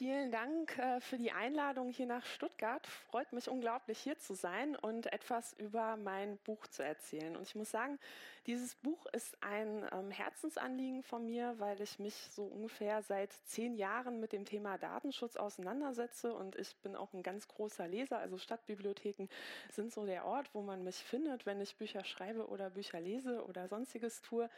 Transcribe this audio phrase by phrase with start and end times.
[0.00, 2.86] vielen Dank äh, für die Einladung hier nach Stuttgart.
[2.86, 7.36] Freut mich unglaublich hier zu sein und etwas über mein Buch zu erzählen.
[7.36, 7.98] Und ich muss sagen,
[8.46, 13.74] dieses Buch ist ein ähm, Herzensanliegen von mir, weil ich mich so ungefähr seit zehn
[13.74, 18.20] Jahren mit dem Thema Datenschutz auseinandersetze und ich bin auch ein ganz großer Leser.
[18.20, 19.28] Also Stadtbibliotheken
[19.70, 23.44] sind so der Ort, wo man mich findet, wenn ich Bücher schreibe oder Bücher lese
[23.44, 24.48] oder sonstiges tue.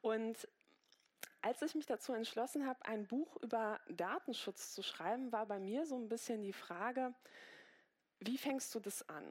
[0.00, 0.48] Und
[1.46, 5.86] als ich mich dazu entschlossen habe, ein Buch über Datenschutz zu schreiben, war bei mir
[5.86, 7.14] so ein bisschen die Frage,
[8.18, 9.24] wie fängst du das an?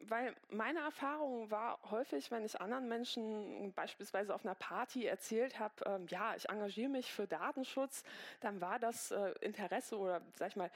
[0.00, 5.74] Weil meine Erfahrung war häufig, wenn ich anderen Menschen beispielsweise auf einer Party erzählt habe,
[5.86, 8.02] ähm, ja, ich engagiere mich für Datenschutz,
[8.40, 10.70] dann war das äh, Interesse oder sag ich mal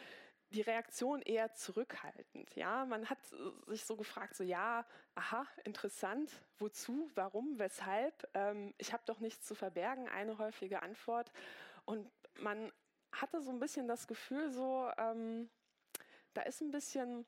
[0.51, 2.55] die Reaktion eher zurückhaltend.
[2.55, 3.19] Ja, man hat
[3.67, 8.29] sich so gefragt, so ja, aha, interessant, wozu, warum, weshalb?
[8.35, 11.33] Ähm, ich habe doch nichts zu verbergen, eine häufige Antwort.
[11.85, 12.73] Und man
[13.13, 15.49] hatte so ein bisschen das Gefühl, so ähm,
[16.35, 17.27] da ist ein bisschen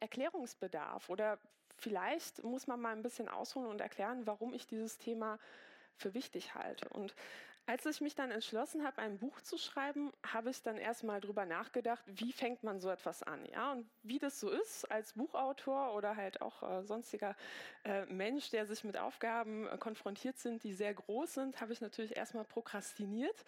[0.00, 1.38] Erklärungsbedarf oder
[1.78, 5.38] vielleicht muss man mal ein bisschen ausholen und erklären, warum ich dieses Thema
[5.96, 6.88] für wichtig halte.
[6.90, 7.14] Und
[7.66, 11.44] als ich mich dann entschlossen habe, ein Buch zu schreiben, habe ich dann erstmal drüber
[11.46, 13.72] nachgedacht, wie fängt man so etwas an, ja?
[13.72, 17.36] Und wie das so ist als Buchautor oder halt auch äh, sonstiger
[17.84, 21.80] äh, Mensch, der sich mit Aufgaben äh, konfrontiert sind, die sehr groß sind, habe ich
[21.80, 23.44] natürlich erstmal prokrastiniert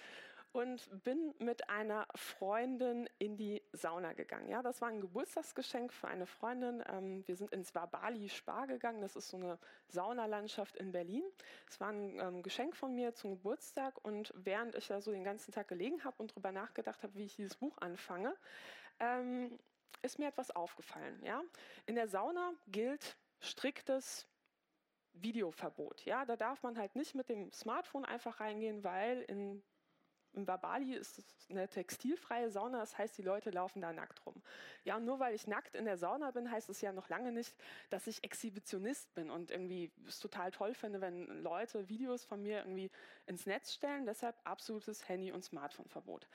[0.52, 4.48] und bin mit einer Freundin in die Sauna gegangen.
[4.48, 6.82] Ja, das war ein Geburtstagsgeschenk für eine Freundin.
[6.88, 9.00] Ähm, wir sind ins Wabali Spar gegangen.
[9.00, 11.24] Das ist so eine Saunalandschaft in Berlin.
[11.68, 15.24] Es war ein ähm, Geschenk von mir zum Geburtstag und während ich da so den
[15.24, 18.34] ganzen Tag gelegen habe und drüber nachgedacht habe, wie ich dieses Buch anfange,
[19.00, 19.58] ähm,
[20.02, 21.20] ist mir etwas aufgefallen.
[21.24, 21.42] Ja,
[21.86, 24.26] in der Sauna gilt striktes
[25.12, 26.04] Videoverbot.
[26.04, 29.62] Ja, da darf man halt nicht mit dem Smartphone einfach reingehen, weil in
[30.32, 34.34] in Babali ist es eine textilfreie Sauna, das heißt, die Leute laufen da nackt rum.
[34.84, 37.32] Ja, und nur weil ich nackt in der Sauna bin, heißt es ja noch lange
[37.32, 37.56] nicht,
[37.90, 42.58] dass ich Exhibitionist bin und irgendwie es total toll finde, wenn Leute Videos von mir
[42.58, 42.90] irgendwie
[43.26, 44.06] ins Netz stellen.
[44.06, 46.28] Deshalb absolutes Handy- und Smartphone-Verbot.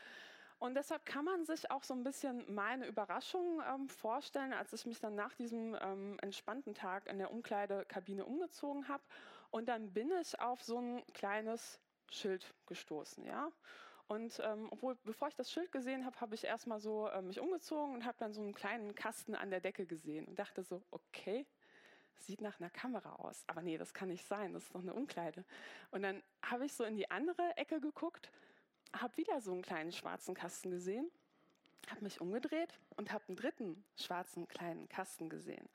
[0.60, 4.86] Und deshalb kann man sich auch so ein bisschen meine Überraschung ähm, vorstellen, als ich
[4.86, 9.04] mich dann nach diesem ähm, entspannten Tag in der Umkleidekabine umgezogen habe.
[9.52, 11.80] Und dann bin ich auf so ein kleines
[12.13, 13.51] Schild gestoßen, ja.
[14.07, 17.40] Und ähm, obwohl, bevor ich das Schild gesehen habe, habe ich erstmal so äh, mich
[17.40, 20.84] umgezogen und habe dann so einen kleinen Kasten an der Decke gesehen und dachte so,
[20.91, 21.46] okay,
[22.19, 23.44] sieht nach einer Kamera aus.
[23.47, 25.46] Aber nee, das kann nicht sein, das ist doch eine Umkleide.
[25.91, 28.31] Und dann habe ich so in die andere Ecke geguckt,
[28.94, 31.09] habe wieder so einen kleinen schwarzen Kasten gesehen,
[31.90, 35.68] habe mich umgedreht und habe einen dritten schwarzen kleinen Kasten gesehen.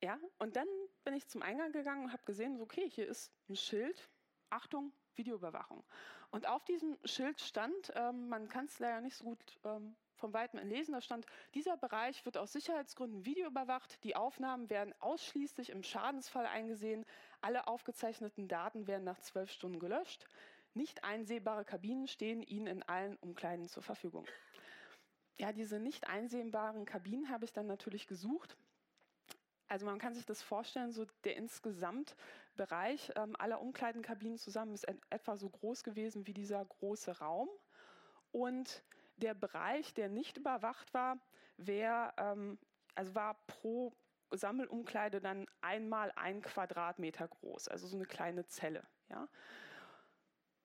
[0.00, 0.66] Ja, und dann
[1.04, 4.08] bin ich zum Eingang gegangen und habe gesehen, so, okay, hier ist ein Schild,
[4.50, 5.82] Achtung, Videoüberwachung.
[6.30, 10.32] Und auf diesem Schild stand, ähm, man kann es leider nicht so gut ähm, vom
[10.32, 15.82] Weitem entlesen, da stand, dieser Bereich wird aus Sicherheitsgründen videoüberwacht, die Aufnahmen werden ausschließlich im
[15.82, 17.04] Schadensfall eingesehen,
[17.40, 20.26] alle aufgezeichneten Daten werden nach zwölf Stunden gelöscht,
[20.74, 24.24] nicht einsehbare Kabinen stehen Ihnen in allen Umkleiden zur Verfügung.
[25.38, 28.56] Ja, diese nicht einsehbaren Kabinen habe ich dann natürlich gesucht
[29.72, 32.14] also man kann sich das vorstellen, so der insgesamt
[32.56, 37.48] Bereich ähm, aller Umkleidenkabinen zusammen ist etwa so groß gewesen wie dieser große Raum.
[38.30, 38.82] Und
[39.16, 41.18] der Bereich, der nicht überwacht war,
[41.56, 42.58] wär, ähm,
[42.94, 43.92] also war pro
[44.30, 48.86] Sammelumkleide dann einmal ein Quadratmeter groß, also so eine kleine Zelle.
[49.10, 49.28] Ja.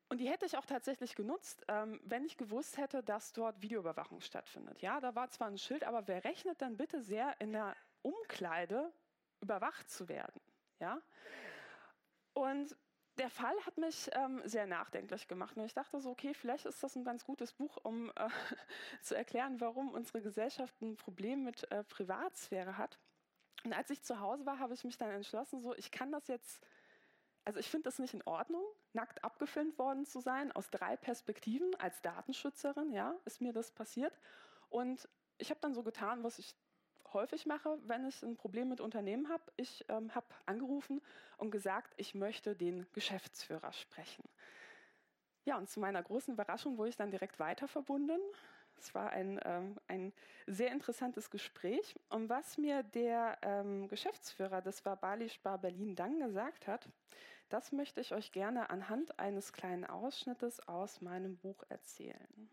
[0.09, 4.21] Und die hätte ich auch tatsächlich genutzt, ähm, wenn ich gewusst hätte, dass dort Videoüberwachung
[4.21, 4.81] stattfindet.
[4.81, 8.93] Ja, da war zwar ein Schild, aber wer rechnet dann bitte sehr in der Umkleide
[9.41, 10.41] überwacht zu werden.
[10.79, 11.01] Ja?
[12.37, 12.77] Und
[13.17, 15.57] der Fall hat mich ähm, sehr nachdenklich gemacht.
[15.57, 18.29] Und ich dachte so, okay, vielleicht ist das ein ganz gutes Buch, um äh,
[19.01, 22.99] zu erklären, warum unsere Gesellschaft ein Problem mit äh, Privatsphäre hat.
[23.63, 26.27] Und als ich zu Hause war, habe ich mich dann entschlossen, so, ich kann das
[26.27, 26.63] jetzt,
[27.43, 31.73] also ich finde das nicht in Ordnung, nackt abgefilmt worden zu sein, aus drei Perspektiven.
[31.79, 34.15] Als Datenschützerin, ja, ist mir das passiert.
[34.69, 36.55] Und ich habe dann so getan, was ich
[37.13, 39.43] häufig mache, wenn ich ein Problem mit Unternehmen habe.
[39.55, 41.01] Ich ähm, habe angerufen
[41.37, 44.23] und gesagt, ich möchte den Geschäftsführer sprechen.
[45.45, 48.19] Ja, und zu meiner großen Überraschung wurde ich dann direkt weiter verbunden.
[48.77, 50.13] Es war ein, ähm, ein
[50.45, 51.95] sehr interessantes Gespräch.
[52.09, 56.87] Und was mir der ähm, Geschäftsführer des Verbali Spar Berlin dann gesagt hat,
[57.49, 62.49] das möchte ich euch gerne anhand eines kleinen Ausschnittes aus meinem Buch erzählen.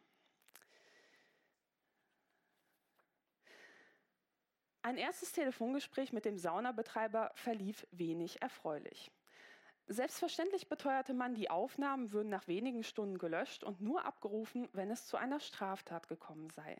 [4.85, 9.11] Ein erstes Telefongespräch mit dem Saunabetreiber verlief wenig erfreulich.
[9.87, 15.07] Selbstverständlich beteuerte man, die Aufnahmen würden nach wenigen Stunden gelöscht und nur abgerufen, wenn es
[15.07, 16.77] zu einer Straftat gekommen sei.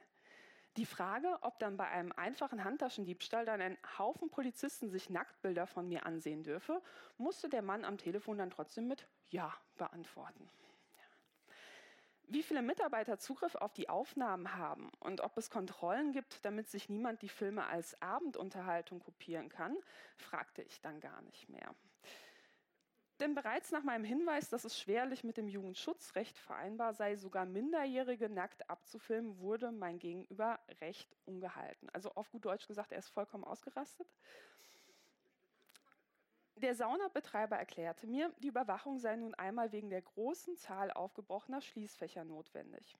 [0.77, 5.89] Die Frage, ob dann bei einem einfachen Handtaschendiebstahl dann ein Haufen Polizisten sich Nacktbilder von
[5.89, 6.83] mir ansehen dürfe,
[7.17, 10.51] musste der Mann am Telefon dann trotzdem mit Ja beantworten.
[12.29, 16.89] Wie viele Mitarbeiter Zugriff auf die Aufnahmen haben und ob es Kontrollen gibt, damit sich
[16.89, 19.77] niemand die Filme als Abendunterhaltung kopieren kann,
[20.17, 21.75] fragte ich dann gar nicht mehr.
[23.21, 28.29] Denn bereits nach meinem Hinweis, dass es schwerlich mit dem Jugendschutzrecht vereinbar sei, sogar Minderjährige
[28.29, 31.89] nackt abzufilmen, wurde mein Gegenüber recht ungehalten.
[31.91, 34.09] Also auf gut Deutsch gesagt, er ist vollkommen ausgerastet.
[36.65, 42.25] Der Saunabetreiber erklärte mir, die Überwachung sei nun einmal wegen der großen Zahl aufgebrochener Schließfächer
[42.25, 42.97] notwendig.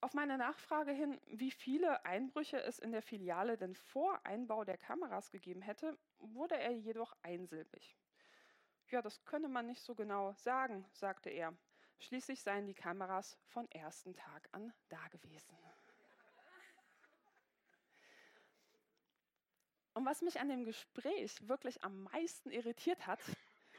[0.00, 4.78] Auf meine Nachfrage hin, wie viele Einbrüche es in der Filiale denn vor Einbau der
[4.78, 7.96] Kameras gegeben hätte, wurde er jedoch einsilbig.
[8.86, 11.52] Ja, das könne man nicht so genau sagen, sagte er.
[11.98, 15.58] Schließlich seien die Kameras von ersten Tag an da gewesen.
[19.98, 23.18] Und was mich an dem Gespräch wirklich am meisten irritiert hat,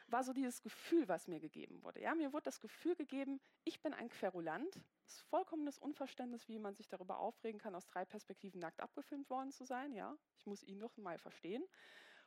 [0.08, 2.02] war so dieses Gefühl, was mir gegeben wurde.
[2.02, 4.76] Ja, mir wurde das Gefühl gegeben, ich bin ein Querulant.
[5.06, 9.30] Das ist vollkommenes Unverständnis, wie man sich darüber aufregen kann, aus drei Perspektiven nackt abgefilmt
[9.30, 9.94] worden zu sein.
[9.94, 11.64] Ja, ich muss ihn noch mal verstehen.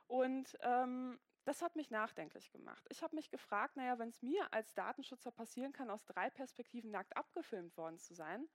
[0.06, 2.86] Und ähm, das hat mich nachdenklich gemacht.
[2.88, 6.90] Ich habe mich gefragt, naja, wenn es mir als Datenschützer passieren kann, aus drei Perspektiven
[6.92, 8.48] nackt abgefilmt worden zu sein,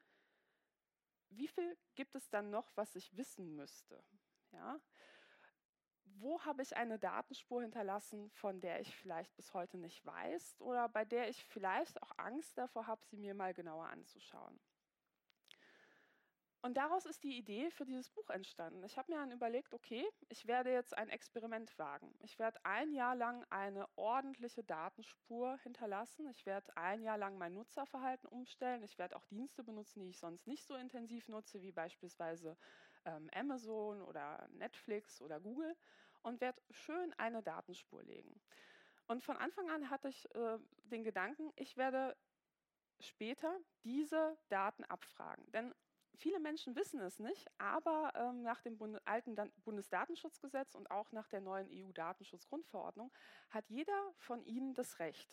[1.30, 4.04] wie viel gibt es dann noch, was ich wissen müsste?
[4.52, 4.82] Ja?
[6.20, 10.90] Wo habe ich eine Datenspur hinterlassen, von der ich vielleicht bis heute nicht weiß oder
[10.90, 14.60] bei der ich vielleicht auch Angst davor habe, sie mir mal genauer anzuschauen?
[16.62, 18.84] Und daraus ist die Idee für dieses Buch entstanden.
[18.84, 22.12] Ich habe mir dann überlegt, okay, ich werde jetzt ein Experiment wagen.
[22.24, 26.28] Ich werde ein Jahr lang eine ordentliche Datenspur hinterlassen.
[26.30, 28.82] Ich werde ein Jahr lang mein Nutzerverhalten umstellen.
[28.82, 32.58] Ich werde auch Dienste benutzen, die ich sonst nicht so intensiv nutze, wie beispielsweise
[33.06, 35.76] ähm, Amazon oder Netflix oder Google
[36.24, 38.42] und werde schön eine Datenspur legen.
[39.08, 42.16] Und von Anfang an hatte ich äh, den Gedanken, ich werde
[43.00, 45.50] später diese Daten abfragen.
[45.52, 45.74] Denn
[46.20, 51.12] Viele Menschen wissen es nicht, aber ähm, nach dem Bund alten Dan Bundesdatenschutzgesetz und auch
[51.12, 53.14] nach der neuen EU-Datenschutzgrundverordnung
[53.52, 55.30] hat jeder von Ihnen das Recht,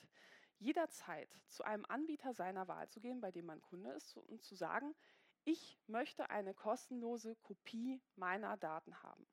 [0.59, 4.55] jederzeit zu einem Anbieter seiner Wahl zu gehen, bei dem man Kunde ist, und zu
[4.55, 4.95] sagen,
[5.45, 9.27] ich möchte eine kostenlose Kopie meiner Daten haben.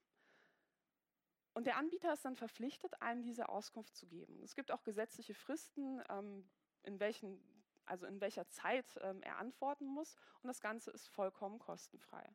[1.54, 4.42] Und der Anbieter ist dann verpflichtet, einem diese Auskunft zu geben.
[4.44, 6.50] Es gibt auch gesetzliche Fristen, ähm,
[6.84, 7.42] in welchen
[7.86, 10.16] also in welcher Zeit ähm, er antworten muss.
[10.42, 12.26] Und das Ganze ist vollkommen kostenfrei.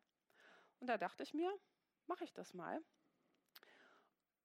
[0.79, 1.51] Und da dachte ich mir,
[2.05, 2.79] mache ich das mal.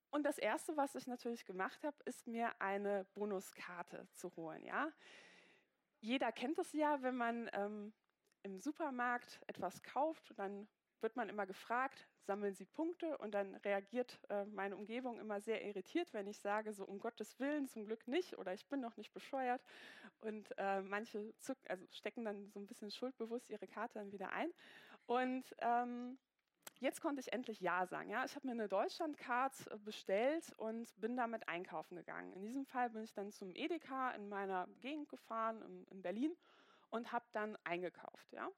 [0.09, 4.65] Und das Erste, was ich natürlich gemacht habe, ist mir eine Bonuskarte zu holen.
[4.65, 4.91] Ja?
[6.01, 7.93] Jeder kennt es ja, wenn man ähm,
[8.43, 10.67] im Supermarkt etwas kauft, dann
[11.03, 13.17] wird man immer gefragt, sammeln Sie Punkte?
[13.17, 17.39] Und dann reagiert äh, meine Umgebung immer sehr irritiert, wenn ich sage, so um Gottes
[17.39, 19.61] Willen, zum Glück nicht oder ich bin noch nicht bescheuert.
[20.21, 24.31] Und äh, manche zuck, also stecken dann so ein bisschen schuldbewusst ihre Karte dann wieder
[24.31, 24.49] ein.
[25.05, 26.17] Und ähm,
[26.79, 28.09] jetzt konnte ich endlich Ja sagen.
[28.09, 28.23] Ja?
[28.23, 32.31] Ich habe mir eine Deutschlandcard äh, bestellt und bin damit einkaufen gegangen.
[32.33, 36.33] In diesem Fall bin ich dann zum Edeka in meiner Gegend gefahren, in, in Berlin,
[36.89, 38.31] und habe dann eingekauft.
[38.31, 38.49] Ja?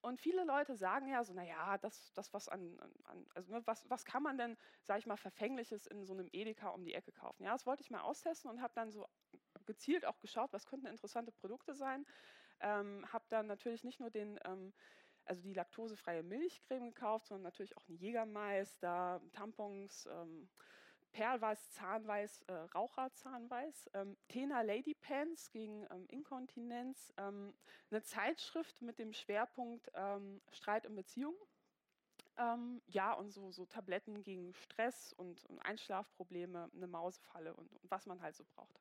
[0.00, 3.88] Und viele Leute sagen ja so, naja, das, das was an, an also ne, was,
[3.90, 7.12] was kann man denn, sage ich mal, Verfängliches in so einem Edeka um die Ecke
[7.12, 7.42] kaufen?
[7.44, 9.06] Ja, das wollte ich mal austesten und habe dann so
[9.64, 12.06] gezielt auch geschaut, was könnten interessante Produkte sein.
[12.60, 14.72] Ähm, habe dann natürlich nicht nur den, ähm,
[15.24, 20.48] also die laktosefreie Milchcreme gekauft, sondern natürlich auch einen Jägermeister, Tampons, ähm,
[21.16, 27.54] Perlweiß, Zahnweiß, äh, Raucherzahnweiß, ähm, Tena Lady Pants gegen ähm, Inkontinenz, ähm,
[27.90, 31.38] eine Zeitschrift mit dem Schwerpunkt ähm, Streit in Beziehungen.
[32.36, 37.90] Ähm, ja, und so, so Tabletten gegen Stress und, und Einschlafprobleme, eine Mausefalle und, und
[37.90, 38.78] was man halt so braucht.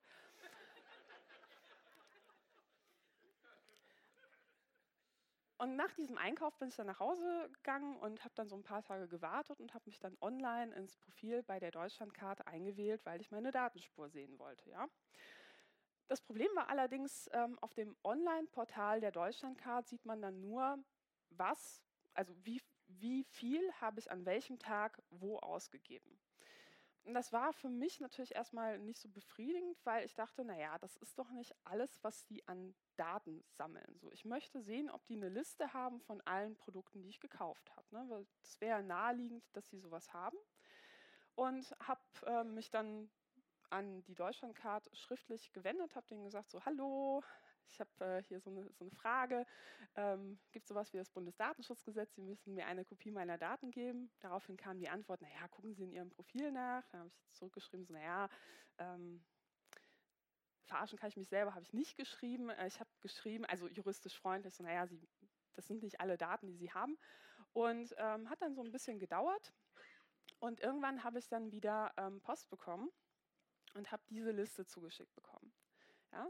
[5.57, 8.63] Und nach diesem Einkauf bin ich dann nach Hause gegangen und habe dann so ein
[8.63, 13.21] paar Tage gewartet und habe mich dann online ins Profil bei der Deutschlandkarte eingewählt, weil
[13.21, 14.69] ich meine Datenspur sehen wollte.
[14.69, 14.89] Ja.
[16.07, 20.77] Das Problem war allerdings, ähm, auf dem Online-Portal der Deutschlandkarte sieht man dann nur,
[21.29, 21.81] was,
[22.13, 26.19] also wie, wie viel habe ich an welchem Tag wo ausgegeben.
[27.05, 30.97] Und das war für mich natürlich erstmal nicht so befriedigend, weil ich dachte, naja, das
[30.97, 33.97] ist doch nicht alles, was die an Daten sammeln.
[33.99, 37.75] So, ich möchte sehen, ob die eine Liste haben von allen Produkten, die ich gekauft
[37.75, 37.87] habe.
[37.91, 38.05] Ne?
[38.09, 40.37] Weil es wäre naheliegend, dass sie sowas haben.
[41.35, 43.09] Und habe äh, mich dann
[43.69, 47.21] an die Deutschlandcard schriftlich gewendet, habe denen gesagt, so hallo,
[47.69, 49.45] ich habe äh, hier so eine, so eine Frage,
[49.95, 54.11] ähm, gibt es sowas wie das Bundesdatenschutzgesetz, Sie müssen mir eine Kopie meiner Daten geben.
[54.19, 56.87] Daraufhin kam die Antwort, naja, gucken Sie in Ihrem Profil nach.
[56.89, 58.29] Da habe ich zurückgeschrieben, so naja,
[58.77, 59.23] ähm,
[60.65, 62.50] verarschen kann ich mich selber, habe ich nicht geschrieben.
[62.50, 65.07] Äh, ich habe geschrieben, also juristisch freundlich, so naja, Sie,
[65.53, 66.98] das sind nicht alle Daten, die Sie haben.
[67.53, 69.53] Und ähm, hat dann so ein bisschen gedauert.
[70.39, 72.89] Und irgendwann habe ich dann wieder ähm, Post bekommen
[73.74, 75.53] und habe diese Liste zugeschickt bekommen.
[76.12, 76.29] Ja?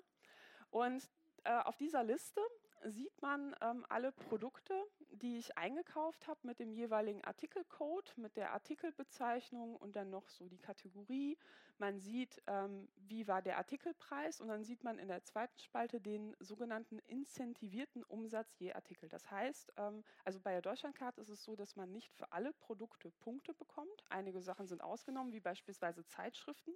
[0.69, 1.09] Und
[1.43, 2.41] äh, auf dieser Liste
[2.85, 4.73] sieht man ähm, alle Produkte,
[5.11, 10.47] die ich eingekauft habe mit dem jeweiligen Artikelcode, mit der Artikelbezeichnung und dann noch so
[10.47, 11.37] die Kategorie.
[11.77, 15.99] Man sieht, ähm, wie war der Artikelpreis und dann sieht man in der zweiten Spalte
[15.99, 19.09] den sogenannten incentivierten Umsatz je Artikel.
[19.09, 22.53] Das heißt, ähm, also bei der Deutschlandkarte ist es so, dass man nicht für alle
[22.53, 24.03] Produkte Punkte bekommt.
[24.09, 26.71] Einige Sachen sind ausgenommen, wie beispielsweise Zeitschriften.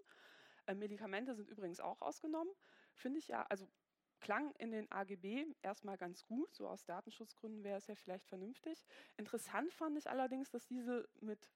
[0.65, 2.51] Äh, Medikamente sind übrigens auch ausgenommen.
[2.93, 3.67] Finde ich ja, also
[4.19, 8.85] klang in den AGB erstmal ganz gut, so aus Datenschutzgründen wäre es ja vielleicht vernünftig.
[9.17, 11.49] Interessant fand ich allerdings, dass diese mit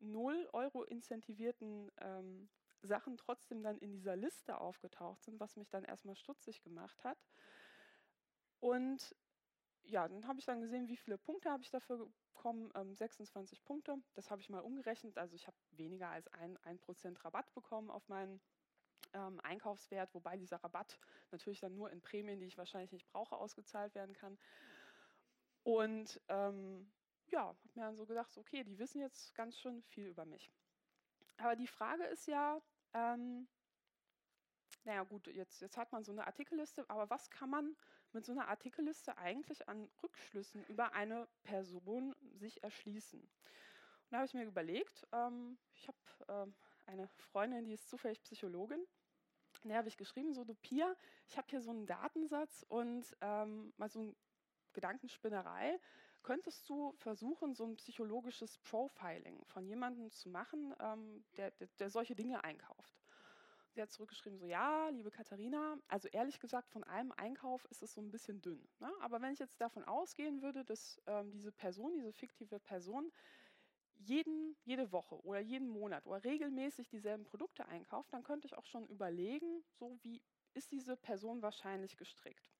[0.00, 2.48] 0 Euro incentivierten ähm,
[2.82, 7.18] Sachen trotzdem dann in dieser Liste aufgetaucht sind, was mich dann erstmal stutzig gemacht hat.
[8.60, 9.14] Und
[9.84, 12.70] ja, dann habe ich dann gesehen, wie viele Punkte habe ich dafür bekommen.
[12.74, 13.96] Ähm, 26 Punkte.
[14.14, 15.18] Das habe ich mal umgerechnet.
[15.18, 18.40] Also ich habe weniger als ein, 1% Rabatt bekommen auf meinen
[19.12, 20.98] ähm, Einkaufswert, wobei dieser Rabatt
[21.30, 24.38] natürlich dann nur in Prämien, die ich wahrscheinlich nicht brauche, ausgezahlt werden kann.
[25.62, 26.90] Und ähm,
[27.26, 30.50] ja, habe mir dann so gedacht, okay, die wissen jetzt ganz schön viel über mich.
[31.38, 32.60] Aber die Frage ist ja,
[32.92, 33.48] ähm,
[34.84, 37.76] naja gut, jetzt, jetzt hat man so eine Artikelliste, aber was kann man
[38.12, 43.20] mit so einer Artikelliste eigentlich an Rückschlüssen über eine Person sich erschließen?
[43.20, 45.98] Und da habe ich mir überlegt, ähm, ich habe
[46.28, 46.54] ähm,
[46.86, 48.84] eine Freundin, die ist zufällig Psychologin.
[49.64, 50.96] Der habe ich geschrieben, so du Pia,
[51.28, 54.14] ich habe hier so einen Datensatz und ähm, mal so eine
[54.72, 55.78] Gedankenspinnerei.
[56.22, 61.90] Könntest du versuchen, so ein psychologisches Profiling von jemandem zu machen, ähm, der, der, der
[61.90, 63.00] solche Dinge einkauft?
[63.72, 67.94] Sie hat zurückgeschrieben, so ja, liebe Katharina, also ehrlich gesagt, von einem Einkauf ist es
[67.94, 68.68] so ein bisschen dünn.
[68.80, 68.90] Ne?
[69.00, 73.12] Aber wenn ich jetzt davon ausgehen würde, dass ähm, diese Person, diese fiktive Person,
[74.00, 78.66] jeden, jede Woche oder jeden Monat oder regelmäßig dieselben Produkte einkauft, dann könnte ich auch
[78.66, 80.22] schon überlegen, so wie
[80.54, 82.50] ist diese Person wahrscheinlich gestrickt.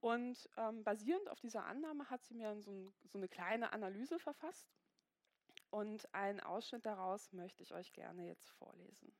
[0.00, 4.18] Und ähm, basierend auf dieser Annahme hat sie mir so, ein, so eine kleine Analyse
[4.18, 4.66] verfasst.
[5.70, 9.14] Und einen Ausschnitt daraus möchte ich euch gerne jetzt vorlesen.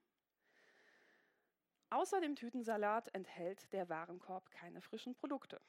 [1.91, 5.61] Außer dem Tütensalat enthält der Warenkorb keine frischen Produkte.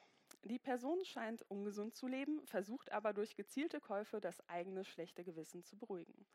[0.44, 5.62] Die Person scheint ungesund zu leben, versucht aber durch gezielte Käufe das eigene schlechte Gewissen
[5.62, 6.26] zu beruhigen.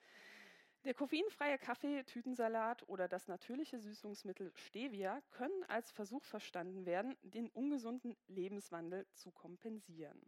[0.85, 7.49] Der koffeinfreie Kaffee, Tütensalat oder das natürliche Süßungsmittel Stevia können als Versuch verstanden werden, den
[7.49, 10.21] ungesunden Lebenswandel zu kompensieren.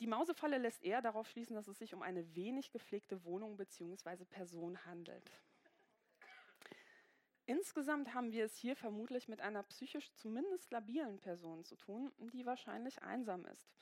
[0.00, 4.24] Die Mausefalle lässt eher darauf schließen, dass es sich um eine wenig gepflegte Wohnung bzw.
[4.24, 5.30] Person handelt.
[7.48, 12.44] Insgesamt haben wir es hier vermutlich mit einer psychisch zumindest labilen Person zu tun, die
[12.44, 13.72] wahrscheinlich einsam ist.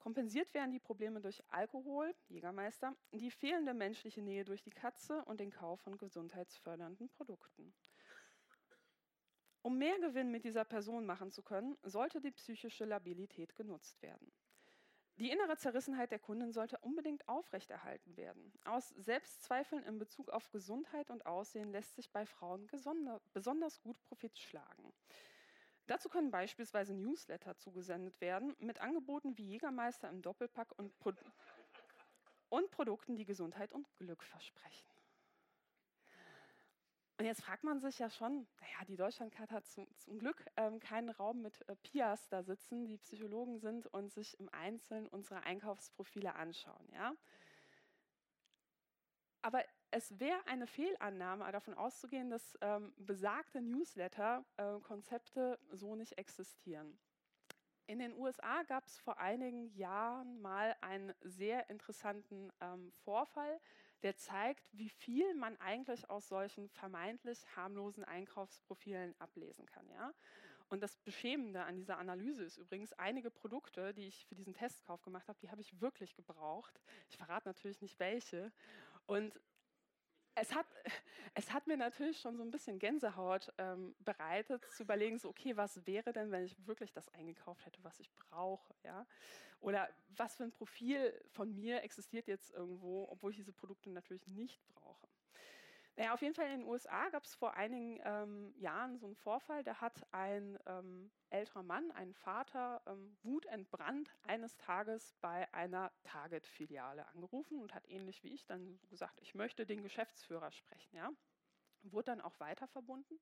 [0.00, 5.38] Kompensiert werden die Probleme durch Alkohol, Jägermeister, die fehlende menschliche Nähe durch die Katze und
[5.38, 7.72] den Kauf von gesundheitsfördernden Produkten.
[9.62, 14.32] Um mehr Gewinn mit dieser Person machen zu können, sollte die psychische Labilität genutzt werden.
[15.18, 18.52] Die innere Zerrissenheit der Kundin sollte unbedingt aufrechterhalten werden.
[18.64, 22.66] Aus Selbstzweifeln in Bezug auf Gesundheit und Aussehen lässt sich bei Frauen
[23.32, 24.92] besonders gut Profit schlagen.
[25.86, 31.12] Dazu können beispielsweise Newsletter zugesendet werden mit Angeboten wie Jägermeister im Doppelpack und, Pro
[32.48, 34.91] und Produkten, die Gesundheit und Glück versprechen.
[37.22, 40.80] Und jetzt fragt man sich ja schon, naja, die Deutschlandkarte hat zum, zum Glück ähm,
[40.80, 45.44] keinen Raum mit äh, Pias da sitzen, die Psychologen sind und sich im Einzelnen unsere
[45.44, 46.84] Einkaufsprofile anschauen.
[46.92, 47.14] Ja?
[49.40, 49.62] Aber
[49.92, 56.98] es wäre eine Fehlannahme, davon auszugehen, dass ähm, besagte Newsletter-Konzepte äh, so nicht existieren.
[57.86, 63.60] In den USA gab es vor einigen Jahren mal einen sehr interessanten ähm, Vorfall,
[64.02, 69.88] der zeigt, wie viel man eigentlich aus solchen vermeintlich harmlosen Einkaufsprofilen ablesen kann.
[69.90, 70.12] Ja?
[70.68, 75.02] Und das Beschämende an dieser Analyse ist übrigens, einige Produkte, die ich für diesen Testkauf
[75.02, 76.80] gemacht habe, die habe ich wirklich gebraucht.
[77.10, 78.52] Ich verrate natürlich nicht welche.
[79.06, 79.38] Und
[80.34, 80.66] es hat,
[81.34, 85.56] es hat mir natürlich schon so ein bisschen Gänsehaut ähm, bereitet, zu überlegen, so, okay,
[85.56, 89.06] was wäre denn, wenn ich wirklich das eingekauft hätte, was ich brauche, ja?
[89.60, 94.26] Oder was für ein Profil von mir existiert jetzt irgendwo, obwohl ich diese Produkte natürlich
[94.26, 95.06] nicht brauche.
[95.96, 99.14] Naja, auf jeden Fall in den USA gab es vor einigen ähm, Jahren so einen
[99.14, 99.62] Vorfall.
[99.62, 107.06] Da hat ein ähm, älterer Mann, ein Vater, ähm, wutentbrannt eines Tages bei einer Target-Filiale
[107.08, 110.96] angerufen und hat ähnlich wie ich dann gesagt, ich möchte den Geschäftsführer sprechen.
[110.96, 111.10] Ja?
[111.82, 113.20] Wurde dann auch weiter verbunden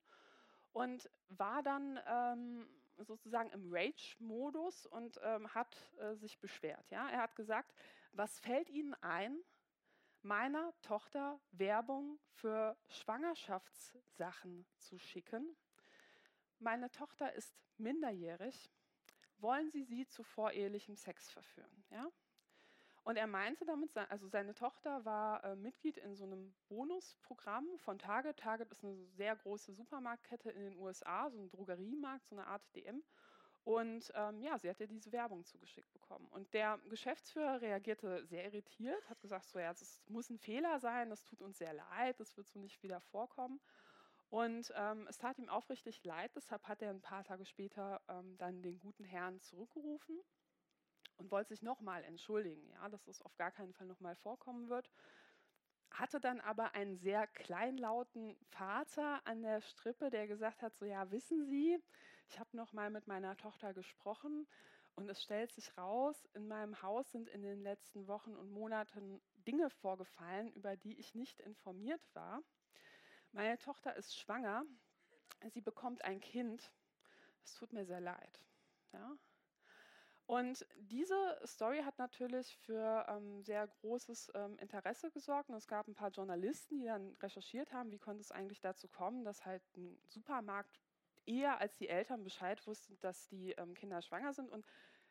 [0.72, 6.88] und war dann ähm, sozusagen im Rage-Modus und ähm, hat äh, sich beschwert.
[6.90, 7.08] Ja?
[7.10, 7.74] Er hat gesagt,
[8.12, 9.36] was fällt Ihnen ein,
[10.22, 15.56] meiner Tochter Werbung für Schwangerschaftssachen zu schicken.
[16.58, 18.70] Meine Tochter ist minderjährig.
[19.38, 21.84] Wollen Sie sie zu vorehelichem Sex verführen?
[21.90, 22.10] Ja?
[23.02, 27.98] Und er meinte damit, also seine Tochter war äh, Mitglied in so einem Bonusprogramm von
[27.98, 28.36] Target.
[28.38, 32.62] Target ist eine sehr große Supermarktkette in den USA, so ein Drogeriemarkt, so eine Art
[32.76, 33.02] DM.
[33.70, 36.26] Und ähm, ja, sie hat ja diese Werbung zugeschickt bekommen.
[36.32, 41.08] Und der Geschäftsführer reagierte sehr irritiert, hat gesagt, so ja, es muss ein Fehler sein,
[41.08, 43.60] das tut uns sehr leid, das wird so nicht wieder vorkommen.
[44.28, 48.36] Und ähm, es tat ihm aufrichtig leid, deshalb hat er ein paar Tage später ähm,
[48.38, 50.18] dann den guten Herrn zurückgerufen
[51.18, 54.90] und wollte sich nochmal entschuldigen, ja, dass es auf gar keinen Fall nochmal vorkommen wird
[55.90, 61.10] hatte dann aber einen sehr kleinlauten Vater an der Strippe, der gesagt hat, so ja,
[61.10, 61.82] wissen Sie,
[62.30, 64.46] ich habe noch mal mit meiner Tochter gesprochen
[64.94, 69.20] und es stellt sich raus, in meinem Haus sind in den letzten Wochen und Monaten
[69.46, 72.42] Dinge vorgefallen, über die ich nicht informiert war.
[73.32, 74.64] Meine Tochter ist schwanger,
[75.48, 76.72] sie bekommt ein Kind.
[77.44, 78.40] Es tut mir sehr leid.
[78.92, 79.16] Ja?
[80.26, 85.48] Und diese Story hat natürlich für ähm, sehr großes ähm, Interesse gesorgt.
[85.48, 88.86] Und es gab ein paar Journalisten, die dann recherchiert haben, wie konnte es eigentlich dazu
[88.86, 90.80] kommen, dass halt ein Supermarkt
[91.30, 94.66] eher als die Eltern Bescheid wussten, dass die ähm, Kinder schwanger sind und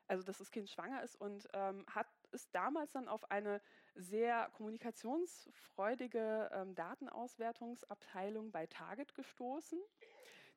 [0.08, 3.62] also dass das Kind schwanger ist und ähm, hat ist damals dann auf eine
[3.96, 9.80] sehr kommunikationsfreudige ähm, Datenauswertungsabteilung bei Target gestoßen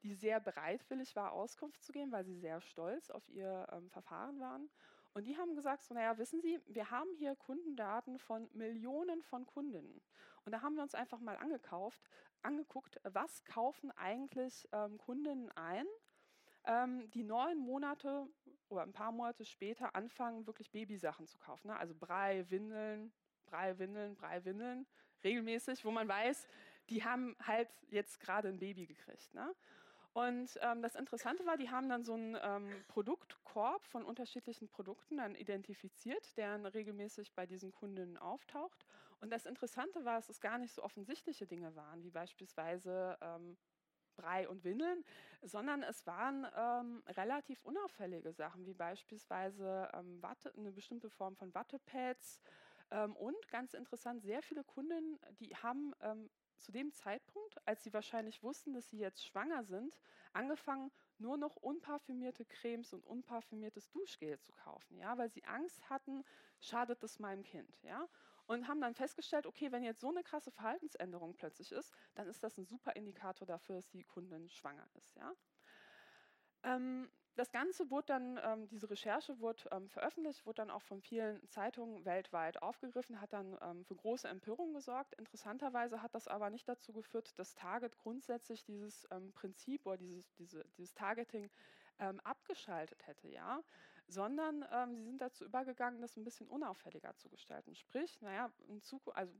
[0.03, 4.41] die sehr bereitwillig war, Auskunft zu geben, weil sie sehr stolz auf ihr ähm, Verfahren
[4.41, 4.69] waren.
[5.15, 9.47] Und die haben gesagt, so, naja, wissen Sie, wir haben hier Kundendaten von Millionen von
[9.47, 10.01] Kundinnen.
[10.45, 12.01] Und da haben wir uns einfach mal angekauft,
[12.45, 15.87] angeguckt, was kaufen eigentlich ähm, Kundinnen ein,
[16.65, 18.29] ähm, die neun Monate
[18.69, 21.69] oder ein paar Monate später anfangen, wirklich Babysachen zu kaufen.
[21.69, 21.77] Ne?
[21.77, 23.13] Also Brei, Windeln,
[23.47, 24.87] Brei, Windeln, Brei, Windeln,
[25.25, 26.47] regelmäßig, wo man weiß,
[26.89, 29.33] die haben halt jetzt gerade ein Baby gekriegt.
[29.35, 29.55] Ne?
[30.15, 35.17] Und ähm, das Interessante war, die haben dann so einen ähm, Produktkorb von unterschiedlichen Produkten
[35.17, 38.85] dann identifiziert, der regelmäßig bei diesen Kunden auftaucht.
[39.21, 43.57] Und das Interessante war, dass es gar nicht so offensichtliche Dinge waren, wie beispielsweise ähm,
[44.17, 45.03] Brei und Windeln,
[45.41, 51.55] sondern es waren ähm, relativ unauffällige Sachen, wie beispielsweise ähm, Watte, eine bestimmte Form von
[51.55, 52.41] Wattepads.
[52.91, 55.95] Ähm, und ganz interessant, sehr viele Kunden, die haben
[56.63, 59.99] zu dem Zeitpunkt, als sie wahrscheinlich wussten, dass sie jetzt schwanger sind,
[60.33, 66.25] angefangen, nur noch unparfümierte Cremes und unparfümiertes Duschgel zu kaufen, ja, weil sie Angst hatten,
[66.61, 68.09] schadet es meinem Kind, ja,
[68.47, 72.43] und haben dann festgestellt, okay, wenn jetzt so eine krasse Verhaltensänderung plötzlich ist, dann ist
[72.43, 75.33] das ein super Indikator dafür, dass die Kundin schwanger ist, ja.
[76.65, 81.01] Ähm, das Ganze wurde dann, ähm, diese Recherche wurde ähm, veröffentlicht, wurde dann auch von
[81.01, 85.15] vielen Zeitungen weltweit aufgegriffen, hat dann ähm, für große Empörung gesorgt.
[85.15, 90.31] Interessanterweise hat das aber nicht dazu geführt, dass Target grundsätzlich dieses ähm, Prinzip oder dieses,
[90.35, 91.51] diese, dieses Targeting
[91.99, 93.63] ähm, abgeschaltet hätte, ja,
[94.09, 97.75] sondern ähm, sie sind dazu übergegangen, das ein bisschen unauffälliger zu gestalten.
[97.75, 99.33] Sprich, naja, in Zukunft, also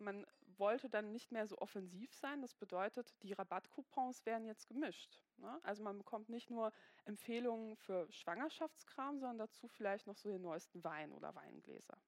[0.00, 2.42] man wollte dann nicht mehr so offensiv sein.
[2.42, 5.20] Das bedeutet, die Rabattcoupons werden jetzt gemischt.
[5.38, 5.60] Ne?
[5.62, 6.72] Also man bekommt nicht nur
[7.04, 11.98] Empfehlungen für Schwangerschaftskram, sondern dazu vielleicht noch so den neuesten Wein oder Weingläser,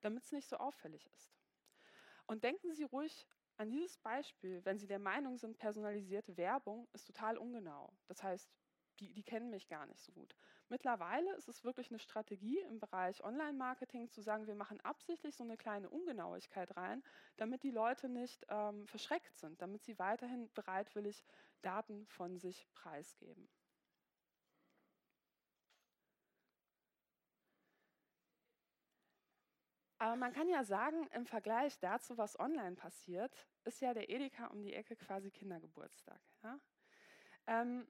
[0.00, 1.32] damit es nicht so auffällig ist.
[2.26, 3.26] Und denken Sie ruhig
[3.56, 7.92] an dieses Beispiel, wenn Sie der Meinung sind, personalisierte Werbung ist total ungenau.
[8.06, 8.50] Das heißt,
[9.00, 10.34] die, die kennen mich gar nicht so gut.
[10.68, 15.44] Mittlerweile ist es wirklich eine Strategie im Bereich Online-Marketing zu sagen, wir machen absichtlich so
[15.44, 17.02] eine kleine Ungenauigkeit rein,
[17.36, 21.24] damit die Leute nicht ähm, verschreckt sind, damit sie weiterhin bereitwillig
[21.62, 23.48] Daten von sich preisgeben.
[29.98, 34.48] Aber man kann ja sagen, im Vergleich dazu, was online passiert, ist ja der Edeka
[34.48, 36.20] um die Ecke quasi Kindergeburtstag.
[36.42, 36.60] Ja?
[37.46, 37.88] Ähm,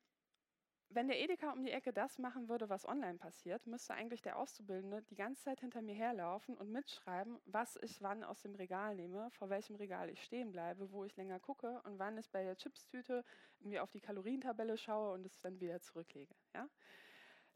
[0.88, 4.38] wenn der Edeka um die Ecke das machen würde, was online passiert, müsste eigentlich der
[4.38, 8.94] Auszubildende die ganze Zeit hinter mir herlaufen und mitschreiben, was ich wann aus dem Regal
[8.94, 12.44] nehme, vor welchem Regal ich stehen bleibe, wo ich länger gucke und wann ich bei
[12.44, 13.25] der Chipstüte
[13.59, 16.35] irgendwie auf die Kalorientabelle schaue und es dann wieder zurücklege.
[16.55, 16.68] Ja?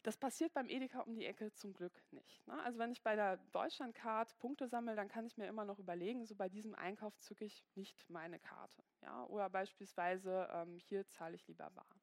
[0.02, 2.46] Das passiert beim Edeka um die Ecke zum Glück nicht.
[2.46, 2.60] Ne?
[2.62, 6.24] Also wenn ich bei der Deutschlandcard Punkte sammle, dann kann ich mir immer noch überlegen,
[6.24, 8.82] so bei diesem Einkauf zücke ich nicht meine Karte.
[9.02, 9.24] Ja?
[9.26, 11.99] Oder beispielsweise ähm, hier zahle ich lieber bar.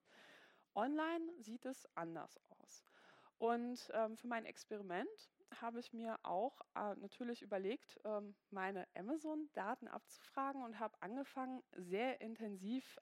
[0.77, 2.83] Online sieht es anders aus.
[3.39, 5.09] Und ähm, für mein Experiment
[5.59, 12.21] habe ich mir auch äh, natürlich überlegt, ähm, meine Amazon-Daten abzufragen und habe angefangen, sehr
[12.21, 12.99] intensiv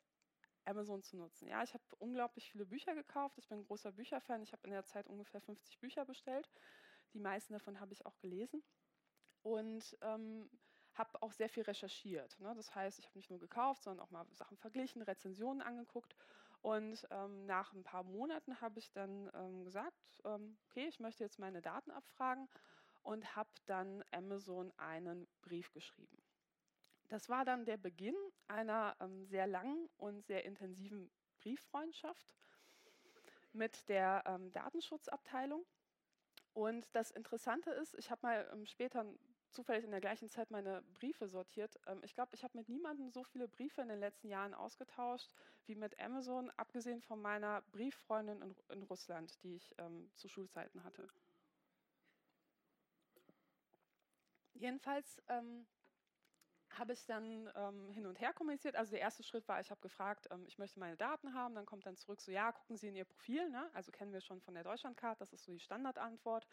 [0.63, 1.47] Amazon zu nutzen.
[1.47, 3.37] Ja, ich habe unglaublich viele Bücher gekauft.
[3.37, 4.41] Ich bin ein großer Bücherfan.
[4.41, 6.49] Ich habe in der Zeit ungefähr 50 Bücher bestellt.
[7.13, 8.63] Die meisten davon habe ich auch gelesen.
[9.41, 10.49] Und ähm,
[10.93, 12.39] habe auch sehr viel recherchiert.
[12.39, 12.53] Ne?
[12.55, 16.15] Das heißt, ich habe nicht nur gekauft, sondern auch mal Sachen verglichen, Rezensionen angeguckt.
[16.65, 21.23] Und ähm, nach ein paar Monaten habe ich dann ähm, gesagt, ähm, okay, ich möchte
[21.23, 22.49] jetzt meine Daten abfragen
[23.03, 26.17] und habe dann Amazon einen Brief geschrieben.
[27.07, 28.15] Das war dann der Beginn
[28.47, 32.33] einer ähm, sehr langen und sehr intensiven Brieffreundschaft
[33.53, 35.63] mit der ähm, Datenschutzabteilung.
[36.53, 39.05] Und das Interessante ist, ich habe mal ähm, später
[39.55, 41.79] zufällig in der gleichen Zeit meine Briefe sortiert.
[41.87, 45.31] Ähm, ich glaube, ich habe mit niemandem so viele Briefe in den letzten Jahren ausgetauscht
[45.65, 50.83] wie mit Amazon, abgesehen von meiner Brieffreundin in, in Russland, die ich ähm, zu Schulzeiten
[50.83, 51.07] hatte.
[54.53, 55.65] Jedenfalls ähm,
[56.77, 58.75] habe ich dann ähm, hin und her kommuniziert.
[58.75, 61.55] Also der erste Schritt war, ich habe gefragt, ähm, ich möchte meine Daten haben.
[61.55, 63.49] Dann kommt dann zurück so, ja, gucken Sie in Ihr Profil.
[63.49, 63.69] Ne?
[63.73, 66.47] Also kennen wir schon von der Deutschlandkarte, das ist so die Standardantwort.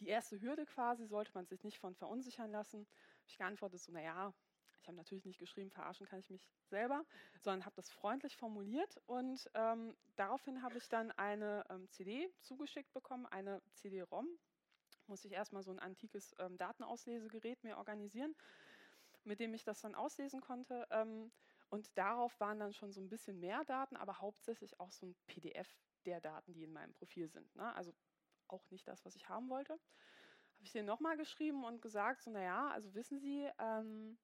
[0.00, 2.80] Die erste Hürde quasi, sollte man sich nicht von verunsichern lassen.
[2.80, 4.34] Habe ich geantwortet so, naja,
[4.80, 7.04] ich habe natürlich nicht geschrieben, verarschen kann ich mich selber,
[7.40, 12.92] sondern habe das freundlich formuliert und ähm, daraufhin habe ich dann eine ähm, CD zugeschickt
[12.92, 14.28] bekommen, eine CD-ROM.
[15.06, 18.34] Muss ich erstmal so ein antikes ähm, Datenauslesegerät mir organisieren
[19.24, 20.86] mit dem ich das dann auslesen konnte.
[20.90, 21.32] Ähm,
[21.70, 25.16] und darauf waren dann schon so ein bisschen mehr Daten, aber hauptsächlich auch so ein
[25.26, 25.68] PDF
[26.04, 27.54] der Daten, die in meinem Profil sind.
[27.56, 27.74] Ne?
[27.74, 27.92] Also
[28.54, 29.72] auch nicht das, was ich haben wollte.
[29.72, 34.18] Habe ich denen nochmal geschrieben und gesagt, so naja, also wissen Sie, ähm,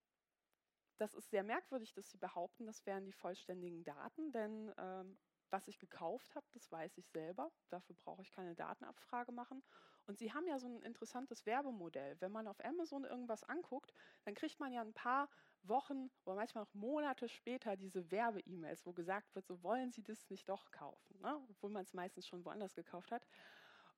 [0.99, 5.19] das ist sehr merkwürdig, dass Sie behaupten, das wären die vollständigen Daten, denn ähm,
[5.51, 7.51] was ich gekauft habe, das weiß ich selber.
[7.69, 9.63] Dafür brauche ich keine Datenabfrage machen.
[10.07, 12.17] Und sie haben ja so ein interessantes Werbemodell.
[12.21, 13.93] Wenn man auf Amazon irgendwas anguckt,
[14.25, 15.29] dann kriegt man ja ein paar
[15.63, 20.29] Wochen oder manchmal auch Monate später diese Werbe-E-Mails, wo gesagt wird, so wollen Sie das
[20.31, 21.37] nicht doch kaufen, ne?
[21.51, 23.27] obwohl man es meistens schon woanders gekauft hat.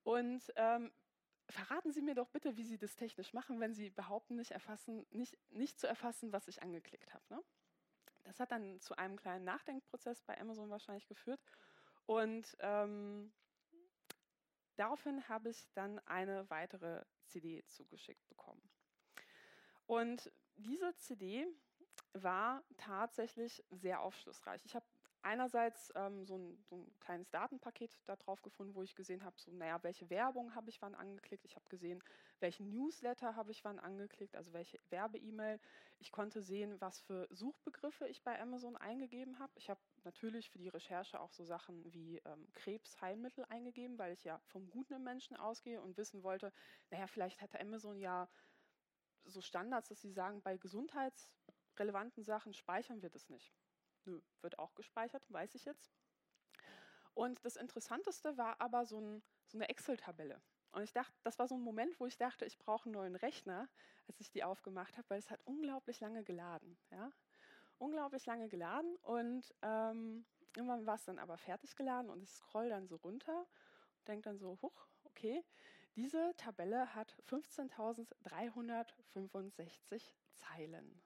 [0.03, 0.93] Und ähm,
[1.49, 5.07] verraten Sie mir doch bitte, wie Sie das technisch machen, wenn Sie behaupten, nicht, erfassen,
[5.11, 7.25] nicht, nicht zu erfassen, was ich angeklickt habe.
[7.29, 7.43] Ne?
[8.25, 11.41] Das hat dann zu einem kleinen Nachdenkprozess bei Amazon wahrscheinlich geführt.
[12.07, 13.33] Und ähm,
[14.77, 18.63] Daraufhin habe ich dann eine weitere CD zugeschickt bekommen.
[19.87, 21.47] Und diese CD
[22.15, 24.65] war tatsächlich sehr aufschlussreich.
[24.65, 24.87] Ich habe
[25.23, 29.37] einerseits ähm, so, ein, so, ein, kleines Datenpaket da drauf gefunden, wo ich gesehen habe,
[29.39, 31.45] so, naja, welche Werbung habe ich wann angeklickt.
[31.45, 32.03] Ich habe gesehen,
[32.41, 35.61] welchen Newsletter habe ich wann angeklickt, also welche Werbe-E-Mail.
[35.99, 39.53] Ich konnte sehen, was für Suchbegriffe ich bei Amazon eingegeben habe.
[39.57, 44.25] Ich habe natürlich für die Recherche auch so Sachen wie ähm, Krebsheilmittel eingegeben, weil ich
[44.25, 46.53] ja vom Guten im Menschen ausgehe und wissen wollte,
[46.91, 48.29] naja, vielleicht hatte Amazon ja
[49.25, 53.55] so Standards, dass sie sagen, bei gesundheitsrelevanten Sachen speichern wir das nicht.
[54.05, 55.93] Nö, wird auch gespeichert, weiß ich jetzt.
[57.15, 60.41] Und das Interessanteste war aber so, ein, so eine Excel-Tabelle.
[60.73, 63.17] Und ich dachte, das war so ein Moment, wo ich dachte, ich brauche einen neuen
[63.17, 63.69] Rechner,
[64.09, 66.79] als ich die aufgemacht habe, weil es hat unglaublich lange geladen.
[66.91, 67.13] Ja?
[67.79, 70.25] Unglaublich lange geladen und ähm,
[70.57, 74.23] irgendwann war es dann aber fertig geladen und ich scroll dann so runter und denke
[74.23, 75.45] dann so, huch, okay,
[75.95, 81.03] diese Tabelle hat 15.365 Zeilen.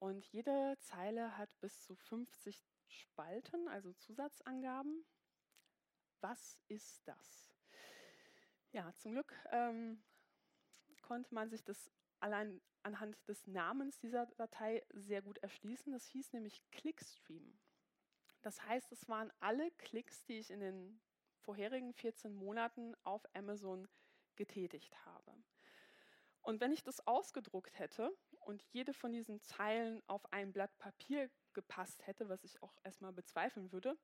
[0.00, 5.04] Und jede Zeile hat bis zu 50 Spalten, also Zusatzangaben.
[6.20, 7.54] Was ist das?
[8.72, 10.02] Ja, zum Glück ähm,
[11.02, 15.92] konnte man sich das allein anhand des Namens dieser Datei sehr gut erschließen.
[15.92, 17.58] Das hieß nämlich Clickstream.
[18.40, 21.00] Das heißt, es waren alle Klicks, die ich in den
[21.40, 23.86] vorherigen 14 Monaten auf Amazon
[24.36, 25.34] getätigt habe.
[26.40, 28.16] Und wenn ich das ausgedruckt hätte
[28.50, 33.12] und jede von diesen Zeilen auf ein Blatt Papier gepasst hätte, was ich auch erstmal
[33.12, 33.96] bezweifeln würde,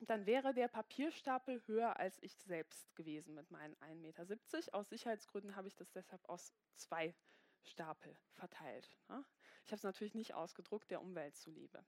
[0.00, 4.26] dann wäre der Papierstapel höher als ich selbst gewesen mit meinen 1,70 Meter.
[4.72, 7.14] Aus Sicherheitsgründen habe ich das deshalb aus zwei
[7.62, 8.90] Stapel verteilt.
[9.08, 9.24] Ne?
[9.64, 11.84] Ich habe es natürlich nicht ausgedruckt, der Umwelt zuliebe.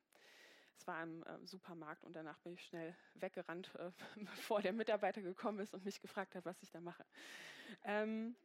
[0.79, 5.23] Es war im äh, Supermarkt und danach bin ich schnell weggerannt, äh, bevor der Mitarbeiter
[5.23, 7.05] gekommen ist und mich gefragt hat, was ich da mache.
[7.85, 8.37] Ähm,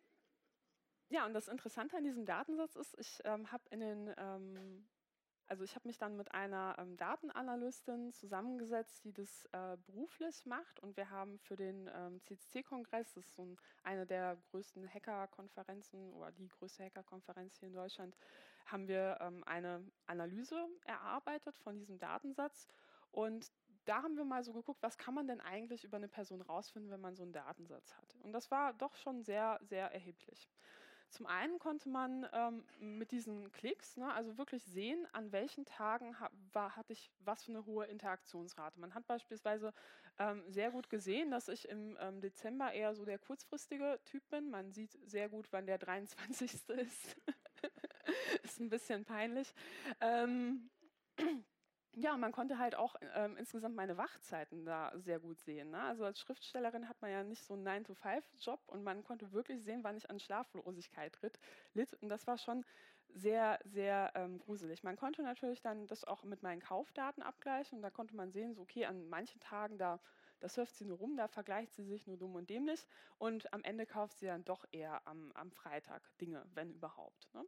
[1.12, 4.88] ja, und das Interessante an diesem Datensatz ist, ich ähm, habe in den, ähm,
[5.46, 10.80] also ich habe mich dann mit einer ähm, Datenanalystin zusammengesetzt, die das äh, beruflich macht.
[10.80, 16.14] Und wir haben für den ähm, CCC-Kongress, das ist so ein, eine der größten Hacker-Konferenzen
[16.14, 18.16] oder die größte Hacker-Konferenz hier in Deutschland,
[18.66, 22.70] haben wir ähm, eine Analyse erarbeitet von diesem Datensatz.
[23.12, 23.52] Und
[23.84, 26.90] da haben wir mal so geguckt, was kann man denn eigentlich über eine Person rausfinden,
[26.90, 28.16] wenn man so einen Datensatz hat.
[28.24, 30.48] Und das war doch schon sehr, sehr erheblich.
[31.12, 36.18] Zum einen konnte man ähm, mit diesen Klicks, ne, also wirklich sehen, an welchen Tagen
[36.20, 38.80] ha war, hatte ich was für eine hohe Interaktionsrate.
[38.80, 39.74] Man hat beispielsweise
[40.18, 44.50] ähm, sehr gut gesehen, dass ich im ähm, Dezember eher so der kurzfristige Typ bin.
[44.50, 46.54] Man sieht sehr gut, wann der 23.
[46.70, 47.18] ist.
[48.44, 49.54] ist ein bisschen peinlich.
[51.94, 55.72] Ja, man konnte halt auch ähm, insgesamt meine Wachzeiten da sehr gut sehen.
[55.72, 55.82] Ne?
[55.82, 59.84] Also als Schriftstellerin hat man ja nicht so einen 9-to-5-Job und man konnte wirklich sehen,
[59.84, 61.20] wann ich an Schlaflosigkeit
[61.74, 61.94] litt.
[61.96, 62.64] Und das war schon
[63.10, 64.84] sehr, sehr ähm, gruselig.
[64.84, 68.54] Man konnte natürlich dann das auch mit meinen Kaufdaten abgleichen und da konnte man sehen,
[68.54, 70.00] so okay, an manchen Tagen da
[70.40, 72.88] da surft sie nur rum, da vergleicht sie sich nur dumm und dämlich
[73.20, 77.30] und am Ende kauft sie dann doch eher am, am Freitag Dinge, wenn überhaupt.
[77.36, 77.44] Ne?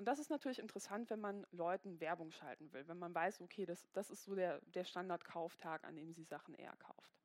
[0.00, 3.66] Und das ist natürlich interessant, wenn man Leuten Werbung schalten will, wenn man weiß, okay,
[3.66, 7.19] das, das ist so der, der Standardkauftag, an dem sie Sachen eher kauft.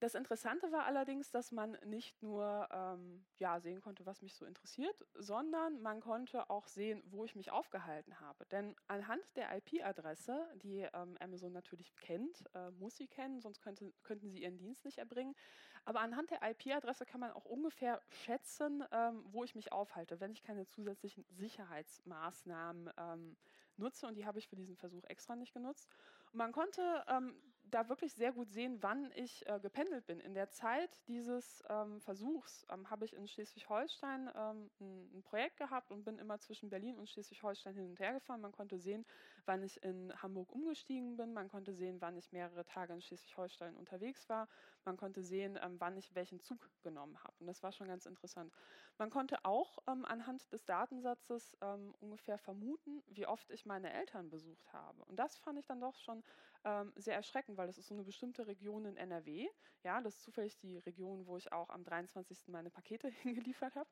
[0.00, 4.46] Das Interessante war allerdings, dass man nicht nur ähm, ja, sehen konnte, was mich so
[4.46, 8.46] interessiert, sondern man konnte auch sehen, wo ich mich aufgehalten habe.
[8.46, 13.92] Denn anhand der IP-Adresse, die ähm, Amazon natürlich kennt, äh, muss sie kennen, sonst könnte,
[14.02, 15.36] könnten sie ihren Dienst nicht erbringen.
[15.84, 20.32] Aber anhand der IP-Adresse kann man auch ungefähr schätzen, ähm, wo ich mich aufhalte, wenn
[20.32, 23.36] ich keine zusätzlichen Sicherheitsmaßnahmen ähm,
[23.76, 24.06] nutze.
[24.06, 25.90] Und die habe ich für diesen Versuch extra nicht genutzt.
[26.32, 27.34] Und man konnte ähm,
[27.70, 30.20] da wirklich sehr gut sehen, wann ich äh, gependelt bin.
[30.20, 35.56] In der Zeit dieses ähm, Versuchs ähm, habe ich in Schleswig-Holstein ähm, ein, ein, Projekt
[35.56, 38.40] gehabt und bin immer zwischen Berlin und Schleswig-Holstein hin und her gefahren.
[38.40, 39.04] Man konnte sehen,
[39.46, 41.32] wann ich in Hamburg umgestiegen bin.
[41.32, 44.48] Man konnte sehen, wann ich mehrere Tage in Schleswig-Holstein unterwegs war.
[44.84, 47.34] Man konnte sehen, ähm, wann ich welchen Zug genommen habe.
[47.40, 48.52] Und das war schon ganz interessant.
[48.98, 54.30] Man konnte auch ähm, anhand des Datensatzes ähm, ungefähr vermuten, wie oft ich meine Eltern
[54.30, 55.04] besucht habe.
[55.04, 56.22] Und das fand ich dann doch schon
[56.64, 59.48] ähm, sehr erschreckend, weil das ist so eine bestimmte Region in NRW.
[59.82, 62.48] Ja, das ist zufällig die Region, wo ich auch am 23.
[62.48, 63.90] meine Pakete hingeliefert habe.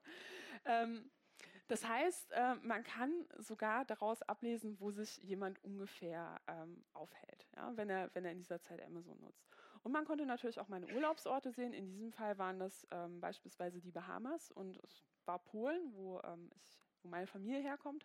[1.68, 7.76] Das heißt, äh, man kann sogar daraus ablesen, wo sich jemand ungefähr ähm, aufhält, ja,
[7.76, 9.46] wenn, er, wenn er in dieser Zeit Amazon nutzt.
[9.82, 11.72] Und man konnte natürlich auch meine Urlaubsorte sehen.
[11.72, 16.50] In diesem Fall waren das ähm, beispielsweise die Bahamas und es war Polen, wo, ähm,
[16.56, 18.04] ich, wo meine Familie herkommt.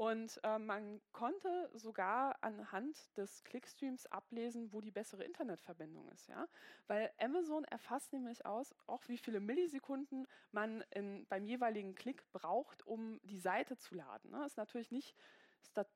[0.00, 6.26] Und äh, man konnte sogar anhand des Clickstreams ablesen, wo die bessere Internetverbindung ist.
[6.26, 6.48] Ja?
[6.86, 12.86] Weil Amazon erfasst nämlich aus, auch wie viele Millisekunden man in, beim jeweiligen Klick braucht,
[12.86, 14.30] um die Seite zu laden.
[14.30, 14.42] Ne?
[14.46, 15.14] Ist natürlich nicht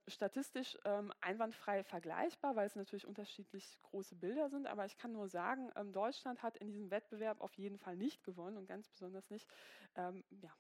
[0.07, 4.67] statistisch ähm, einwandfrei vergleichbar, weil es natürlich unterschiedlich große Bilder sind.
[4.67, 8.23] Aber ich kann nur sagen, ähm, Deutschland hat in diesem Wettbewerb auf jeden Fall nicht
[8.23, 9.49] gewonnen und ganz besonders nicht
[9.97, 10.55] ähm, ja,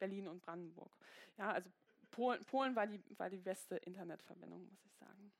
[0.00, 0.90] Berlin und Brandenburg.
[1.38, 1.70] Ja, also
[2.16, 5.32] Polen, Polen war, die, war die beste Internetverbindung, muss ich sagen.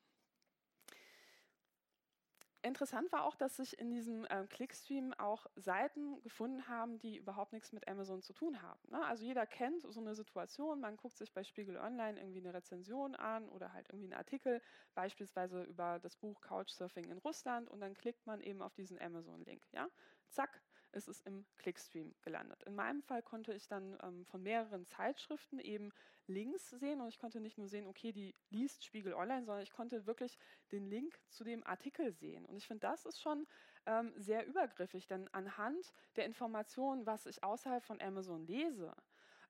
[2.61, 7.55] Interessant war auch, dass sich in diesem äh, Clickstream auch Seiten gefunden haben, die überhaupt
[7.55, 8.81] nichts mit Amazon zu tun haben.
[8.91, 9.03] Ne?
[9.07, 13.15] Also jeder kennt so eine Situation, man guckt sich bei Spiegel Online irgendwie eine Rezension
[13.15, 14.61] an oder halt irgendwie einen Artikel,
[14.95, 19.65] beispielsweise über das Buch Couchsurfing in Russland und dann klickt man eben auf diesen Amazon-Link.
[19.73, 19.89] Ja?
[20.29, 20.61] Zack,
[20.93, 22.63] ist es im Clickstream gelandet.
[22.65, 25.93] In meinem Fall konnte ich dann ähm, von mehreren Zeitschriften eben
[26.29, 29.73] Links sehen und ich konnte nicht nur sehen, okay, die liest Spiegel Online, sondern ich
[29.73, 30.39] konnte wirklich
[30.73, 32.45] den Link zu dem Artikel sehen.
[32.47, 33.47] Und ich finde, das ist schon
[33.87, 38.95] ähm, sehr übergriffig, denn anhand der Informationen, was ich außerhalb von Amazon lese,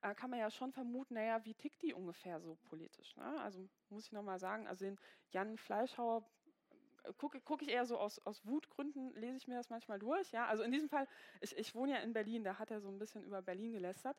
[0.01, 3.15] äh, kann man ja schon vermuten, naja, wie tickt die ungefähr so politisch?
[3.15, 3.41] Ne?
[3.41, 4.99] Also muss ich nochmal sagen, also den
[5.31, 6.25] Jan Fleischhauer
[7.17, 10.31] gucke guck ich eher so aus, aus Wutgründen, lese ich mir das manchmal durch.
[10.31, 10.47] Ja?
[10.47, 11.07] Also in diesem Fall,
[11.41, 14.17] ich, ich wohne ja in Berlin, da hat er so ein bisschen über Berlin gelästert.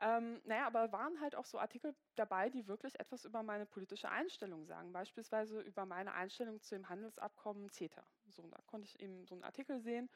[0.00, 4.08] Ähm, naja, aber waren halt auch so Artikel dabei, die wirklich etwas über meine politische
[4.10, 8.06] Einstellung sagen, beispielsweise über meine Einstellung zu dem Handelsabkommen CETA.
[8.28, 10.08] So, da konnte ich eben so einen Artikel sehen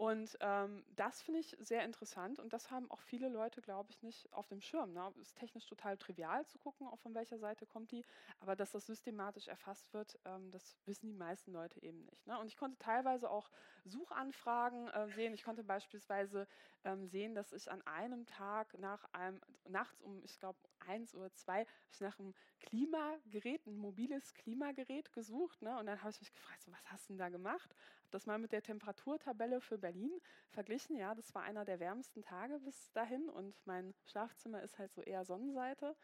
[0.00, 4.02] und ähm, das finde ich sehr interessant und das haben auch viele Leute, glaube ich,
[4.02, 4.94] nicht auf dem Schirm.
[4.94, 5.12] Ne?
[5.20, 8.02] Ist technisch total trivial zu gucken, auch von welcher Seite kommt die,
[8.38, 12.26] aber dass das systematisch erfasst wird, ähm, das wissen die meisten Leute eben nicht.
[12.26, 12.38] Ne?
[12.38, 13.50] Und ich konnte teilweise auch
[13.84, 15.34] Suchanfragen äh, sehen.
[15.34, 16.48] Ich konnte beispielsweise
[16.84, 21.32] ähm, sehen, dass ich an einem Tag nach einem, nachts um, ich glaube, eins oder
[21.34, 25.62] zwei, ich nach einem Klimagerät, ein mobiles Klimagerät gesucht.
[25.62, 25.78] Ne?
[25.78, 27.74] Und dann habe ich mich gefragt, so, was hast du denn da gemacht?
[28.10, 30.12] das mal mit der Temperaturtabelle für Berlin
[30.50, 30.96] verglichen.
[30.96, 35.02] Ja, das war einer der wärmsten Tage bis dahin und mein Schlafzimmer ist halt so
[35.02, 35.96] eher Sonnenseite.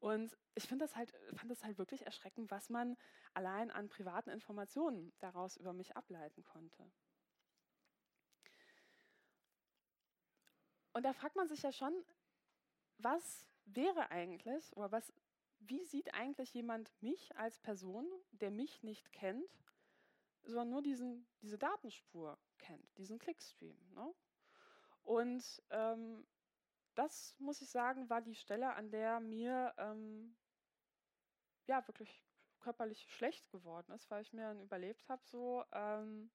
[0.00, 2.96] Und ich das halt, fand das halt wirklich erschreckend, was man
[3.32, 6.90] allein an privaten Informationen daraus über mich ableiten konnte.
[10.92, 11.92] Und da fragt man sich ja schon,
[12.98, 15.12] was wäre eigentlich oder was,
[15.60, 19.48] wie sieht eigentlich jemand mich als Person, der mich nicht kennt,
[20.42, 23.78] sondern nur diesen, diese Datenspur kennt, diesen Clickstream.
[23.94, 24.14] Ne?
[25.02, 26.26] Und ähm,
[26.94, 30.36] das, muss ich sagen, war die Stelle, an der mir ähm,
[31.66, 32.22] ja wirklich
[32.60, 36.30] körperlich schlecht geworden ist, weil ich mir dann überlebt habe, so, ähm,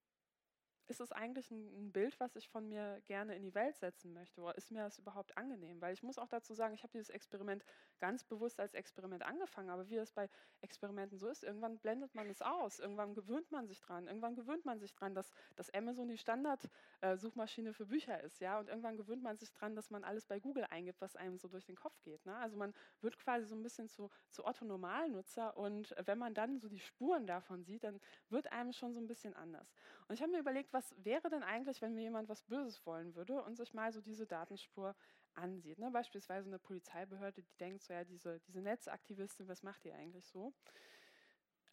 [0.90, 4.40] ist es eigentlich ein, Bild, was ich von mir gerne in die Welt setzen möchte?
[4.42, 5.80] Oder ist mir das überhaupt angenehm?
[5.80, 7.64] Weil ich muss auch dazu sagen, ich habe dieses Experiment
[8.00, 10.28] ganz bewusst als Experiment angefangen, aber wie es bei
[10.60, 14.64] Experimenten so ist, irgendwann blendet man es aus, irgendwann gewöhnt man sich dran, irgendwann gewöhnt
[14.64, 19.22] man sich dran, dass, dass Amazon die Standard-Suchmaschine für Bücher ist, ja, und irgendwann gewöhnt
[19.22, 22.02] man sich dran, dass man alles bei Google eingibt, was einem so durch den Kopf
[22.02, 22.26] geht.
[22.26, 22.34] Ne?
[22.36, 26.68] Also man wird quasi so ein bisschen zu, zu Otto-Normalnutzer und wenn man dann so
[26.68, 29.72] die Spuren davon sieht, dann wird einem schon so ein bisschen anders.
[30.08, 32.84] Und ich habe mir überlegt, was was wäre denn eigentlich, wenn mir jemand was Böses
[32.86, 34.96] wollen würde und sich mal so diese Datenspur
[35.34, 35.78] ansieht?
[35.78, 35.90] Ne?
[35.90, 40.52] Beispielsweise eine Polizeibehörde, die denkt so, ja, diese, diese Netzaktivistin, was macht die eigentlich so?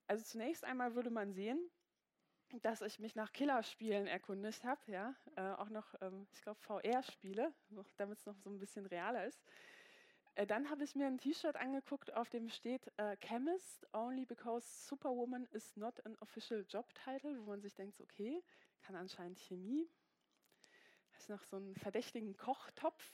[0.08, 1.60] Also zunächst einmal würde man sehen,
[2.62, 7.54] dass ich mich nach Killerspielen erkundigt habe, ja, äh, auch noch, ähm, ich glaube, VR-Spiele,
[7.98, 9.44] damit es noch so ein bisschen realer ist.
[10.36, 14.88] Äh, dann habe ich mir ein T-Shirt angeguckt, auf dem steht äh, Chemist only because
[14.88, 18.44] Superwoman is not an official job title, wo man sich denkt, okay,
[18.82, 19.90] kann anscheinend Chemie.
[21.10, 23.12] Habe ich noch so einen verdächtigen Kochtopf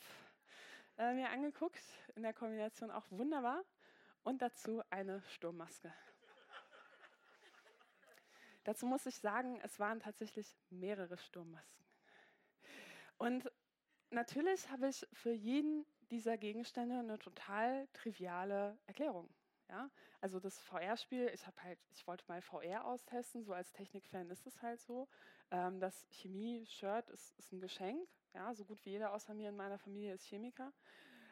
[0.97, 1.84] äh, mir angeguckt,
[2.15, 3.63] in der Kombination auch wunderbar.
[4.23, 5.93] Und dazu eine Sturmmaske.
[8.63, 11.86] dazu muss ich sagen, es waren tatsächlich mehrere Sturmmasken.
[13.17, 13.51] Und
[14.10, 19.34] natürlich habe ich für jeden dieser Gegenstände eine total triviale Erklärung.
[19.69, 19.89] Ja?
[20.21, 24.62] Also das VR-Spiel, ich halt, ich wollte mal VR austesten, so als Technikfan ist es
[24.62, 25.08] halt so.
[25.51, 29.55] Ähm, das Chemie-Shirt ist, ist, ein Geschenk, ja, so gut wie jeder außer mir in
[29.55, 30.71] meiner Familie ist Chemiker.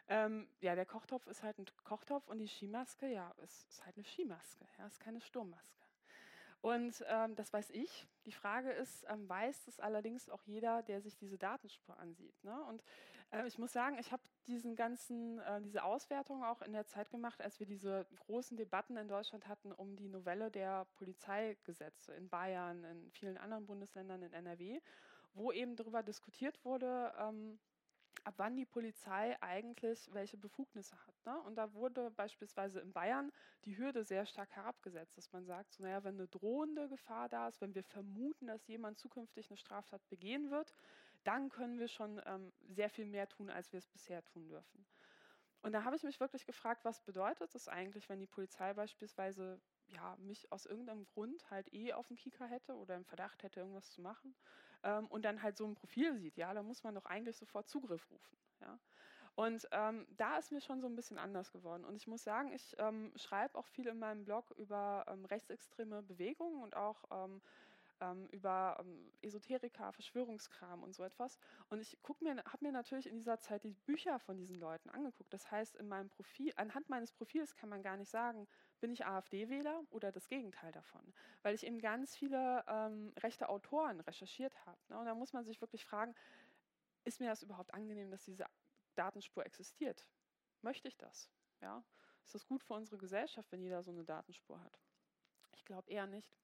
[0.07, 3.95] Ähm, ja, der Kochtopf ist halt ein Kochtopf und die Skimaske, ja, ist, ist halt
[3.95, 5.81] eine Skimaske, ja, ist keine Sturmmaske.
[6.61, 8.07] Und ähm, das weiß ich.
[8.25, 12.43] Die Frage ist, ähm, weiß es allerdings auch jeder, der sich diese Datenspur ansieht.
[12.43, 12.63] Ne?
[12.65, 12.83] Und
[13.31, 17.09] äh, ich muss sagen, ich habe diesen ganzen, äh, diese Auswertung auch in der Zeit
[17.09, 22.29] gemacht, als wir diese großen Debatten in Deutschland hatten um die Novelle der Polizeigesetze in
[22.29, 24.79] Bayern, in vielen anderen Bundesländern, in NRW,
[25.33, 27.59] wo eben darüber diskutiert wurde, ähm,
[28.23, 31.25] ab wann die Polizei eigentlich welche Befugnisse hat.
[31.25, 31.39] Ne?
[31.41, 33.31] Und da wurde beispielsweise in Bayern
[33.65, 37.47] die Hürde sehr stark herabgesetzt, dass man sagt, so, naja, wenn eine drohende Gefahr da
[37.47, 40.73] ist, wenn wir vermuten, dass jemand zukünftig eine Straftat begehen wird,
[41.23, 44.85] dann können wir schon ähm, sehr viel mehr tun, als wir es bisher tun dürfen.
[45.61, 49.59] Und da habe ich mich wirklich gefragt, was bedeutet das eigentlich, wenn die Polizei beispielsweise
[49.91, 53.59] ja, mich aus irgendeinem Grund halt eh auf dem Kieker hätte oder im Verdacht hätte,
[53.59, 54.35] irgendwas zu machen
[54.83, 57.69] ähm, und dann halt so ein Profil sieht, ja, da muss man doch eigentlich sofort
[57.69, 58.37] Zugriff rufen.
[58.61, 58.79] Ja.
[59.35, 61.85] Und ähm, da ist mir schon so ein bisschen anders geworden.
[61.85, 66.03] Und ich muss sagen, ich ähm, schreibe auch viel in meinem Blog über ähm, rechtsextreme
[66.03, 67.41] Bewegungen und auch ähm,
[68.01, 71.39] ähm, über ähm, Esoteriker, Verschwörungskram und so etwas.
[71.69, 75.33] Und ich mir, habe mir natürlich in dieser Zeit die Bücher von diesen Leuten angeguckt.
[75.33, 78.47] Das heißt, in meinem Profil, anhand meines Profils kann man gar nicht sagen,
[78.81, 81.13] bin ich AfD-Wähler oder das Gegenteil davon,
[81.43, 84.79] weil ich eben ganz viele ähm, rechte Autoren recherchiert habe.
[84.89, 84.99] Ne?
[84.99, 86.13] Und da muss man sich wirklich fragen,
[87.05, 88.45] ist mir das überhaupt angenehm, dass diese
[88.95, 90.05] Datenspur existiert?
[90.61, 91.29] Möchte ich das?
[91.61, 91.83] Ja?
[92.25, 94.79] Ist das gut für unsere Gesellschaft, wenn jeder so eine Datenspur hat?
[95.53, 96.35] Ich glaube eher nicht.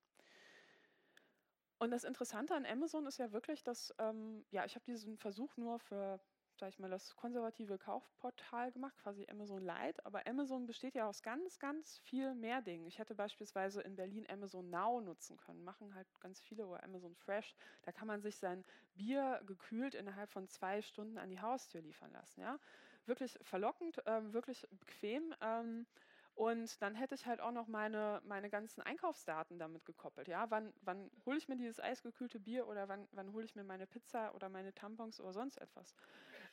[1.80, 5.56] Und das Interessante an Amazon ist ja wirklich, dass, ähm, ja, ich habe diesen Versuch
[5.58, 6.20] nur für,
[6.60, 11.22] sag ich mal, das konservative Kaufportal gemacht, quasi Amazon Lite, aber Amazon besteht ja aus
[11.22, 12.86] ganz, ganz viel mehr Dingen.
[12.88, 17.16] Ich hätte beispielsweise in Berlin Amazon Now nutzen können, machen halt ganz viele, oder Amazon
[17.16, 18.66] Fresh, da kann man sich sein
[18.96, 22.60] Bier gekühlt innerhalb von zwei Stunden an die Haustür liefern lassen, ja.
[23.06, 25.88] Wirklich verlockend, ähm, wirklich bequem, ähm,
[26.34, 30.28] und dann hätte ich halt auch noch meine, meine ganzen Einkaufsdaten damit gekoppelt.
[30.28, 33.64] Ja, wann, wann hole ich mir dieses eisgekühlte Bier oder wann, wann hole ich mir
[33.64, 35.96] meine Pizza oder meine Tampons oder sonst etwas.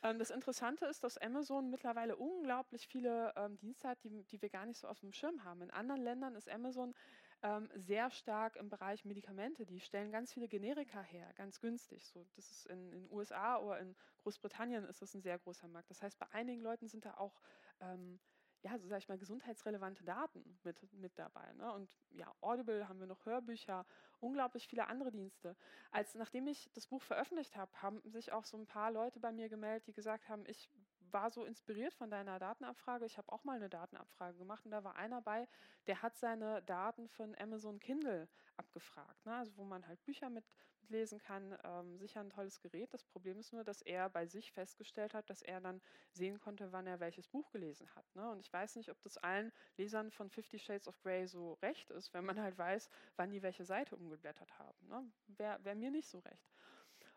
[0.05, 4.49] Ähm, das Interessante ist, dass Amazon mittlerweile unglaublich viele ähm, Dienste hat, die, die wir
[4.49, 5.61] gar nicht so auf dem Schirm haben.
[5.63, 6.93] In anderen Ländern ist Amazon
[7.41, 9.65] ähm, sehr stark im Bereich Medikamente.
[9.65, 12.05] Die stellen ganz viele Generika her, ganz günstig.
[12.07, 15.89] So, das ist in den USA oder in Großbritannien ist das ein sehr großer Markt.
[15.89, 17.41] Das heißt, bei einigen Leuten sind da auch
[17.81, 18.19] ähm,
[18.65, 21.53] ja, so sage ich mal, gesundheitsrelevante Daten mit, mit dabei.
[21.53, 21.71] Ne?
[21.71, 23.85] Und ja, Audible haben wir noch Hörbücher,
[24.19, 25.55] unglaublich viele andere Dienste.
[25.91, 29.31] Als nachdem ich das Buch veröffentlicht habe, haben sich auch so ein paar Leute bei
[29.31, 30.71] mir gemeldet, die gesagt haben, ich
[31.15, 33.05] war so inspiriert von deiner Datenabfrage.
[33.05, 35.47] Ich habe auch mal eine Datenabfrage gemacht und da war einer bei,
[35.87, 39.25] der hat seine Daten von Amazon Kindle abgefragt.
[39.25, 39.33] Ne?
[39.33, 40.45] Also wo man halt Bücher mit,
[40.85, 41.57] mitlesen kann.
[41.63, 42.93] Ähm, sicher ein tolles Gerät.
[42.93, 46.71] Das Problem ist nur, dass er bei sich festgestellt hat, dass er dann sehen konnte,
[46.71, 48.05] wann er welches Buch gelesen hat.
[48.15, 48.29] Ne?
[48.29, 51.89] Und ich weiß nicht, ob das allen Lesern von Fifty Shades of Grey so recht
[51.91, 54.87] ist, wenn man halt weiß, wann die welche Seite umgeblättert haben.
[54.87, 55.03] Ne?
[55.27, 56.51] Wäre wär mir nicht so recht.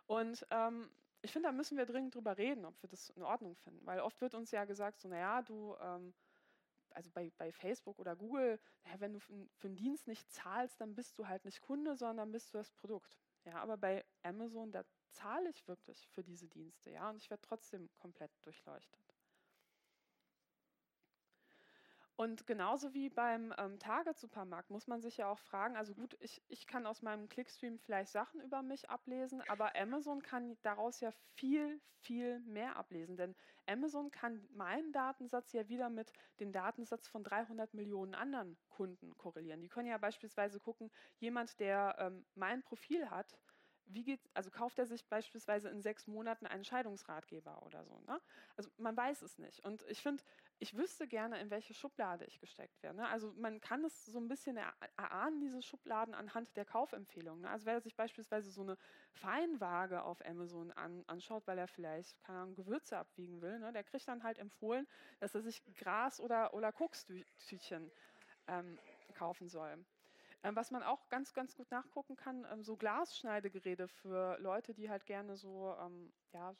[0.07, 0.89] Und ähm,
[1.23, 3.85] ich finde, da müssen wir dringend drüber reden, ob wir das in Ordnung finden.
[3.87, 6.15] Weil oft wird uns ja gesagt, so, naja, du, ähm,
[6.91, 9.33] also bei, bei Facebook oder Google, naja, wenn du für,
[9.65, 13.19] einen Dienst nicht zahlst, dann bist du halt nicht Kunde, sondern bist du das Produkt.
[13.45, 17.43] Ja, aber bei Amazon, da zahle ich wirklich für diese Dienste, ja, und ich werde
[17.43, 19.08] trotzdem komplett durchleuchtet.
[22.19, 26.43] Und genauso wie beim ähm, Target-Supermarkt muss man sich ja auch fragen, also gut, ich,
[26.49, 31.13] ich kann aus meinem Clickstream vielleicht Sachen über mich ablesen, aber Amazon kann daraus ja
[31.37, 33.37] viel, viel mehr ablesen, denn
[33.69, 39.61] Amazon kann meinen Datensatz ja wieder mit dem Datensatz von 300 Millionen anderen Kunden korrelieren.
[39.61, 40.91] Die können ja beispielsweise gucken,
[41.21, 43.39] jemand, der ähm, mein Profil hat,
[43.91, 48.01] wie geht, also kauft er sich beispielsweise in sechs Monaten einen Scheidungsratgeber oder so.
[48.07, 48.21] Ne?
[48.57, 49.65] Also man weiß es nicht.
[49.65, 50.23] Und ich finde,
[50.61, 52.99] ich wüsste gerne, in welche Schublade ich gesteckt werde.
[52.99, 53.09] Ne?
[53.09, 54.59] Also man kann es so ein bisschen
[54.97, 57.43] erahnen, diese Schubladen anhand der Kaufempfehlungen.
[57.43, 57.51] Ne?
[57.51, 58.77] Also wer sich beispielsweise so eine
[59.13, 63.73] Feinwaage auf Amazon an, anschaut, weil er vielleicht keine Ahnung, Gewürze abwiegen will, ne?
[63.73, 64.87] der kriegt dann halt empfohlen,
[65.21, 67.91] dass er sich Gras oder, oder Kokstütchen
[68.49, 68.79] ähm,
[69.15, 69.85] kaufen soll.
[70.43, 74.91] Ähm, was man auch ganz, ganz gut nachgucken kann, ähm, so Glasschneidegeräte für Leute, die
[74.91, 76.55] halt gerne so, ähm, ja,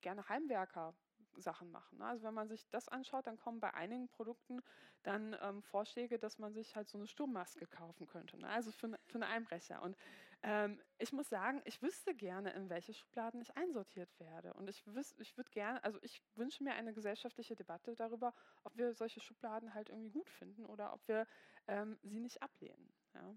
[0.00, 0.94] gerne Heimwerker
[1.36, 1.98] Sachen machen.
[1.98, 2.06] Ne?
[2.06, 4.62] Also wenn man sich das anschaut, dann kommen bei einigen Produkten
[5.02, 8.38] dann ähm, Vorschläge, dass man sich halt so eine Sturmmaske kaufen könnte.
[8.38, 8.48] Ne?
[8.48, 9.82] Also für, für einen Einbrecher.
[9.82, 9.96] Und
[10.42, 14.54] ähm, ich muss sagen, ich wüsste gerne, in welche Schubladen ich einsortiert werde.
[14.54, 14.84] Und ich,
[15.18, 19.74] ich würde gerne, also ich wünsche mir eine gesellschaftliche Debatte darüber, ob wir solche Schubladen
[19.74, 21.26] halt irgendwie gut finden oder ob wir
[21.68, 22.92] ähm, sie nicht ablehnen.
[23.14, 23.34] Ja.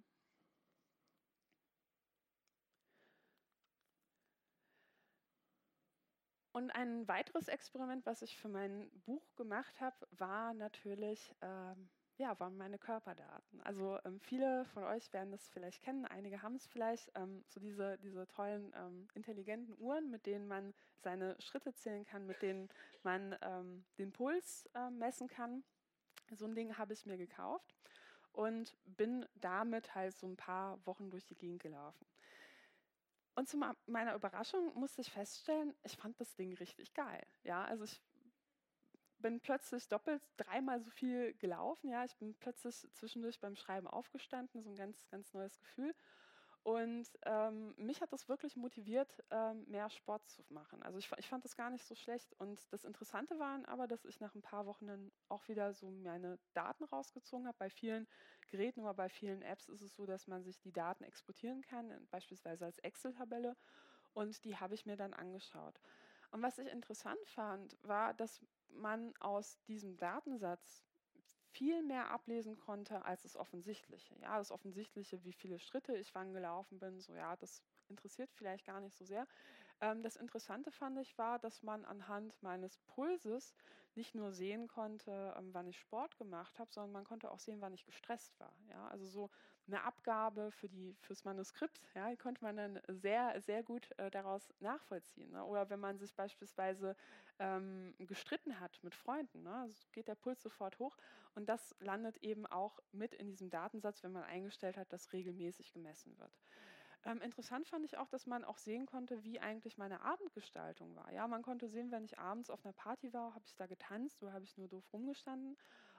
[6.56, 12.40] Und ein weiteres Experiment, was ich für mein Buch gemacht habe, war natürlich, ähm, ja,
[12.40, 13.60] waren meine Körperdaten.
[13.64, 17.60] Also ähm, viele von euch werden das vielleicht kennen, einige haben es vielleicht, ähm, so
[17.60, 22.70] diese, diese tollen ähm, intelligenten Uhren, mit denen man seine Schritte zählen kann, mit denen
[23.04, 25.66] man ähm, den Puls äh, messen kann.
[26.32, 27.76] So ein Ding habe ich mir gekauft
[28.32, 32.06] und bin damit halt so ein paar Wochen durch die Gegend gelaufen.
[33.36, 37.22] Und zu meiner Überraschung musste ich feststellen, ich fand das Ding richtig geil.
[37.44, 38.02] Ja, also ich
[39.20, 41.90] bin plötzlich doppelt, dreimal so viel gelaufen.
[41.90, 45.94] Ja, ich bin plötzlich zwischendurch beim Schreiben aufgestanden, so ein ganz, ganz neues Gefühl.
[46.66, 50.82] Und ähm, mich hat das wirklich motiviert, ähm, mehr Sport zu machen.
[50.82, 52.34] Also ich, ich, fand das gar nicht so schlecht.
[52.40, 55.92] Und das Interessante war aber, dass ich nach ein paar Wochen dann auch wieder so
[55.92, 57.56] meine Daten rausgezogen habe.
[57.60, 58.08] Bei vielen
[58.48, 61.94] Geräten oder bei vielen Apps ist es so, dass man sich die Daten exportieren kann,
[62.10, 63.56] beispielsweise als Excel-Tabelle.
[64.16, 65.80] Und die habe ich mir dann angeschaut.
[66.32, 70.84] Und was ich interessant fand, war, dass man aus diesem Datensatz
[71.56, 74.16] viel mehr ablesen konnte als das Offensichtliche.
[74.22, 78.66] Ja, das Offensichtliche, wie viele Schritte ich wann gelaufen bin, so ja, das interessiert vielleicht
[78.66, 79.28] gar nicht so sehr.
[79.82, 83.54] Ähm, das Interessante fand ich war, dass man anhand meines Pulses
[83.96, 87.62] nicht nur sehen konnte, ähm, wann ich Sport gemacht habe, sondern man konnte auch sehen,
[87.62, 88.58] wann ich gestresst war.
[88.70, 89.30] Ja, also so
[89.68, 94.12] eine Abgabe für die fürs Manuskript, ja, die konnte man dann sehr sehr gut äh,
[94.12, 95.32] daraus nachvollziehen.
[95.32, 95.44] Ne?
[95.46, 96.96] Oder wenn man sich beispielsweise
[97.40, 99.56] ähm, gestritten hat mit Freunden, ne?
[99.56, 100.98] also geht der Puls sofort hoch
[101.36, 105.72] und das landet eben auch mit in diesem Datensatz, wenn man eingestellt hat, dass regelmäßig
[105.72, 106.38] gemessen wird.
[107.06, 111.12] Ähm, interessant fand ich auch, dass man auch sehen konnte, wie eigentlich meine Abendgestaltung war.
[111.12, 114.24] Ja, man konnte sehen, wenn ich abends auf einer Party war, habe ich da getanzt
[114.24, 115.58] oder habe ich nur doof rumgestanden.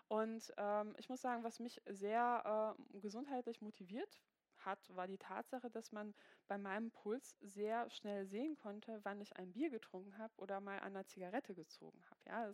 [0.08, 4.22] Und ähm, ich muss sagen, was mich sehr äh, gesundheitlich motiviert
[4.58, 6.14] hat, war die Tatsache, dass man
[6.46, 10.78] bei meinem Puls sehr schnell sehen konnte, wann ich ein Bier getrunken habe oder mal
[10.78, 12.20] an einer Zigarette gezogen habe.
[12.26, 12.52] Ja,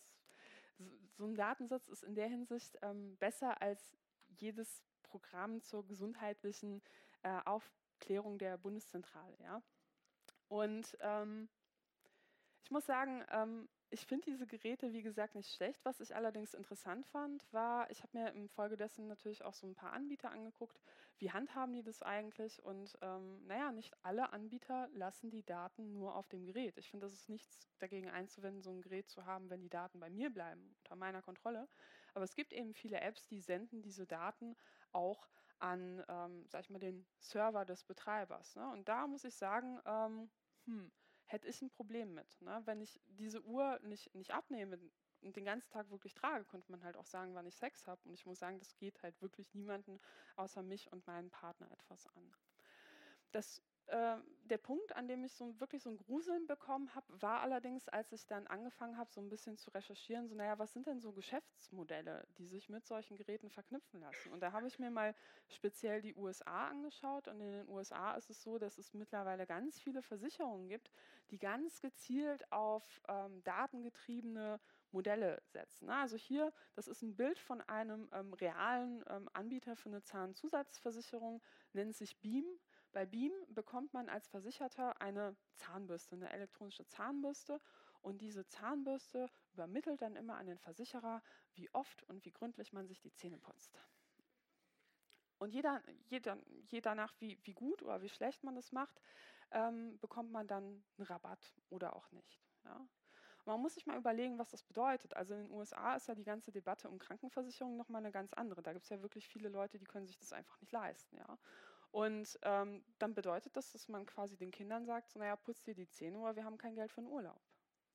[1.17, 3.97] so ein Datensatz ist in der Hinsicht ähm, besser als
[4.29, 6.83] jedes Programm zur gesundheitlichen
[7.23, 9.37] äh, Auf Klärung der Bundeszentrale.
[9.43, 9.63] Ja?
[10.49, 11.49] Und ähm,
[12.65, 15.85] ich muss sagen, ähm, ich finde diese Geräte, wie gesagt, nicht schlecht.
[15.85, 19.67] Was ich allerdings interessant fand, war, ich habe mir im Folge dessen natürlich auch so
[19.67, 20.81] ein paar Anbieter angeguckt.
[21.19, 22.65] Wie handhaben die das eigentlich?
[22.65, 26.79] Und ähm, naja, nicht alle Anbieter lassen die Daten nur auf dem Gerät.
[26.79, 30.01] Ich finde, das ist nichts dagegen einzuwenden, so ein Gerät zu haben, wenn die Daten
[30.01, 31.69] bei mir bleiben, unter meiner Kontrolle.
[32.15, 34.57] Aber es gibt eben viele Apps, die senden diese Daten
[34.93, 35.29] auch
[35.59, 38.57] an, ähm, sag ich mal, den Server des Betreibers.
[38.57, 38.71] Ne?
[38.71, 40.31] Und da muss ich sagen, ähm,
[40.65, 40.91] hm,
[41.33, 42.41] hätte ich ein Problem mit.
[42.43, 42.61] Ne?
[42.67, 44.79] Wenn ich diese Uhr nicht, nicht abnehme
[45.23, 48.01] und den ganzen Tag wirklich trage, könnte man halt auch sagen, wann ich Sex habe.
[48.05, 49.99] Und ich muss sagen, das geht halt wirklich niemanden
[50.37, 52.31] außer mich und meinen Partner etwas an.
[53.33, 53.63] Das
[53.93, 57.89] äh, der Punkt, an dem ich so wirklich so ein Gruseln bekommen habe, war allerdings,
[57.89, 61.01] als ich dann angefangen habe, so ein bisschen zu recherchieren, so, naja, was sind denn
[61.01, 64.33] so Geschäftsmodelle, die sich mit solchen Geräten verknüpfen lassen?
[64.33, 65.15] Und da habe ich mir mal
[65.49, 67.29] speziell die USA angeschaut.
[67.29, 70.91] Und in den USA ist es so, dass es mittlerweile ganz viele Versicherungen gibt,
[71.31, 74.59] die ganz gezielt auf ähm, datengetriebene
[74.91, 75.89] Modelle setzen.
[75.91, 81.43] Also hier, das ist ein Bild von einem ähm, realen ähm, Anbieter für eine Zahnzusatzversicherung,
[81.73, 82.45] nennt sich Beam.
[82.93, 87.61] Bei Beam bekommt man als Versicherter eine Zahnbürste, eine elektronische Zahnbürste.
[88.03, 91.23] Und diese Zahnbürste übermittelt dann immer an den Versicherer,
[91.55, 93.81] wie oft und wie gründlich man sich die Zähne putzt.
[95.39, 99.01] Und jeder, jeder, je danach, wie, wie gut oder wie schlecht man das macht,
[99.51, 102.41] ähm, bekommt man dann einen Rabatt oder auch nicht.
[102.65, 102.87] Ja?
[103.45, 105.17] Man muss sich mal überlegen, was das bedeutet.
[105.17, 108.63] Also in den USA ist ja die ganze Debatte um Krankenversicherung nochmal eine ganz andere.
[108.63, 111.17] Da gibt es ja wirklich viele Leute, die können sich das einfach nicht leisten.
[111.17, 111.39] Ja?
[111.93, 115.75] Und ähm, dann bedeutet das, dass man quasi den Kindern sagt, so, naja, putz dir
[115.75, 117.41] die Zähne, aber wir haben kein Geld für einen Urlaub.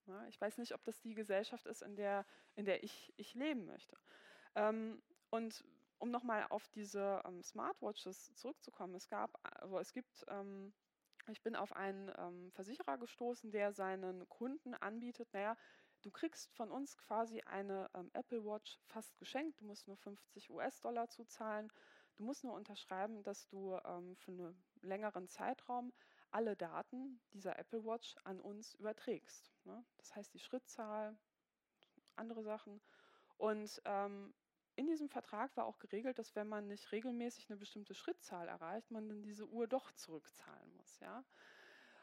[0.05, 2.23] Ja, ich weiß nicht, ob das die Gesellschaft ist, in der,
[2.55, 3.97] in der ich, ich leben möchte.
[4.55, 5.65] Ähm, und
[5.97, 10.73] um nochmal auf diese ähm, Smartwatches zurückzukommen, es gab, also es gibt, ähm,
[11.29, 15.57] ich bin auf einen ähm, Versicherer gestoßen, der seinen Kunden anbietet, naja,
[16.03, 20.51] du kriegst von uns quasi eine ähm, Apple Watch fast geschenkt, du musst nur 50
[20.51, 21.71] US-Dollar zuzahlen
[22.17, 25.93] Du musst nur unterschreiben, dass du ähm, für einen längeren Zeitraum
[26.31, 29.53] alle Daten dieser Apple Watch an uns überträgst.
[29.63, 29.83] Ne?
[29.97, 31.17] Das heißt die Schrittzahl,
[32.15, 32.81] andere Sachen.
[33.37, 34.33] Und ähm,
[34.75, 38.91] in diesem Vertrag war auch geregelt, dass wenn man nicht regelmäßig eine bestimmte Schrittzahl erreicht,
[38.91, 40.99] man dann diese Uhr doch zurückzahlen muss.
[40.99, 41.23] Ja?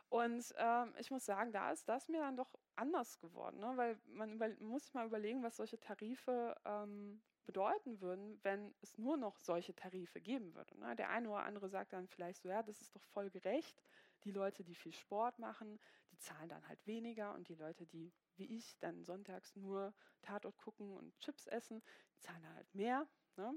[0.09, 3.73] Und ähm, ich muss sagen, da ist das mir dann doch anders geworden, ne?
[3.77, 8.99] weil man, über, muss sich mal überlegen, was solche Tarife ähm, bedeuten würden, wenn es
[8.99, 10.79] nur noch solche Tarife geben würde.
[10.79, 10.97] Ne?
[10.97, 13.83] Der eine oder andere sagt dann vielleicht so, ja, das ist doch voll gerecht.
[14.25, 15.79] Die Leute, die viel Sport machen,
[16.11, 20.57] die zahlen dann halt weniger und die Leute, die wie ich dann sonntags nur Tatort
[20.57, 21.83] gucken und Chips essen,
[22.15, 23.07] die zahlen halt mehr.
[23.37, 23.55] Ne?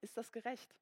[0.00, 0.76] Ist das gerecht?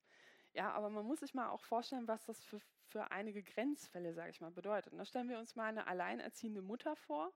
[0.55, 4.31] Ja, aber man muss sich mal auch vorstellen, was das für, für einige Grenzfälle, sage
[4.31, 4.93] ich mal, bedeutet.
[4.97, 7.33] Da stellen wir uns mal eine alleinerziehende Mutter vor,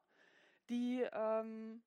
[0.69, 1.83] die ähm,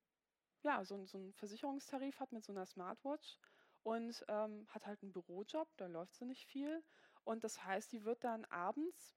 [0.62, 3.38] ja, so, so einen Versicherungstarif hat mit so einer Smartwatch
[3.82, 6.82] und ähm, hat halt einen Bürojob, da läuft sie nicht viel.
[7.24, 9.16] Und das heißt, die wird dann abends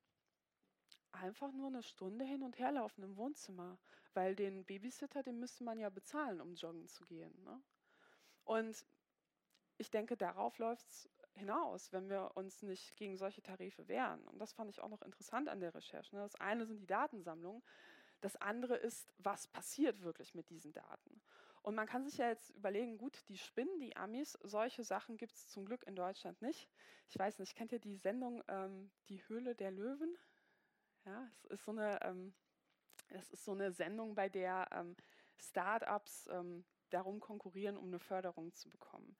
[1.12, 3.78] einfach nur eine Stunde hin und her laufen im Wohnzimmer,
[4.14, 7.34] weil den Babysitter, den müsste man ja bezahlen, um joggen zu gehen.
[7.44, 7.62] Ne?
[8.44, 8.86] Und
[9.78, 14.24] ich denke, darauf läuft es hinaus, wenn wir uns nicht gegen solche Tarife wehren.
[14.28, 16.16] Und das fand ich auch noch interessant an der Recherche.
[16.16, 16.22] Ne?
[16.22, 17.64] Das eine sind die Datensammlungen,
[18.24, 21.21] das andere ist, was passiert wirklich mit diesen Daten.
[21.61, 25.34] Und man kann sich ja jetzt überlegen, gut, die spinnen, die Amis, solche Sachen gibt
[25.34, 26.69] es zum Glück in Deutschland nicht.
[27.09, 30.17] Ich weiß nicht, kennt ihr die Sendung ähm, Die Höhle der Löwen?
[31.05, 32.34] Ja, es ist so eine, ähm,
[33.09, 34.95] das ist so eine Sendung, bei der ähm,
[35.38, 39.17] Start-ups ähm, darum konkurrieren, um eine Förderung zu bekommen.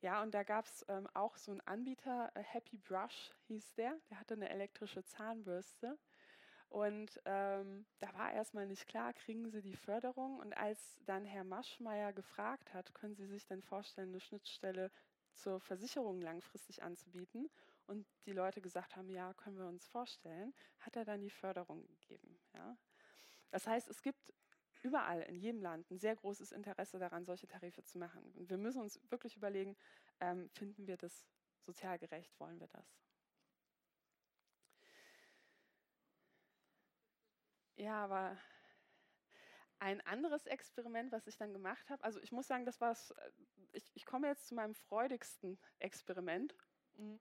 [0.00, 3.98] Ja, und da gab es ähm, auch so einen Anbieter, äh, Happy Brush hieß der,
[4.10, 5.98] der hatte eine elektrische Zahnbürste.
[6.68, 10.38] Und ähm, da war erstmal nicht klar, kriegen Sie die Förderung.
[10.38, 14.90] Und als dann Herr Maschmeyer gefragt hat, können Sie sich denn vorstellen, eine Schnittstelle
[15.32, 17.48] zur Versicherung langfristig anzubieten?
[17.86, 21.86] Und die Leute gesagt haben, ja, können wir uns vorstellen, hat er dann die Förderung
[21.86, 22.38] gegeben.
[22.54, 22.76] Ja?
[23.50, 24.32] Das heißt, es gibt
[24.82, 28.22] überall in jedem Land ein sehr großes Interesse daran, solche Tarife zu machen.
[28.34, 29.76] Und wir müssen uns wirklich überlegen,
[30.20, 31.26] ähm, finden wir das
[31.60, 32.98] sozial gerecht, wollen wir das?
[37.76, 38.36] Ja, aber
[39.78, 43.30] ein anderes Experiment, was ich dann gemacht habe, also ich muss sagen, das war äh,
[43.72, 46.54] ich, ich komme jetzt zu meinem freudigsten Experiment.
[46.96, 47.20] Mhm.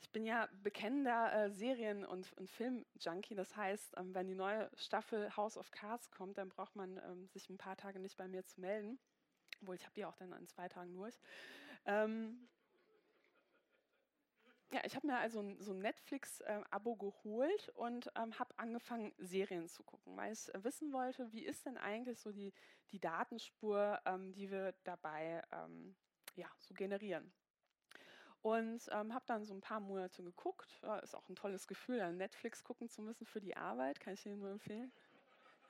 [0.00, 3.34] Ich bin ja bekennender äh, Serien- und, und Film-Junkie.
[3.34, 7.28] Das heißt, ähm, wenn die neue Staffel House of Cards kommt, dann braucht man ähm,
[7.28, 8.98] sich ein paar Tage nicht bei mir zu melden.
[9.60, 11.18] Obwohl, ich habe die auch dann in zwei Tagen durch.
[11.84, 12.48] Ähm,
[14.70, 19.82] ja, ich habe mir also so ein Netflix-Abo geholt und ähm, habe angefangen, Serien zu
[19.82, 22.52] gucken, weil ich wissen wollte, wie ist denn eigentlich so die,
[22.90, 25.96] die Datenspur, ähm, die wir dabei ähm,
[26.36, 27.32] ja, so generieren.
[28.42, 30.80] Und ähm, habe dann so ein paar Monate geguckt.
[30.82, 34.24] Ja, ist auch ein tolles Gefühl, Netflix gucken zu müssen für die Arbeit, kann ich
[34.26, 34.92] Ihnen nur empfehlen.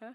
[0.00, 0.14] Ja?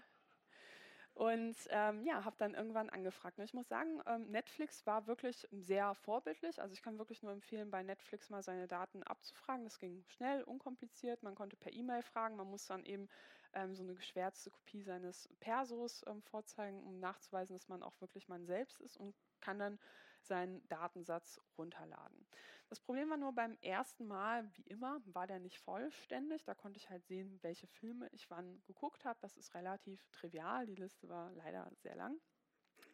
[1.14, 3.38] Und ähm, ja, habe dann irgendwann angefragt.
[3.38, 6.60] Und ich muss sagen, ähm, Netflix war wirklich sehr vorbildlich.
[6.60, 9.64] Also ich kann wirklich nur empfehlen, bei Netflix mal seine Daten abzufragen.
[9.64, 11.22] Das ging schnell, unkompliziert.
[11.22, 12.34] Man konnte per E-Mail fragen.
[12.34, 13.08] Man muss dann eben
[13.52, 18.28] ähm, so eine geschwärzte Kopie seines Persos ähm, vorzeigen, um nachzuweisen, dass man auch wirklich
[18.28, 19.78] man selbst ist und kann dann
[20.20, 22.26] seinen Datensatz runterladen.
[22.68, 26.44] Das Problem war nur beim ersten Mal, wie immer, war der nicht vollständig.
[26.44, 29.18] Da konnte ich halt sehen, welche Filme ich wann geguckt habe.
[29.20, 30.66] Das ist relativ trivial.
[30.66, 32.20] Die Liste war leider sehr lang.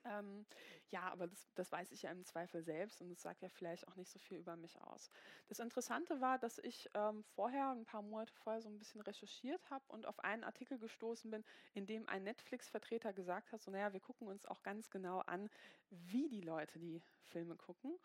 [0.05, 0.47] Ähm,
[0.89, 3.87] ja, aber das, das, weiß ich ja im Zweifel selbst und das sagt ja vielleicht
[3.87, 5.11] auch nicht so viel über mich aus.
[5.49, 9.69] Das Interessante war, dass ich ähm, vorher, ein paar Monate vorher, so ein bisschen recherchiert
[9.71, 11.45] habe und auf einen Artikel gestoßen bin,
[11.75, 15.51] in dem ein Netflix-Vertreter gesagt hat, so naja, wir gucken uns auch ganz genau an,
[15.91, 17.99] wie die Leute die Filme gucken.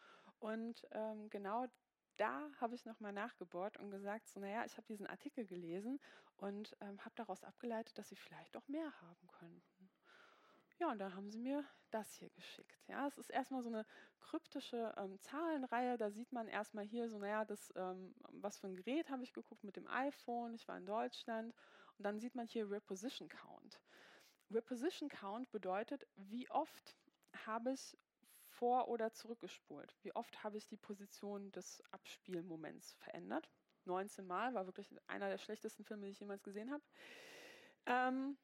[0.46, 1.66] Und ähm, genau
[2.18, 6.00] da habe ich nochmal nachgebohrt und gesagt, so naja, ich habe diesen Artikel gelesen
[6.38, 9.90] und ähm, habe daraus abgeleitet, dass sie vielleicht auch mehr haben könnten.
[10.78, 12.78] Ja, und da haben sie mir das hier geschickt.
[12.88, 13.88] Ja, es ist erstmal so eine
[14.20, 15.98] kryptische ähm, Zahlenreihe.
[15.98, 19.34] Da sieht man erstmal hier so, naja, das, ähm, was für ein Gerät habe ich
[19.34, 20.54] geguckt mit dem iPhone.
[20.54, 21.56] Ich war in Deutschland.
[21.98, 23.82] Und dann sieht man hier Reposition Count.
[24.52, 26.96] Reposition Count bedeutet, wie oft
[27.48, 27.98] habe ich
[28.58, 29.96] vor- oder zurückgespult?
[30.02, 33.50] Wie oft habe ich die Position des Abspielmoments verändert?
[33.86, 36.84] 19 Mal, war wirklich einer der schlechtesten Filme, die ich jemals gesehen habe.
[37.86, 38.38] Ähm,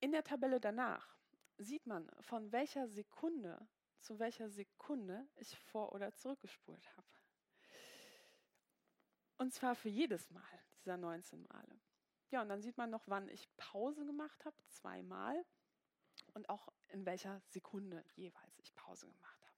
[0.00, 1.16] in der Tabelle danach
[1.58, 3.66] sieht man, von welcher Sekunde
[4.02, 7.08] zu welcher Sekunde ich vor- oder zurückgespult habe.
[9.38, 11.80] Und zwar für jedes Mal dieser 19 Male.
[12.30, 15.44] Ja, und dann sieht man noch, wann ich Pause gemacht habe, zweimal.
[16.34, 19.52] Und auch in welcher Sekunde jeweils ich Pause gemacht habe.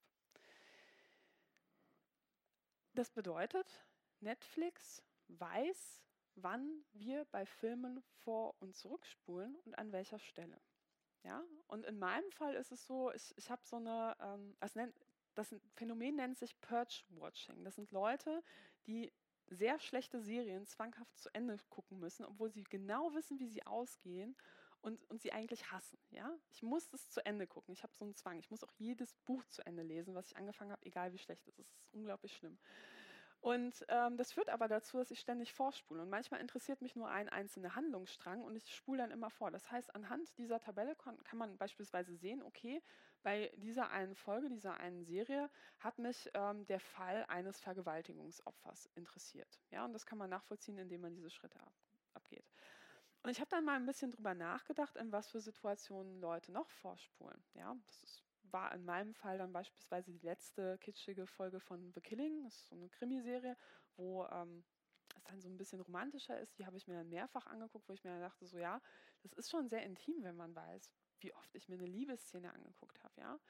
[2.94, 3.84] Das bedeutet,
[4.20, 6.02] Netflix weiß,
[6.36, 10.60] wann wir bei Filmen vor- und zurückspulen und an welcher Stelle.
[11.22, 11.44] Ja?
[11.66, 14.74] Und in meinem Fall ist es so, ich, ich habe so eine, ähm, das,
[15.34, 17.64] das Phänomen nennt sich Purge-Watching.
[17.64, 18.42] Das sind Leute,
[18.86, 19.12] die
[19.46, 24.36] sehr schlechte Serien zwanghaft zu Ende gucken müssen, obwohl sie genau wissen, wie sie ausgehen
[24.85, 25.99] und, und sie eigentlich hassen.
[26.11, 26.30] Ja?
[26.51, 27.72] Ich muss es zu Ende gucken.
[27.72, 28.39] Ich habe so einen Zwang.
[28.39, 31.47] Ich muss auch jedes Buch zu Ende lesen, was ich angefangen habe, egal wie schlecht
[31.49, 31.72] es ist.
[31.72, 32.59] Es ist unglaublich schlimm.
[33.41, 36.03] Und ähm, das führt aber dazu, dass ich ständig vorspule.
[36.03, 39.51] Und manchmal interessiert mich nur ein einzelner Handlungsstrang und ich spule dann immer vor.
[39.51, 42.82] Das heißt, anhand dieser Tabelle kann, kann, man beispielsweise sehen, okay,
[43.22, 49.61] bei dieser einen Folge, dieser einen Serie hat mich ähm, der Fall eines Vergewaltigungsopfers interessiert.
[49.70, 51.72] Ja, und das kann man nachvollziehen, indem man diese Schritte ab.
[53.24, 56.68] Und ich habe dann mal ein bisschen drüber nachgedacht, in was für Situationen Leute noch
[56.68, 57.42] vorspulen.
[57.54, 58.22] Ja, das ist
[58.54, 62.44] war in meinem Fall dann beispielsweise die letzte kitschige Folge von The Killing.
[62.44, 63.56] Das ist so eine Krimiserie,
[63.96, 64.62] wo ähm,
[65.16, 66.56] es dann so ein bisschen romantischer ist.
[66.58, 68.80] Die habe ich mir dann mehrfach angeguckt, wo ich mir dachte, so ja,
[69.22, 73.02] das ist schon sehr intim, wenn man weiß, wie oft ich mir eine Liebesszene angeguckt
[73.02, 73.40] habe, ja.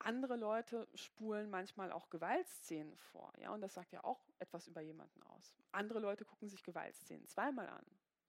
[0.00, 4.80] Andere Leute spulen manchmal auch Gewaltszenen vor, ja, und das sagt ja auch etwas über
[4.80, 5.54] jemanden aus.
[5.70, 7.86] Andere Leute gucken sich Gewaltszenen zweimal an.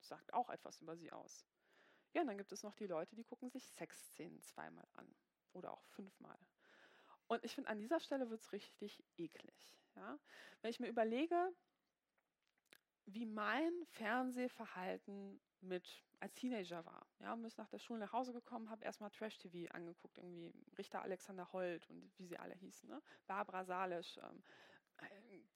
[0.08, 1.46] Sagt auch etwas über sie aus.
[2.14, 5.14] Ja, und dann gibt es noch die Leute, die gucken sich Sexszenen zweimal an
[5.54, 6.40] oder auch fünfmal.
[7.28, 9.76] Und ich finde, an dieser Stelle wird es richtig eklig.
[9.96, 10.20] Ja?
[10.62, 11.52] Wenn ich mir überlege,
[13.06, 17.06] wie mein Fernsehverhalten mit als Teenager war.
[17.20, 21.52] Ja, ich nach der Schule nach Hause gekommen, habe erstmal Trash-TV angeguckt, irgendwie Richter Alexander
[21.52, 23.02] Holt und wie sie alle hießen, ne?
[23.28, 24.65] Barbara Salisch, ähm, äh,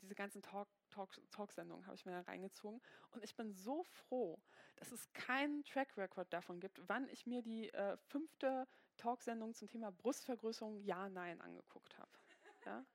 [0.01, 2.81] diese ganzen Talk, Talk, Talksendungen habe ich mir da reingezogen.
[3.11, 4.41] Und ich bin so froh,
[4.77, 8.67] dass es keinen Track Record davon gibt, wann ich mir die äh, fünfte
[8.97, 12.11] Talksendung zum Thema Brustvergrößerung Ja, Nein angeguckt habe.
[12.65, 12.85] Ja?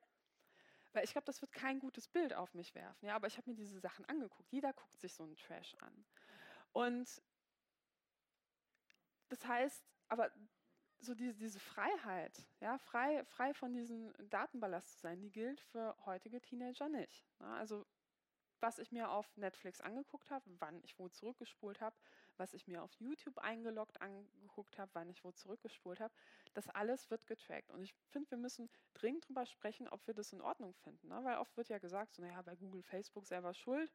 [0.93, 3.07] Weil ich glaube, das wird kein gutes Bild auf mich werfen.
[3.07, 4.51] Ja, aber ich habe mir diese Sachen angeguckt.
[4.53, 6.05] Jeder guckt sich so einen Trash an.
[6.73, 7.23] Und
[9.29, 10.31] das heißt, aber
[11.01, 15.97] so diese, diese Freiheit, ja, frei, frei von diesem Datenballast zu sein, die gilt für
[16.07, 17.27] heutige Teenager nicht.
[17.41, 17.85] Ja, also
[18.61, 21.95] was ich mir auf Netflix angeguckt habe, wann ich wo zurückgespult habe,
[22.39, 26.15] was ich mir auf YouTube eingeloggt angeguckt habe, wann ich wo zurückgespult habe,
[26.55, 27.71] das alles wird getrackt.
[27.71, 31.09] Und ich finde, wir müssen dringend darüber sprechen, ob wir das in Ordnung finden.
[31.09, 31.21] Ne?
[31.23, 33.93] Weil oft wird ja gesagt, so, naja, bei Google, Facebook selber schuld,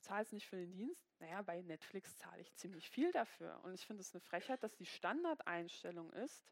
[0.00, 1.10] zahlst nicht für den Dienst.
[1.18, 3.60] Naja, bei Netflix zahle ich ziemlich viel dafür.
[3.64, 6.44] Und ich finde es eine Frechheit, dass die Standardeinstellung ist,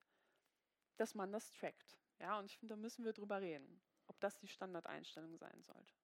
[0.96, 1.98] dass man das trackt.
[2.20, 5.94] Ja, und ich finde, da müssen wir drüber reden, ob das die Standardeinstellung sein sollte.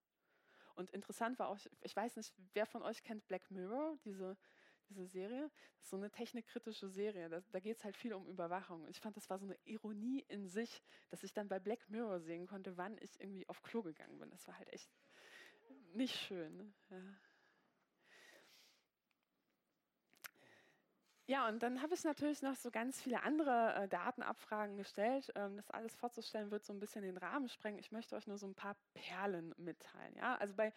[0.75, 4.37] Und interessant war auch, ich weiß nicht, wer von euch kennt Black Mirror, diese,
[4.89, 5.51] diese Serie?
[5.77, 7.29] Das ist so eine technikkritische Serie.
[7.29, 8.87] Da, da geht es halt viel um Überwachung.
[8.89, 12.21] Ich fand, das war so eine Ironie in sich, dass ich dann bei Black Mirror
[12.21, 14.31] sehen konnte, wann ich irgendwie auf Klo gegangen bin.
[14.31, 14.91] Das war halt echt
[15.93, 16.75] nicht schön.
[16.91, 17.17] Ja.
[21.27, 25.33] Ja, und dann habe ich natürlich noch so ganz viele andere äh, Datenabfragen gestellt.
[25.37, 27.79] Ähm, das alles vorzustellen wird so ein bisschen den Rahmen sprengen.
[27.79, 30.14] Ich möchte euch nur so ein paar Perlen mitteilen.
[30.16, 30.37] Ja?
[30.37, 30.75] Also bei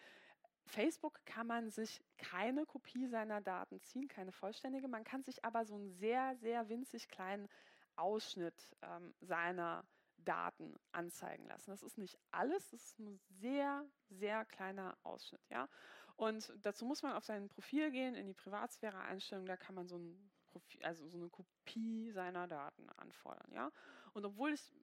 [0.64, 4.88] Facebook kann man sich keine Kopie seiner Daten ziehen, keine vollständige.
[4.88, 7.48] Man kann sich aber so einen sehr, sehr winzig kleinen
[7.96, 9.84] Ausschnitt ähm, seiner
[10.16, 11.70] Daten anzeigen lassen.
[11.70, 15.42] Das ist nicht alles, das ist ein sehr, sehr kleiner Ausschnitt.
[15.50, 15.68] Ja?
[16.16, 19.98] Und dazu muss man auf sein Profil gehen, in die Privatsphäre-Einstellung, da kann man so
[19.98, 23.50] ein Profil, also so eine Kopie seiner Daten anfordern.
[23.52, 23.70] Ja?
[24.12, 24.74] Und obwohl ich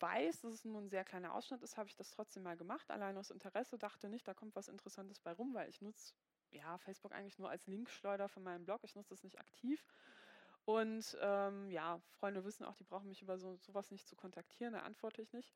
[0.00, 2.90] weiß, dass es nur ein sehr kleiner Ausschnitt ist, habe ich das trotzdem mal gemacht,
[2.90, 6.14] allein aus Interesse, dachte nicht, da kommt was Interessantes bei rum, weil ich nutze
[6.50, 9.84] ja, Facebook eigentlich nur als Linkschleuder für meinen Blog, ich nutze das nicht aktiv.
[10.64, 14.72] Und ähm, ja, Freunde wissen auch, die brauchen mich über so, sowas nicht zu kontaktieren,
[14.72, 15.54] da antworte ich nicht.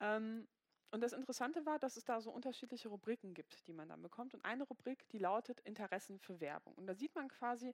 [0.00, 0.48] Ähm,
[0.90, 4.34] und das Interessante war, dass es da so unterschiedliche Rubriken gibt, die man dann bekommt.
[4.34, 6.74] Und eine Rubrik, die lautet Interessen für Werbung.
[6.74, 7.72] Und da sieht man quasi,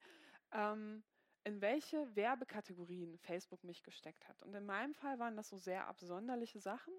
[0.53, 1.03] ähm,
[1.49, 4.43] in welche Werbekategorien Facebook mich gesteckt hat.
[4.43, 6.93] Und in meinem Fall waren das so sehr absonderliche Sachen.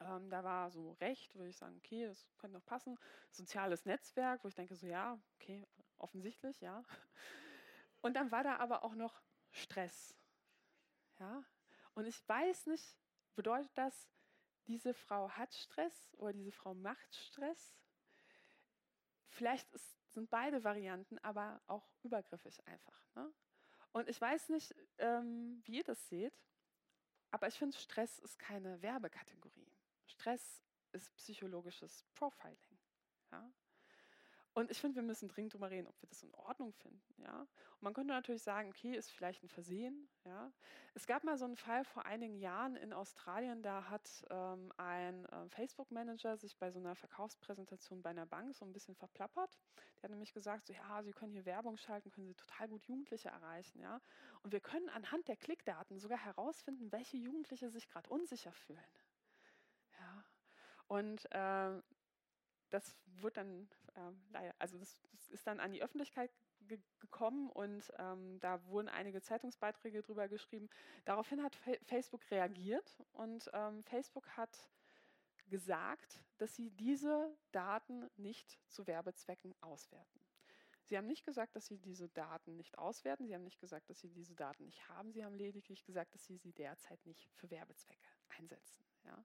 [0.00, 2.98] Ähm, da war so Recht, würde ich sagen, okay, das könnte noch passen.
[3.30, 5.64] Soziales Netzwerk, wo ich denke, so ja, okay,
[5.98, 6.82] offensichtlich, ja.
[8.00, 10.16] Und dann war da aber auch noch Stress.
[11.20, 11.44] Ja?
[11.94, 12.96] Und ich weiß nicht,
[13.36, 14.08] bedeutet das,
[14.66, 17.76] diese Frau hat Stress oder diese Frau macht Stress?
[19.28, 23.06] Vielleicht ist, sind beide Varianten aber auch übergriffig einfach.
[23.14, 23.32] Ne?
[23.92, 26.34] Und ich weiß nicht, ähm, wie ihr das seht,
[27.30, 29.70] aber ich finde, Stress ist keine Werbekategorie.
[30.06, 30.62] Stress
[30.92, 32.78] ist psychologisches Profiling.
[33.30, 33.52] Ja?
[34.54, 37.22] Und ich finde, wir müssen dringend darüber reden, ob wir das in Ordnung finden.
[37.22, 37.40] Ja?
[37.40, 40.10] Und man könnte natürlich sagen, okay, ist vielleicht ein Versehen.
[40.24, 40.52] Ja?
[40.92, 45.24] Es gab mal so einen Fall vor einigen Jahren in Australien, da hat ähm, ein
[45.26, 49.58] äh, Facebook-Manager sich bei so einer Verkaufspräsentation bei einer Bank so ein bisschen verplappert.
[49.96, 52.84] Der hat nämlich gesagt, so, ja, Sie können hier Werbung schalten, können Sie total gut
[52.84, 53.80] Jugendliche erreichen.
[53.80, 54.02] Ja?
[54.42, 58.98] Und wir können anhand der Klickdaten sogar herausfinden, welche Jugendliche sich gerade unsicher fühlen.
[59.98, 60.24] Ja?
[60.88, 61.80] Und äh,
[62.68, 66.30] das wird dann äh, also das, das, ist dann an die Öffentlichkeit
[66.60, 70.68] ge gekommen und ähm, da wurden einige Zeitungsbeiträge drüber geschrieben.
[71.04, 74.70] Daraufhin hat Fa Facebook reagiert und ähm, Facebook hat
[75.48, 80.20] gesagt, dass sie diese Daten nicht zu Werbezwecken auswerten.
[80.84, 83.26] Sie haben nicht gesagt, dass Sie diese Daten nicht auswerten.
[83.26, 85.12] Sie haben nicht gesagt, dass Sie diese Daten nicht haben.
[85.12, 88.84] Sie haben lediglich gesagt, dass Sie sie derzeit nicht für Werbezwecke einsetzen.
[89.04, 89.24] Ja?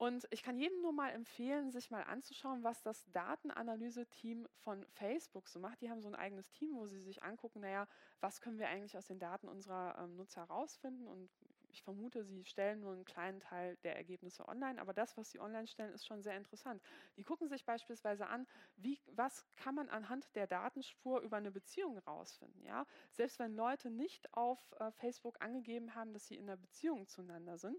[0.00, 5.46] Und ich kann jedem nur mal empfehlen, sich mal anzuschauen, was das Datenanalyse-Team von Facebook
[5.46, 5.82] so macht.
[5.82, 7.86] Die haben so ein eigenes Team, wo sie sich angucken, naja,
[8.18, 11.06] was können wir eigentlich aus den Daten unserer ähm, Nutzer herausfinden.
[11.06, 11.28] Und
[11.68, 15.38] ich vermute, sie stellen nur einen kleinen Teil der Ergebnisse online, aber das, was sie
[15.38, 16.82] online stellen, ist schon sehr interessant.
[17.18, 18.46] Die gucken sich beispielsweise an,
[18.76, 22.64] wie, was kann man anhand der Datenspur über eine Beziehung herausfinden.
[22.64, 22.86] Ja?
[23.12, 27.58] Selbst wenn Leute nicht auf äh, Facebook angegeben haben, dass sie in einer Beziehung zueinander
[27.58, 27.76] sind,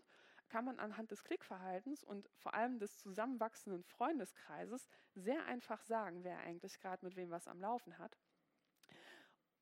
[0.52, 6.40] kann man anhand des Klickverhaltens und vor allem des zusammenwachsenden Freundeskreises sehr einfach sagen, wer
[6.40, 8.18] eigentlich gerade mit wem was am Laufen hat.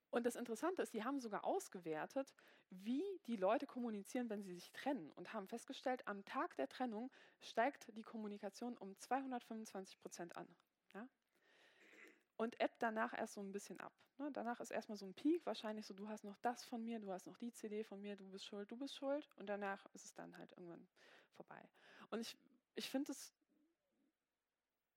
[0.09, 2.33] Und das Interessante ist, sie haben sogar ausgewertet,
[2.71, 7.11] wie die Leute kommunizieren, wenn sie sich trennen und haben festgestellt, am Tag der Trennung
[7.39, 10.47] steigt die Kommunikation um 225 Prozent an.
[10.95, 11.07] Ja?
[12.39, 13.91] Und ebbt danach erst so ein bisschen ab.
[14.17, 14.31] Ne?
[14.31, 17.11] Danach ist erstmal so ein Peak, wahrscheinlich so, du hast noch das von mir, du
[17.11, 20.05] hast noch die CD von mir, du bist schuld, du bist schuld und danach ist
[20.05, 20.87] es dann halt irgendwann
[21.31, 21.61] vorbei.
[22.11, 22.37] Und ich,
[22.75, 23.33] ich finde es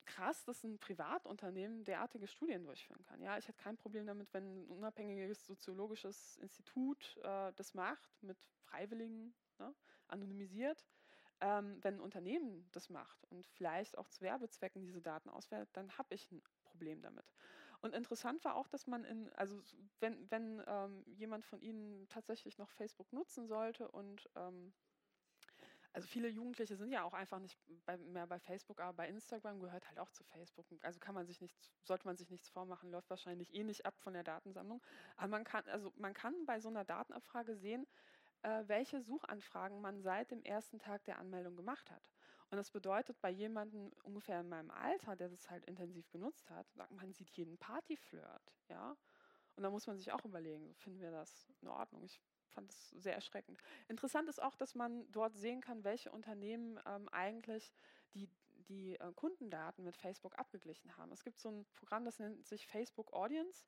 [0.04, 3.20] krass, dass ein Privatunternehmen derartige Studien durchführen kann.
[3.20, 8.38] Ja, ich hätte kein Problem damit, wenn ein unabhängiges soziologisches Institut äh, das macht, mit
[8.66, 9.74] Freiwilligen, ne,
[10.06, 10.84] anonymisiert.
[11.40, 15.98] Ähm, wenn ein Unternehmen das macht und vielleicht auch zu Werbezwecken diese Daten auswertet, dann
[15.98, 16.40] habe ich ein
[16.82, 17.32] Problem damit.
[17.80, 19.60] Und interessant war auch, dass man in, also
[20.00, 24.72] wenn, wenn ähm, jemand von Ihnen tatsächlich noch Facebook nutzen sollte und ähm,
[25.92, 29.60] also viele Jugendliche sind ja auch einfach nicht bei, mehr bei Facebook, aber bei Instagram
[29.60, 30.66] gehört halt auch zu Facebook.
[30.82, 33.96] Also kann man sich nichts, sollte man sich nichts vormachen, läuft wahrscheinlich eh nicht ab
[33.98, 34.82] von der Datensammlung.
[35.16, 37.86] Aber man kann, also man kann bei so einer Datenabfrage sehen,
[38.42, 42.11] äh, welche Suchanfragen man seit dem ersten Tag der Anmeldung gemacht hat.
[42.52, 46.70] Und das bedeutet, bei jemandem ungefähr in meinem Alter, der das halt intensiv genutzt hat,
[46.74, 48.94] sagt man sieht jeden Partyflirt, ja.
[49.56, 52.04] Und da muss man sich auch überlegen, finden wir das in Ordnung?
[52.04, 53.58] Ich fand es sehr erschreckend.
[53.88, 57.72] Interessant ist auch, dass man dort sehen kann, welche Unternehmen ähm, eigentlich
[58.12, 58.28] die,
[58.68, 61.10] die äh, Kundendaten mit Facebook abgeglichen haben.
[61.10, 63.64] Es gibt so ein Programm, das nennt sich Facebook Audience.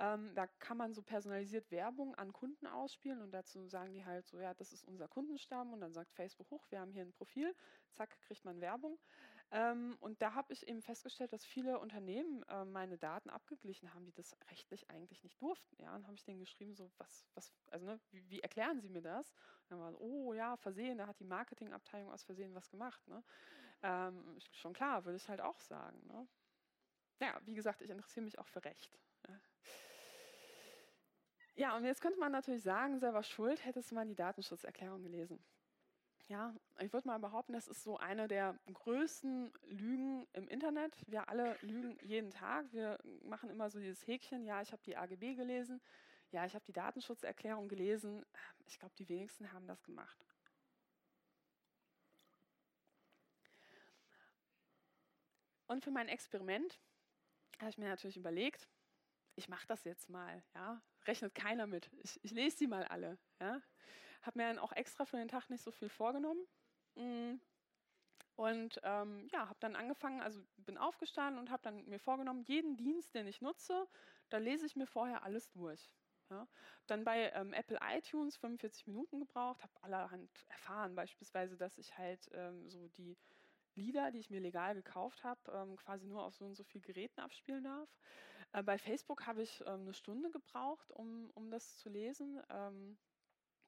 [0.00, 4.26] Ähm, da kann man so personalisiert Werbung an Kunden ausspielen und dazu sagen die halt
[4.28, 7.12] so, ja, das ist unser Kundenstamm und dann sagt Facebook hoch, wir haben hier ein
[7.12, 7.54] Profil,
[7.92, 8.98] zack, kriegt man Werbung.
[9.50, 14.04] Ähm, und da habe ich eben festgestellt, dass viele Unternehmen äh, meine Daten abgeglichen haben,
[14.04, 15.82] die das rechtlich eigentlich nicht durften.
[15.82, 18.90] Ja, und habe ich denen geschrieben, so was, was, also ne, wie, wie, erklären Sie
[18.90, 19.32] mir das?
[19.62, 23.06] Und dann war so, oh ja, Versehen, da hat die Marketingabteilung aus Versehen was gemacht.
[23.08, 23.24] Ne?
[23.82, 25.98] Ähm, schon klar, würde ich halt auch sagen.
[26.06, 26.28] Ne?
[27.20, 29.00] Ja, wie gesagt, ich interessiere mich auch für Recht.
[31.58, 31.76] Ja.
[31.76, 35.38] und jetzt könnte man natürlich sagen, selber schuld, hättest du mal die Datenschutzerklärung gelesen.
[36.28, 40.94] Ja, ich würde mal behaupten, das ist so eine der größten Lügen im Internet.
[41.06, 42.70] Wir alle lügen jeden Tag.
[42.72, 45.80] Wir machen immer so dieses Häkchen, ja, ich habe die AGB gelesen,
[46.30, 48.24] ja, ich habe die Datenschutzerklärung gelesen.
[48.66, 50.26] Ich glaube, die wenigsten haben das gemacht.
[55.66, 56.78] Und für mein Experiment
[57.58, 58.68] habe ich mir natürlich überlegt,
[59.36, 60.42] ich mache das jetzt mal.
[60.54, 60.82] Ja?
[61.08, 61.90] Rechnet keiner mit.
[62.02, 63.18] Ich, ich lese sie mal alle.
[63.40, 63.60] Ja?
[64.22, 66.46] Habe mir dann auch extra für den Tag nicht so viel vorgenommen.
[66.94, 67.40] Mm.
[68.36, 72.76] Und ähm, ja, habe dann angefangen, also bin aufgestanden und habe dann mir vorgenommen, jeden
[72.76, 73.88] Dienst, den ich nutze,
[74.28, 75.92] da lese ich mir vorher alles durch.
[76.30, 76.46] Ja.
[76.86, 82.28] Dann bei ähm, Apple iTunes 45 Minuten gebraucht, habe allerhand erfahren, beispielsweise, dass ich halt
[82.32, 83.16] ähm, so die
[83.74, 86.80] Lieder, die ich mir legal gekauft habe, ähm, quasi nur auf so und so viel
[86.80, 87.88] Geräten abspielen darf.
[88.52, 92.40] Äh, bei Facebook habe ich ähm, eine Stunde gebraucht, um, um das zu lesen.
[92.50, 92.98] Ähm,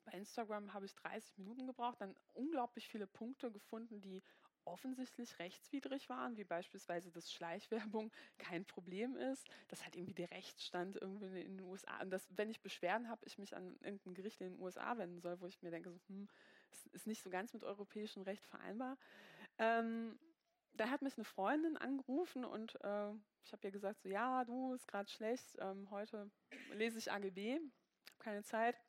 [0.04, 4.22] bei Instagram habe ich 30 Minuten gebraucht, dann unglaublich viele Punkte gefunden, die
[4.64, 10.96] offensichtlich rechtswidrig waren, wie beispielsweise, dass Schleichwerbung kein Problem ist, dass halt irgendwie der Rechtsstand
[10.96, 14.40] irgendwie in den USA und dass, wenn ich Beschwerden habe, ich mich an irgendein Gericht
[14.40, 16.28] in den USA wenden soll, wo ich mir denke, so, hm,
[16.92, 18.96] ist nicht so ganz mit europäischem Recht vereinbar.
[19.58, 20.18] Ähm,
[20.80, 23.10] da hat mich eine Freundin angerufen und äh,
[23.44, 26.30] ich habe ihr gesagt, so ja, du, ist gerade schlecht, ähm, heute
[26.72, 28.80] lese ich AGB, habe keine Zeit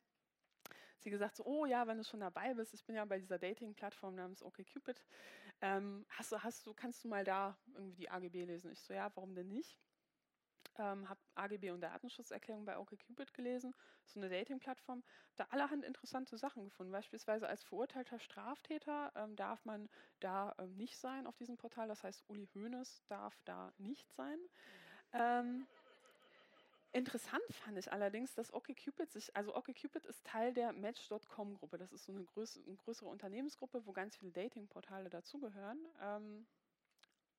[1.02, 3.40] sie gesagt, so, oh ja, wenn du schon dabei bist, ich bin ja bei dieser
[3.40, 5.04] Dating-Plattform namens OkCupid,
[5.62, 8.72] ähm, hast du, hast du, kannst du mal da irgendwie die AGB lesen?
[8.72, 9.78] Ich so, ja, warum denn nicht?
[10.78, 15.04] Ähm, habe AGB und Datenschutzerklärung bei OkCupid gelesen, so eine Dating-Plattform,
[15.36, 16.92] da allerhand interessante Sachen gefunden.
[16.92, 21.88] Beispielsweise als verurteilter Straftäter ähm, darf man da ähm, nicht sein auf diesem Portal.
[21.88, 24.40] Das heißt, Uli Hoeneß darf da nicht sein.
[25.14, 25.68] Ähm,
[26.94, 31.78] Interessant fand ich allerdings, dass OkCupid sich, also OkCupid ist Teil der Match.com-Gruppe.
[31.78, 36.46] Das ist so eine, größ, eine, größere Unternehmensgruppe, wo ganz viele Dating-Portale dazugehören, ähm,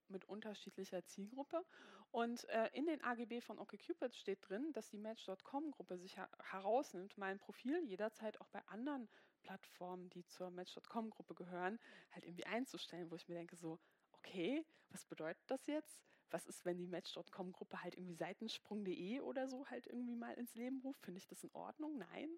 [0.08, 1.64] mit unterschiedlicher Zielgruppe.
[2.12, 7.16] Und äh, in den AGB von OkCupid steht drin, dass die Match.com-Gruppe sich her herausnimmt,
[7.18, 9.08] mein Profil jederzeit auch bei anderen
[9.42, 11.80] Plattformen, die zur Match.com-Gruppe gehören,
[12.12, 13.78] halt irgendwie einzustellen, wo ich mir denke, so,
[14.12, 16.02] okay, was bedeutet das jetzt?
[16.32, 20.80] was ist, wenn die Match.com-Gruppe halt irgendwie Seitensprung.de oder so halt irgendwie mal ins Leben
[20.80, 21.04] ruft?
[21.04, 21.98] Finde ich das in Ordnung?
[21.98, 22.28] Nein.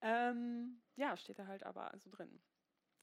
[0.00, 2.40] Ähm, ja, steht da halt aber so drin.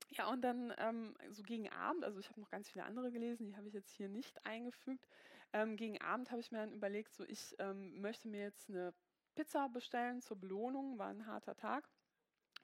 [0.09, 3.45] Ja, und dann ähm, so gegen Abend, also ich habe noch ganz viele andere gelesen,
[3.45, 5.07] die habe ich jetzt hier nicht eingefügt.
[5.53, 8.93] Ähm, gegen Abend habe ich mir dann überlegt, so ich ähm, möchte mir jetzt eine
[9.35, 11.89] Pizza bestellen zur Belohnung, war ein harter Tag.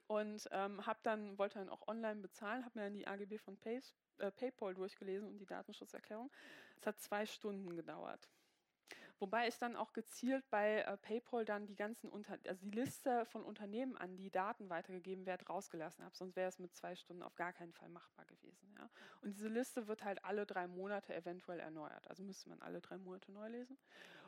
[0.08, 3.58] Und ähm, habe dann, wollte dann auch online bezahlen, habe mir dann die AGB von
[3.58, 6.32] Pace, äh, PayPal durchgelesen und die Datenschutzerklärung.
[6.80, 8.30] Es hat zwei Stunden gedauert.
[9.20, 13.26] Wobei ich dann auch gezielt bei äh, PayPal dann die ganzen Unter also die Liste
[13.26, 16.16] von Unternehmen an die Daten weitergegeben wird, rausgelassen habe.
[16.16, 18.72] Sonst wäre es mit zwei Stunden auf gar keinen Fall machbar gewesen.
[18.78, 18.90] Ja.
[19.22, 22.08] Und diese Liste wird halt alle drei Monate eventuell erneuert.
[22.08, 23.78] Also müsste man alle drei Monate neu lesen.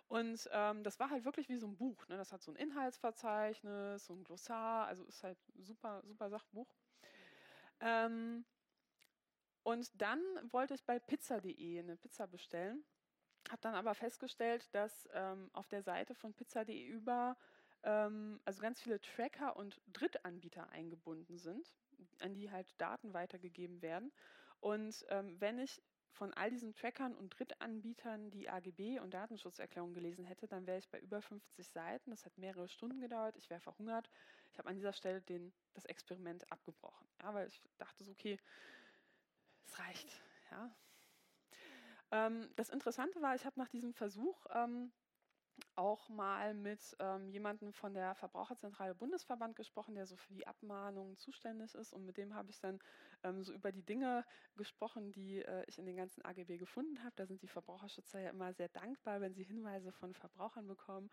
[0.08, 2.08] Und ähm, das war halt wirklich wie so ein Buch.
[2.08, 2.18] Ne.
[2.18, 6.74] Das hat so ein Inhaltsverzeichnis, so ein Glossar, also ist halt super, super Sachbuch.
[7.80, 8.44] Ähm,
[9.62, 10.20] und dann
[10.52, 12.84] wollte ich bei pizza.de eine Pizza bestellen,
[13.50, 17.38] habe dann aber festgestellt, dass ähm, auf der Seite von pizza.de über
[17.84, 21.74] ähm, also ganz viele Tracker und Drittanbieter eingebunden sind,
[22.20, 24.12] an die halt Daten weitergegeben werden.
[24.60, 25.82] Und ähm, wenn ich
[26.12, 30.90] von all diesen Trackern und Drittanbietern die AGB und Datenschutzerklärung gelesen hätte, dann wäre ich
[30.90, 32.12] bei über 50 Seiten.
[32.12, 33.38] Das hat mehrere Stunden gedauert.
[33.38, 34.10] Ich wäre verhungert.
[34.52, 38.38] Ich habe an dieser Stelle den, das Experiment abgebrochen, ja, weil ich dachte so, okay,
[39.66, 40.22] es reicht.
[40.52, 40.76] Ja.
[42.12, 44.92] Ähm, das Interessante war, ich habe nach diesem Versuch ähm,
[45.76, 51.18] auch mal mit ähm, jemandem von der Verbraucherzentrale Bundesverband gesprochen, der so für die Abmahnungen
[51.18, 51.94] zuständig ist.
[51.94, 52.80] Und mit dem habe ich dann
[53.24, 57.14] ähm, so über die Dinge gesprochen, die äh, ich in den ganzen AGB gefunden habe.
[57.16, 61.10] Da sind die Verbraucherschützer ja immer sehr dankbar, wenn sie Hinweise von Verbrauchern bekommen.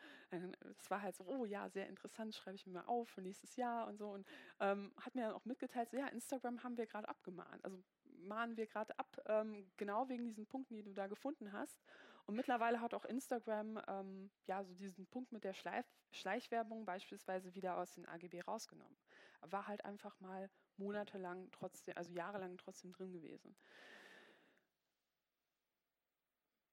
[0.79, 3.57] Es war halt so, oh ja, sehr interessant, schreibe ich mir mal auf für nächstes
[3.57, 4.11] Jahr und so.
[4.11, 4.27] Und
[4.61, 7.65] ähm, hat mir dann auch mitgeteilt, so ja, Instagram haben wir gerade abgemahnt.
[7.65, 7.83] Also
[8.27, 11.81] mahnen wir gerade ab, ähm, genau wegen diesen Punkten, die du da gefunden hast.
[12.27, 17.55] Und mittlerweile hat auch Instagram ähm, ja so diesen Punkt mit der Schleif Schleichwerbung beispielsweise
[17.55, 18.97] wieder aus den AGB rausgenommen.
[19.43, 23.57] War halt einfach mal monatelang trotzdem, also jahrelang trotzdem drin gewesen.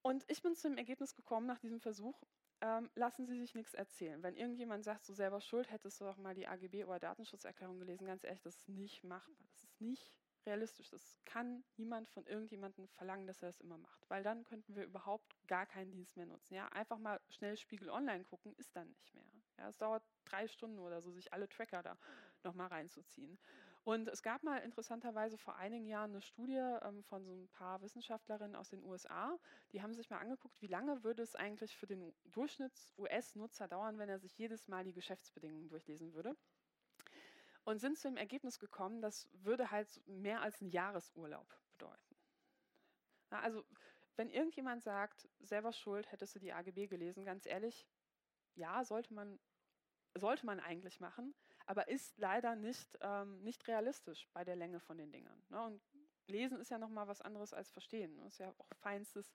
[0.02, 2.22] Und ich bin zu dem Ergebnis gekommen nach diesem Versuch,
[2.62, 4.22] ähm, lassen Sie sich nichts erzählen.
[4.24, 8.06] Wenn irgendjemand sagt, so selber schuld, hättest du doch mal die AGB oder Datenschutzerklärung gelesen,
[8.08, 9.48] ganz ehrlich, das ist nicht machbar.
[9.52, 10.14] Das ist nicht
[10.46, 10.90] realistisch.
[10.90, 14.84] Das kann niemand von irgendjemandem verlangen, dass er das immer macht, weil dann könnten wir
[14.84, 16.56] überhaupt gar keinen Dienst mehr nutzen.
[16.56, 19.26] Ja, einfach mal schnell Spiegel Online gucken, ist dann nicht mehr.
[19.58, 21.98] Ja, es dauert drei Stunden oder so, sich alle Tracker da
[22.44, 23.40] nochmal reinzuziehen.
[23.86, 27.82] Und es gab mal interessanterweise vor einigen Jahren eine Studie ähm, von so ein paar
[27.82, 29.38] Wissenschaftlerinnen aus den USA.
[29.74, 34.08] Die haben sich mal angeguckt, wie lange würde es eigentlich für den Durchschnitts-US-Nutzer dauern, wenn
[34.08, 36.38] er sich jedes Mal die Geschäftsbedingungen durchlesen würde.
[37.66, 42.16] Und sind zu dem Ergebnis gekommen, das würde halt mehr als ein Jahresurlaub bedeuten.
[43.30, 43.64] Na, also
[44.16, 47.88] wenn irgendjemand sagt, selber schuld, hättest du die AGB gelesen, ganz ehrlich,
[48.56, 49.40] ja, sollte man,
[50.14, 51.34] sollte man eigentlich machen
[51.66, 55.42] aber ist leider nicht, ähm, nicht realistisch bei der Länge von den Dingern.
[55.50, 55.64] Ne?
[55.64, 55.82] Und
[56.28, 58.18] lesen ist ja nochmal was anderes als verstehen.
[58.18, 59.32] Das ist ja auch feinstes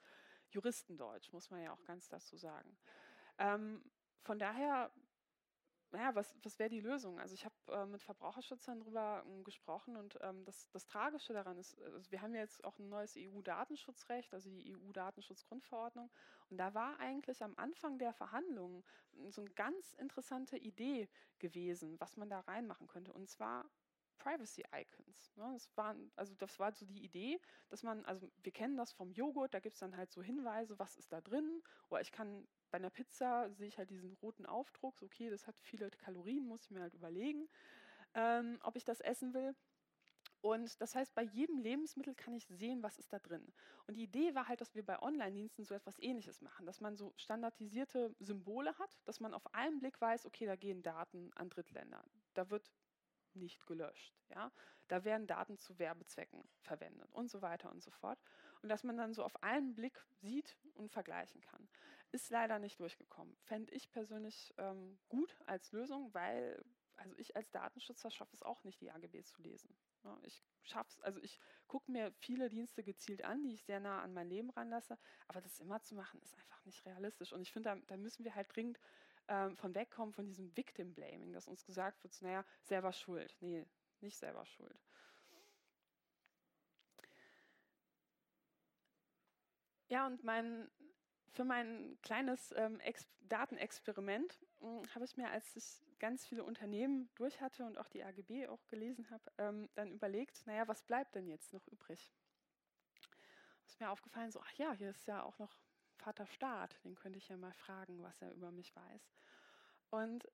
[0.50, 2.76] Juristendeutsch, muss man ja auch ganz dazu sagen.
[3.38, 3.82] Ähm,
[4.22, 4.90] von daher
[5.90, 7.18] naja, was, was wäre die Lösung?
[7.18, 11.56] Also ich habe äh, mit Verbraucherschützern darüber ähm, gesprochen und ähm, das, das Tragische daran
[11.58, 16.10] ist, also wir haben ja jetzt auch ein neues EU-Datenschutzrecht, also die EU-Datenschutzgrundverordnung
[16.50, 18.84] und da war eigentlich am Anfang der Verhandlungen
[19.30, 21.08] so eine ganz interessante Idee
[21.38, 23.70] gewesen, was man da reinmachen könnte und zwar
[24.18, 25.32] Privacy Icons.
[25.36, 25.50] Ne?
[25.54, 29.12] Das, waren, also das war so die Idee, dass man, also wir kennen das vom
[29.12, 32.46] Joghurt, da gibt es dann halt so Hinweise, was ist da drin, oder ich kann
[32.70, 36.64] bei einer Pizza sehe ich halt diesen roten Aufdruck, okay, das hat viele Kalorien, muss
[36.64, 37.48] ich mir halt überlegen,
[38.14, 39.54] ähm, ob ich das essen will.
[40.40, 43.52] Und das heißt, bei jedem Lebensmittel kann ich sehen, was ist da drin.
[43.86, 46.96] Und die Idee war halt, dass wir bei Online-Diensten so etwas Ähnliches machen, dass man
[46.96, 51.48] so standardisierte Symbole hat, dass man auf einen Blick weiß, okay, da gehen Daten an
[51.48, 52.04] Drittländer.
[52.34, 52.70] Da wird
[53.34, 54.14] nicht gelöscht.
[54.30, 54.52] Ja?
[54.86, 58.18] Da werden Daten zu Werbezwecken verwendet und so weiter und so fort.
[58.62, 61.68] Und dass man dann so auf einen Blick sieht und vergleichen kann.
[62.10, 63.36] Ist leider nicht durchgekommen.
[63.42, 66.64] Fände ich persönlich ähm, gut als Lösung, weil
[66.98, 69.76] also ich als Datenschützer schaffe es auch nicht, die AGB zu lesen.
[70.04, 73.78] Ja, ich schaffe es, also ich gucke mir viele Dienste gezielt an, die ich sehr
[73.78, 74.98] nah an mein Leben ranlasse,
[75.28, 77.32] aber das immer zu machen, ist einfach nicht realistisch.
[77.32, 78.80] Und ich finde, da, da, müssen wir halt dringend
[79.28, 83.36] ähm, von wegkommen, von diesem Victim Blaming, dass uns gesagt wird, naja, selber schuld.
[83.40, 83.66] Nee,
[84.00, 84.80] nicht selber schuld.
[89.88, 90.70] Ja, und mein,
[91.32, 92.80] für mein kleines ähm,
[93.28, 98.04] Datenexperiment hm, habe ich mir, als ich ganz viele Unternehmen durch hatte und auch die
[98.04, 102.12] AGB auch gelesen habe, ähm, dann überlegt, naja, was bleibt denn jetzt noch übrig?
[103.66, 105.54] Ist mir aufgefallen, so, ach ja, hier ist ja auch noch
[105.98, 109.12] Vater Staat, den könnte ich ja mal fragen, was er über mich weiß.
[109.90, 110.28] Und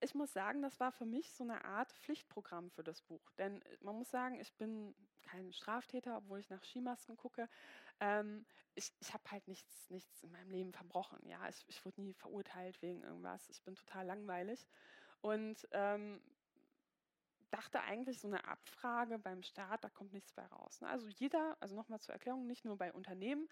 [0.00, 3.30] ich muss sagen, das war für mich so eine Art Pflichtprogramm für das Buch.
[3.38, 7.48] Denn man muss sagen, ich bin kein Straftäter, obwohl ich nach Skimasken gucke.
[8.00, 8.44] Ähm,
[8.74, 11.18] ich ich habe halt nichts, nichts in meinem Leben verbrochen.
[11.26, 13.48] Ja, ich, ich wurde nie verurteilt wegen irgendwas.
[13.48, 14.66] Ich bin total langweilig.
[15.22, 16.20] Und ähm,
[17.50, 20.80] dachte eigentlich, so eine Abfrage beim Staat, da kommt nichts bei raus.
[20.80, 20.88] Ne?
[20.88, 23.48] Also jeder, also nochmal zur Erklärung, nicht nur bei Unternehmen,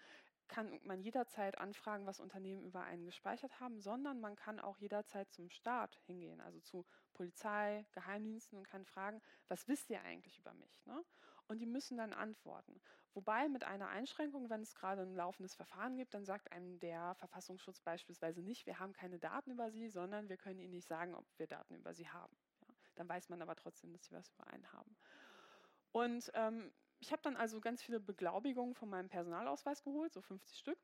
[0.47, 5.31] kann man jederzeit anfragen, was Unternehmen über einen gespeichert haben, sondern man kann auch jederzeit
[5.31, 10.53] zum Staat hingehen, also zu Polizei, Geheimdiensten und kann fragen, was wisst ihr eigentlich über
[10.53, 10.85] mich?
[10.85, 11.03] Ne?
[11.47, 12.81] Und die müssen dann antworten.
[13.13, 17.15] Wobei mit einer Einschränkung, wenn es gerade ein laufendes Verfahren gibt, dann sagt einem der
[17.15, 21.15] Verfassungsschutz beispielsweise nicht, wir haben keine Daten über Sie, sondern wir können Ihnen nicht sagen,
[21.15, 22.35] ob wir Daten über Sie haben.
[22.67, 22.73] Ja?
[22.95, 24.97] Dann weiß man aber trotzdem, dass Sie was über einen haben.
[25.91, 30.57] Und ähm, ich habe dann also ganz viele Beglaubigungen von meinem Personalausweis geholt, so 50
[30.57, 30.79] Stück.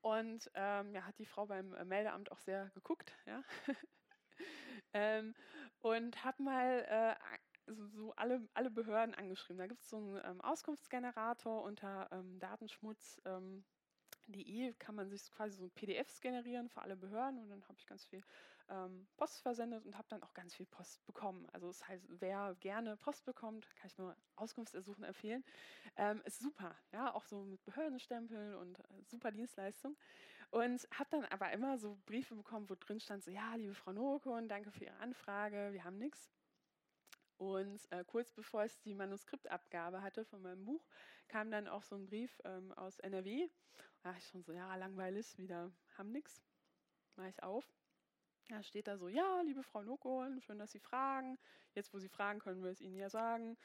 [0.00, 3.16] Und ähm, ja, hat die Frau beim äh, Meldeamt auch sehr geguckt.
[3.24, 3.42] Ja?
[4.92, 5.34] ähm,
[5.80, 9.58] und habe mal äh, so, so, alle, alle Behörden angeschrieben.
[9.58, 13.20] Da gibt es so einen ähm, Auskunftsgenerator unter ähm, Datenschmutz.
[13.24, 13.64] Ähm,
[14.78, 18.04] kann man sich quasi so PDFs generieren für alle Behörden und dann habe ich ganz
[18.04, 18.22] viel
[18.68, 21.48] ähm, Post versendet und habe dann auch ganz viel Post bekommen.
[21.52, 25.44] Also das heißt, wer gerne Post bekommt, kann ich nur Auskunftsersuchen empfehlen.
[25.96, 29.96] Ähm, ist super, ja, auch so mit Behördenstempeln und äh, super Dienstleistung.
[30.50, 33.92] Und habe dann aber immer so Briefe bekommen, wo drin stand so, ja, liebe Frau
[33.92, 36.30] Nokon, danke für Ihre Anfrage, wir haben nichts.
[37.38, 40.86] Und äh, kurz bevor ich die Manuskriptabgabe hatte von meinem Buch,
[41.28, 43.48] kam dann auch so ein Brief ähm, aus NRW.
[44.02, 46.42] Da dachte ich schon so, ja, langweilig, wieder haben nichts.
[47.16, 47.66] Mache ich auf.
[48.48, 51.38] Da steht da so, ja, liebe Frau Nokon, schön, dass Sie fragen.
[51.74, 53.56] Jetzt, wo Sie fragen, können wir es Ihnen ja sagen.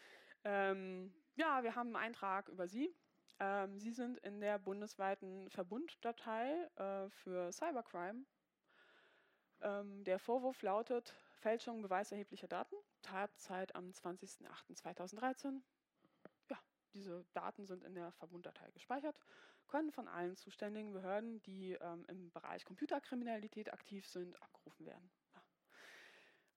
[0.44, 2.96] Ähm, ja, wir haben einen Eintrag über Sie.
[3.40, 8.26] Ähm, Sie sind in der bundesweiten Verbunddatei äh, für Cybercrime.
[9.62, 12.76] Ähm, der Vorwurf lautet Fälschung beweiserheblicher Daten.
[13.02, 15.62] Tatzeit am 20.08.2013.
[16.50, 16.58] Ja,
[16.94, 19.20] diese Daten sind in der Verbunddatei gespeichert.
[19.68, 25.12] Können von allen zuständigen Behörden, die ähm, im Bereich Computerkriminalität aktiv sind, abgerufen werden.
[25.34, 25.42] Ja.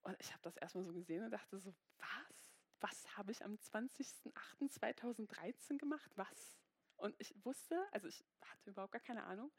[0.02, 2.50] Und ich habe das erstmal so gesehen und dachte so, was?
[2.80, 6.10] Was habe ich am 20.08.2013 gemacht?
[6.16, 6.56] Was?
[6.96, 9.52] Und ich wusste, also ich hatte überhaupt gar keine Ahnung.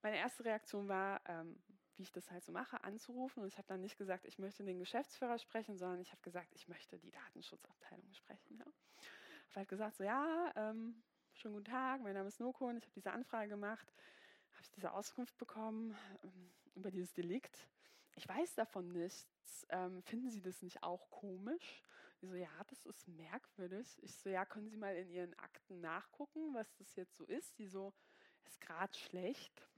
[0.00, 1.62] Meine erste Reaktion war, ähm,
[1.96, 3.42] wie ich das halt so mache, anzurufen.
[3.42, 6.48] Und ich habe dann nicht gesagt, ich möchte den Geschäftsführer sprechen, sondern ich habe gesagt,
[6.54, 8.58] ich möchte die Datenschutzabteilung sprechen.
[8.58, 8.64] Ja.
[8.64, 11.02] Habe halt gesagt, so ja, ähm,
[11.34, 13.92] schönen guten Tag, mein Name ist Noko und ich habe diese Anfrage gemacht,
[14.52, 17.68] habe ich diese Auskunft bekommen ähm, über dieses Delikt.
[18.14, 19.66] Ich weiß davon nichts.
[19.70, 21.82] Ähm, finden Sie das nicht auch komisch?
[22.20, 23.98] Die so, ja, das ist merkwürdig.
[24.02, 27.58] Ich so, ja, können Sie mal in Ihren Akten nachgucken, was das jetzt so ist?
[27.58, 27.92] Die so,
[28.46, 29.68] ist gerade schlecht.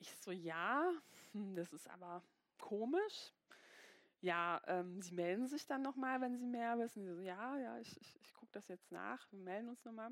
[0.00, 0.92] Ich so, ja,
[1.32, 2.22] hm, das ist aber
[2.58, 3.32] komisch.
[4.20, 7.04] Ja, ähm, Sie melden sich dann nochmal, wenn Sie mehr wissen.
[7.04, 9.26] Sie so, ja, ja, ich, ich, ich gucke das jetzt nach.
[9.32, 10.10] Wir melden uns nochmal.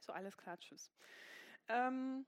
[0.00, 0.92] So, alles klar, tschüss.
[1.68, 2.24] Ähm,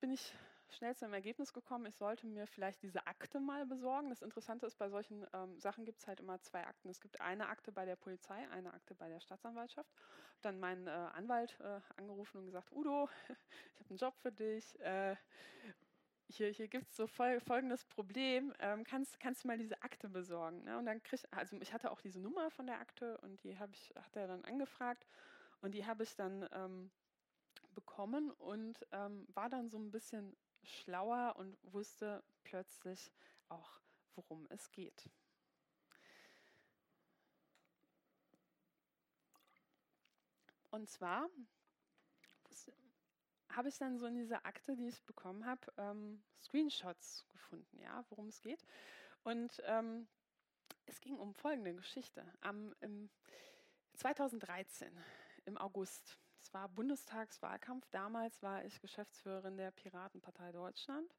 [0.00, 0.34] bin ich
[0.70, 4.10] schnell zu einem Ergebnis gekommen, ich sollte mir vielleicht diese Akte mal besorgen.
[4.10, 6.88] Das Interessante ist, bei solchen ähm, Sachen gibt es halt immer zwei Akten.
[6.88, 9.88] Es gibt eine Akte bei der Polizei, eine Akte bei der Staatsanwaltschaft.
[10.42, 14.80] Dann meinen äh, Anwalt äh, angerufen und gesagt, Udo, ich habe einen Job für dich.
[14.80, 15.14] Äh,
[16.28, 20.08] hier, hier gibt es so fol folgendes Problem, ähm, kannst, kannst du mal diese Akte
[20.08, 20.64] besorgen?
[20.64, 20.76] Ne?
[20.78, 23.72] Und dann krieg, also ich hatte auch diese Nummer von der Akte und die habe
[23.72, 25.06] ich, hat er dann angefragt
[25.60, 26.90] und die habe ich dann ähm,
[27.74, 33.12] bekommen und ähm, war dann so ein bisschen schlauer und wusste plötzlich
[33.48, 33.80] auch,
[34.16, 35.08] worum es geht.
[40.70, 41.30] Und zwar
[43.50, 48.04] habe ich dann so in dieser Akte, die ich bekommen habe, ähm, Screenshots gefunden, ja,
[48.10, 48.64] worum es geht.
[49.22, 50.06] Und ähm,
[50.86, 52.24] es ging um folgende Geschichte.
[52.40, 53.10] Am, im
[53.94, 54.90] 2013,
[55.46, 61.14] im August, es war Bundestagswahlkampf, damals war ich Geschäftsführerin der Piratenpartei Deutschland.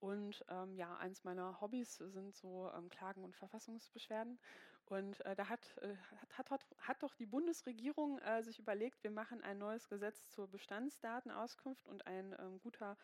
[0.00, 4.38] Und ähm, ja, eins meiner Hobbys sind so ähm, Klagen und Verfassungsbeschwerden.
[4.86, 5.94] Und äh, da hat, äh,
[6.36, 10.48] hat, hat, hat, doch die Bundesregierung äh, sich überlegt, wir machen ein neues Gesetz zur
[10.48, 11.86] Bestandsdatenauskunft.
[11.88, 12.96] Und ein ähm, guter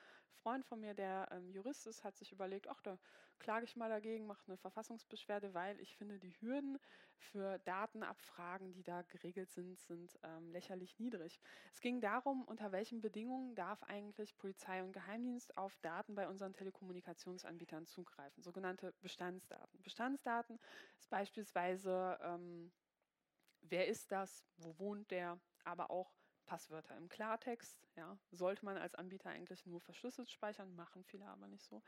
[0.43, 2.99] Freund von mir, der ähm, Jurist ist, hat sich überlegt, ach, da
[3.43, 6.78] klage ich mal dagegen, mache eine Verfassungsbeschwerde, weil ich finde, die Hürden
[7.16, 11.40] für Datenabfragen, die da geregelt sind, sind ähm, lächerlich niedrig.
[11.72, 16.53] Es ging darum, unter welchen Bedingungen darf eigentlich Polizei und Geheimdienst auf Daten bei unseren
[16.55, 19.82] Telekommunikationsanbietern zugreifen, sogenannte Bestandsdaten.
[19.82, 20.59] Bestandsdaten
[20.99, 22.72] ist beispielsweise ähm,
[23.62, 26.14] wer ist das, wo wohnt der, aber auch
[26.45, 27.86] Passwörter im Klartext.
[27.97, 31.82] Ja, sollte man als Anbieter eigentlich nur verschlüsselt speichern, machen viele aber nicht so.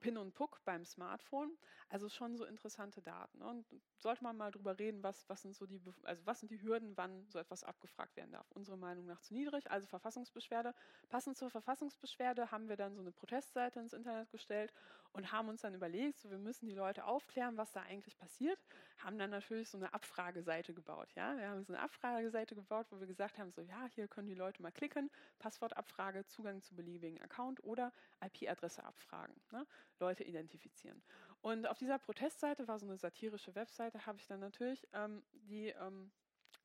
[0.00, 1.56] PIN und PUC beim Smartphone.
[1.88, 3.42] Also schon so interessante Daten.
[3.42, 6.62] Und sollte man mal drüber reden, was, was sind so die, also was sind die
[6.62, 8.50] Hürden, wann so etwas abgefragt werden darf.
[8.52, 10.74] Unsere Meinung nach zu niedrig, also Verfassungsbeschwerde.
[11.08, 14.72] Passend zur Verfassungsbeschwerde haben wir dann so eine Protestseite ins Internet gestellt
[15.12, 18.58] und haben uns dann überlegt, so wir müssen die Leute aufklären, was da eigentlich passiert.
[18.98, 21.08] Haben dann natürlich so eine Abfrageseite gebaut.
[21.14, 21.36] Ja?
[21.36, 24.34] Wir haben so eine Abfrageseite gebaut, wo wir gesagt haben, so ja, hier können die
[24.34, 27.92] Leute mal klicken, Passwortabfrage, Zugang zu beliebigen Account oder
[28.24, 29.34] IP-Adresse abfragen.
[29.50, 29.66] Ne?
[29.98, 31.02] Leute identifizieren.
[31.40, 35.68] Und auf dieser Protestseite war so eine satirische Webseite, habe ich dann natürlich ähm, die
[35.68, 36.10] ähm,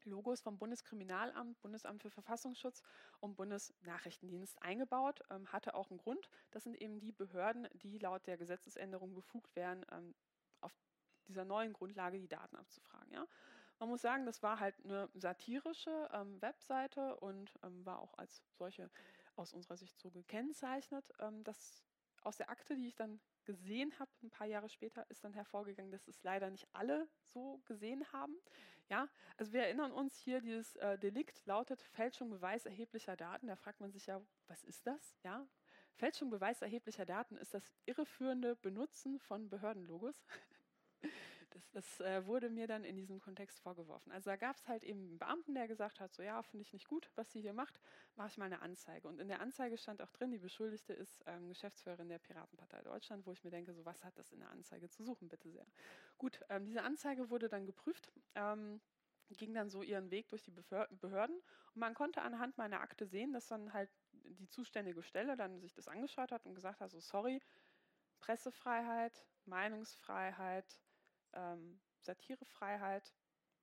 [0.05, 2.81] Logos vom Bundeskriminalamt, Bundesamt für Verfassungsschutz
[3.19, 5.21] und Bundesnachrichtendienst eingebaut.
[5.29, 6.29] Ähm, hatte auch einen Grund.
[6.51, 10.15] Das sind eben die Behörden, die laut der Gesetzesänderung befugt wären, ähm,
[10.61, 10.73] auf
[11.27, 13.11] dieser neuen Grundlage die Daten abzufragen.
[13.11, 13.25] Ja?
[13.79, 18.43] Man muss sagen, das war halt eine satirische ähm, Webseite und ähm, war auch als
[18.57, 18.89] solche
[19.35, 21.11] aus unserer Sicht so gekennzeichnet.
[21.19, 21.83] Ähm, das
[22.21, 25.91] aus der Akte, die ich dann gesehen habe, ein paar Jahre später, ist dann hervorgegangen,
[25.91, 28.35] dass es leider nicht alle so gesehen haben.
[28.89, 33.47] Ja, also wir erinnern uns hier, dieses äh, Delikt lautet Fälschung, Beweis erheblicher Daten.
[33.47, 35.17] Da fragt man sich ja, was ist das?
[35.23, 35.47] Ja,
[35.95, 40.25] Fälschung, Beweis erheblicher Daten ist das irreführende Benutzen von Behördenlogos.
[41.53, 44.11] Das, das äh, wurde mir dann in diesem Kontext vorgeworfen.
[44.11, 46.73] Also da gab es halt eben einen Beamten, der gesagt hat, so ja, finde ich
[46.73, 47.79] nicht gut, was sie hier macht,
[48.15, 49.07] mache ich mal eine Anzeige.
[49.07, 53.25] Und in der Anzeige stand auch drin, die Beschuldigte ist ähm, Geschäftsführerin der Piratenpartei Deutschland,
[53.27, 55.65] wo ich mir denke, so was hat das in der Anzeige zu suchen, bitte sehr.
[56.17, 58.11] Gut, ähm, diese Anzeige wurde dann geprüft.
[58.33, 58.81] Ähm,
[59.37, 61.35] ging dann so ihren Weg durch die Behörden
[61.73, 65.73] und man konnte anhand meiner Akte sehen, dass dann halt die zuständige Stelle dann sich
[65.73, 67.41] das angeschaut hat und gesagt hat, so sorry,
[68.19, 70.79] Pressefreiheit, Meinungsfreiheit,
[71.33, 73.13] ähm, Satirefreiheit.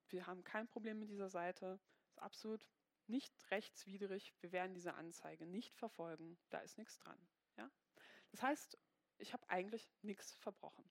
[0.09, 1.79] Wir haben kein Problem mit dieser Seite.
[2.09, 2.67] Ist absolut
[3.07, 4.33] nicht rechtswidrig.
[4.41, 6.37] Wir werden diese Anzeige nicht verfolgen.
[6.49, 7.19] Da ist nichts dran.
[7.57, 7.69] Ja?
[8.31, 8.77] Das heißt,
[9.17, 10.89] ich habe eigentlich nichts verbrochen.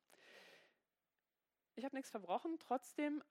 [1.74, 3.22] Ich habe nichts verbrochen, trotzdem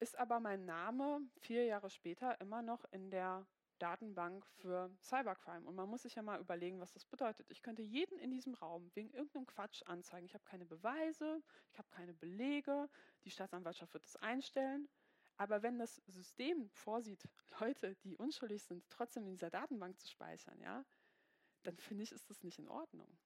[0.00, 3.46] ist aber mein Name vier Jahre später immer noch in der
[3.78, 5.66] Datenbank für Cybercrime.
[5.66, 7.50] Und man muss sich ja mal überlegen, was das bedeutet.
[7.50, 10.26] Ich könnte jeden in diesem Raum wegen irgendeinem Quatsch anzeigen.
[10.26, 11.42] Ich habe keine Beweise,
[11.72, 12.88] ich habe keine Belege,
[13.24, 14.88] die Staatsanwaltschaft wird das einstellen.
[15.36, 17.28] Aber wenn das System vorsieht,
[17.60, 20.84] Leute, die unschuldig sind, trotzdem in dieser Datenbank zu speichern, ja,
[21.62, 23.18] dann finde ich, ist das nicht in Ordnung.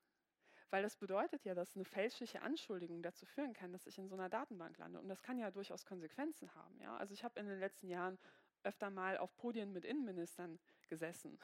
[0.71, 4.15] Weil das bedeutet ja, dass eine fälschliche Anschuldigung dazu führen kann, dass ich in so
[4.15, 5.01] einer Datenbank lande.
[5.01, 6.81] Und das kann ja durchaus Konsequenzen haben.
[6.81, 6.97] Ja?
[6.97, 8.19] Also ich habe in den letzten Jahren
[8.65, 10.59] öfter mal auf Podien mit Innenministern
[10.89, 11.39] gesessen.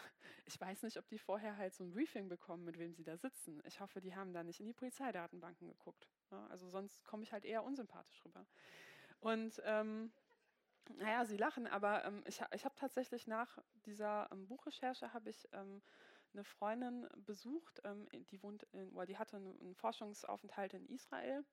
[0.48, 3.16] Ich weiß nicht, ob die vorher halt so ein Briefing bekommen, mit wem sie da
[3.16, 3.60] sitzen.
[3.64, 6.09] Ich hoffe, die haben da nicht in die Polizeidatenbanken geguckt.
[6.51, 8.47] Also sonst komme ich halt eher unsympathisch rüber.
[9.20, 10.12] Und ähm,
[10.98, 15.48] naja, Sie lachen, aber ähm, ich, ich habe tatsächlich nach dieser ähm, Buchrecherche habe ich
[15.52, 15.82] ähm,
[16.32, 21.44] eine Freundin besucht, ähm, die wohnt in, oder die hatte einen Forschungsaufenthalt in Israel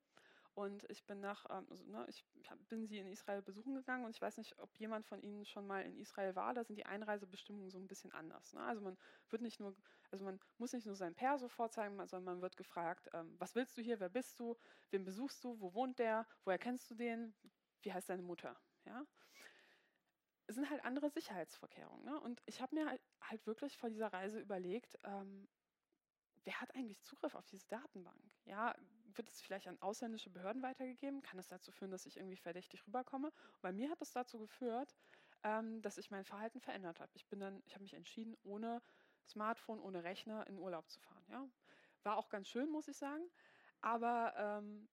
[0.55, 2.23] und ich bin nach, ähm, also, ne, ich
[2.69, 5.65] bin sie in Israel besuchen gegangen und ich weiß nicht, ob jemand von Ihnen schon
[5.65, 6.53] mal in Israel war.
[6.53, 8.53] Da sind die Einreisebestimmungen so ein bisschen anders.
[8.53, 8.61] Ne?
[8.61, 8.97] Also man
[9.29, 9.75] wird nicht nur,
[10.11, 13.77] also man muss nicht nur sein Perso vorzeigen, sondern man wird gefragt, ähm, was willst
[13.77, 14.55] du hier, wer bist du,
[14.91, 17.33] wen besuchst du, wo wohnt der, woher kennst du den,
[17.81, 18.55] wie heißt deine Mutter?
[18.85, 19.07] Ja?
[20.45, 22.05] Es sind halt andere Sicherheitsvorkehrungen.
[22.05, 22.19] Ne?
[22.19, 25.47] Und ich habe mir halt, halt, wirklich vor dieser Reise überlegt, ähm,
[26.43, 28.21] wer hat eigentlich Zugriff auf diese Datenbank?
[28.45, 28.75] Ja,
[29.17, 31.21] wird es vielleicht an ausländische Behörden weitergegeben?
[31.21, 33.27] Kann es dazu führen, dass ich irgendwie verdächtig rüberkomme?
[33.27, 34.95] Und bei mir hat es dazu geführt,
[35.43, 37.11] ähm, dass ich mein Verhalten verändert habe.
[37.15, 38.81] Ich bin dann, ich habe mich entschieden, ohne
[39.25, 41.25] Smartphone, ohne Rechner in Urlaub zu fahren.
[41.29, 41.47] Ja?
[42.03, 43.29] War auch ganz schön, muss ich sagen.
[43.81, 44.87] Aber ähm,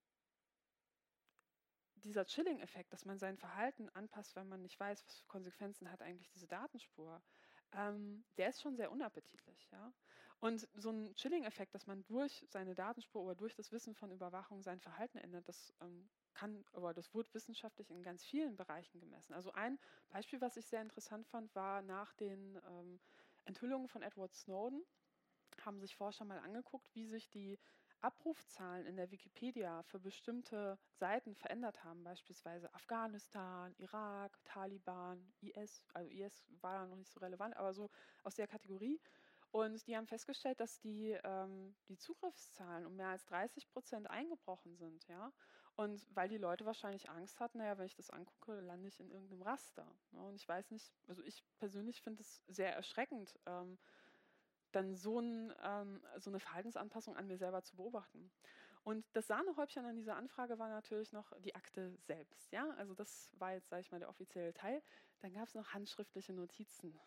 [1.95, 6.01] dieser Chilling-Effekt, dass man sein Verhalten anpasst, wenn man nicht weiß, was für Konsequenzen hat
[6.01, 7.21] eigentlich diese Datenspur,
[7.73, 9.69] ähm, der ist schon sehr unappetitlich.
[9.71, 9.93] Ja?
[10.41, 14.63] Und so ein Chilling-Effekt, dass man durch seine Datenspur oder durch das Wissen von Überwachung
[14.63, 19.33] sein Verhalten ändert, das ähm, kann, aber das wurde wissenschaftlich in ganz vielen Bereichen gemessen.
[19.33, 19.77] Also ein
[20.09, 22.99] Beispiel, was ich sehr interessant fand, war nach den ähm,
[23.45, 24.83] Enthüllungen von Edward Snowden,
[25.63, 27.59] haben sich Forscher mal angeguckt, wie sich die
[27.99, 36.09] Abrufzahlen in der Wikipedia für bestimmte Seiten verändert haben, beispielsweise Afghanistan, Irak, Taliban, IS, also
[36.09, 37.91] IS war da noch nicht so relevant, aber so
[38.23, 38.99] aus der Kategorie.
[39.51, 44.77] Und die haben festgestellt, dass die, ähm, die Zugriffszahlen um mehr als 30 Prozent eingebrochen
[44.77, 45.05] sind.
[45.09, 45.33] Ja?
[45.75, 49.11] Und weil die Leute wahrscheinlich Angst hatten, naja, wenn ich das angucke, lande ich in
[49.11, 49.85] irgendeinem Raster.
[50.11, 50.21] Ne?
[50.21, 53.77] Und ich weiß nicht, also ich persönlich finde es sehr erschreckend, ähm,
[54.71, 58.31] dann so, ein, ähm, so eine Verhaltensanpassung an mir selber zu beobachten.
[58.83, 62.53] Und das Sahnehäubchen an dieser Anfrage war natürlich noch die Akte selbst.
[62.53, 62.69] Ja?
[62.77, 64.81] Also das war jetzt, sage ich mal, der offizielle Teil.
[65.19, 66.97] Dann gab es noch handschriftliche Notizen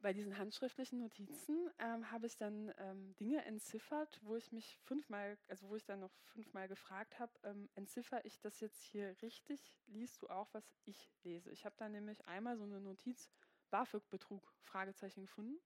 [0.00, 5.38] bei diesen handschriftlichen Notizen ähm, habe ich dann ähm, Dinge entziffert, wo ich mich fünfmal,
[5.48, 9.78] also wo ich dann noch fünfmal gefragt habe, ähm, entziffer ich das jetzt hier richtig?
[9.86, 11.50] Liest du auch, was ich lese?
[11.50, 13.30] Ich habe dann nämlich einmal so eine Notiz
[13.70, 15.60] BAföG-Betrug Fragezeichen gefunden.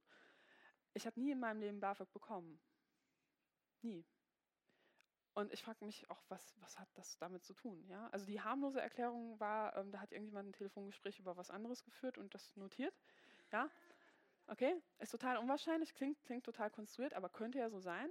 [0.94, 2.60] Ich habe nie in meinem Leben BAföG bekommen.
[3.82, 4.04] Nie.
[5.34, 7.84] Und ich frage mich auch, was, was hat das damit zu tun?
[7.88, 8.08] Ja?
[8.10, 12.18] Also die harmlose Erklärung war, ähm, da hat irgendjemand ein Telefongespräch über was anderes geführt
[12.18, 12.94] und das notiert.
[13.52, 13.68] Ja?
[14.46, 18.10] Okay, ist total unwahrscheinlich, klingt, klingt total konstruiert, aber könnte ja so sein.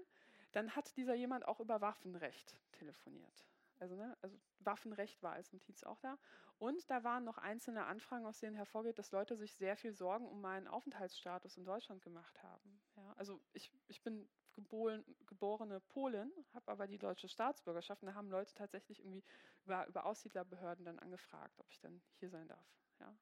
[0.51, 3.47] Dann hat dieser jemand auch über Waffenrecht telefoniert.
[3.79, 6.17] Also, ne, also Waffenrecht war als Notiz auch da.
[6.57, 10.27] Und da waren noch einzelne Anfragen, aus denen hervorgeht, dass Leute sich sehr viel Sorgen
[10.27, 12.81] um meinen Aufenthaltsstatus in Deutschland gemacht haben.
[12.95, 18.01] Ja, also ich, ich bin geboren, geborene Polin, habe aber die deutsche Staatsbürgerschaft.
[18.03, 19.23] Und da haben Leute tatsächlich irgendwie
[19.65, 22.67] über, über Aussiedlerbehörden dann angefragt, ob ich denn hier sein darf.
[22.99, 23.13] Ja.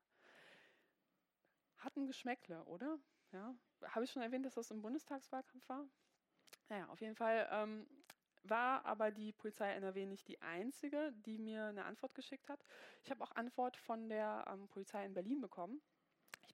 [1.82, 3.00] Hat ein Geschmäckle, oder?
[3.32, 3.56] Ja.
[3.84, 5.86] Habe ich schon erwähnt, dass das im Bundestagswahlkampf war?
[6.70, 7.88] Naja, auf jeden Fall ähm,
[8.44, 12.64] war aber die Polizei NRW nicht die einzige, die mir eine Antwort geschickt hat.
[13.04, 15.82] Ich habe auch Antwort von der ähm, Polizei in Berlin bekommen.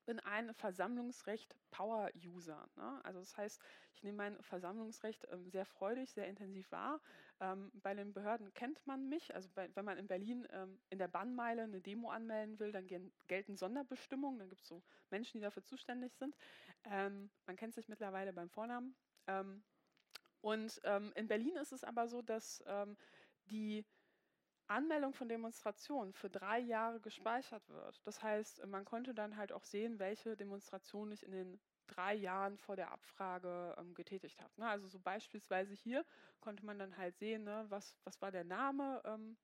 [0.08, 2.70] Bin ein Versammlungsrecht-Power-User.
[2.78, 3.02] Ne?
[3.04, 3.62] Also das heißt,
[3.94, 7.02] ich nehme mein Versammlungsrecht ähm, sehr freudig, sehr intensiv wahr.
[7.42, 9.36] Ähm, bei den Behörden kennt man mich.
[9.36, 12.88] Also bei, wenn man in Berlin ähm, in der Bannmeile eine Demo anmelden will, dann
[12.88, 14.40] gehen, gelten Sonderbestimmungen.
[14.40, 16.38] Dann gibt es so Menschen, die dafür zuständig sind.
[16.86, 18.96] Ähm, man kennt sich mittlerweile beim Vornamen.
[19.28, 19.62] Ähm,
[20.40, 22.64] und ähm, in Berlin ist es aber so, dass
[23.50, 23.84] die
[24.70, 28.02] Anmeldung von Demonstrationen für drei Jahre gespeichert wird.
[28.06, 32.58] Das heißt, man konnte dann halt auch sehen, welche Demonstrationen ich in den drei Jahren
[32.58, 34.52] vor der Abfrage ähm, getätigt habe.
[34.58, 34.68] Ne?
[34.68, 36.06] Also so beispielsweise hier
[36.42, 39.38] konnte man dann halt sehen, ne, was, was war der Name ähm,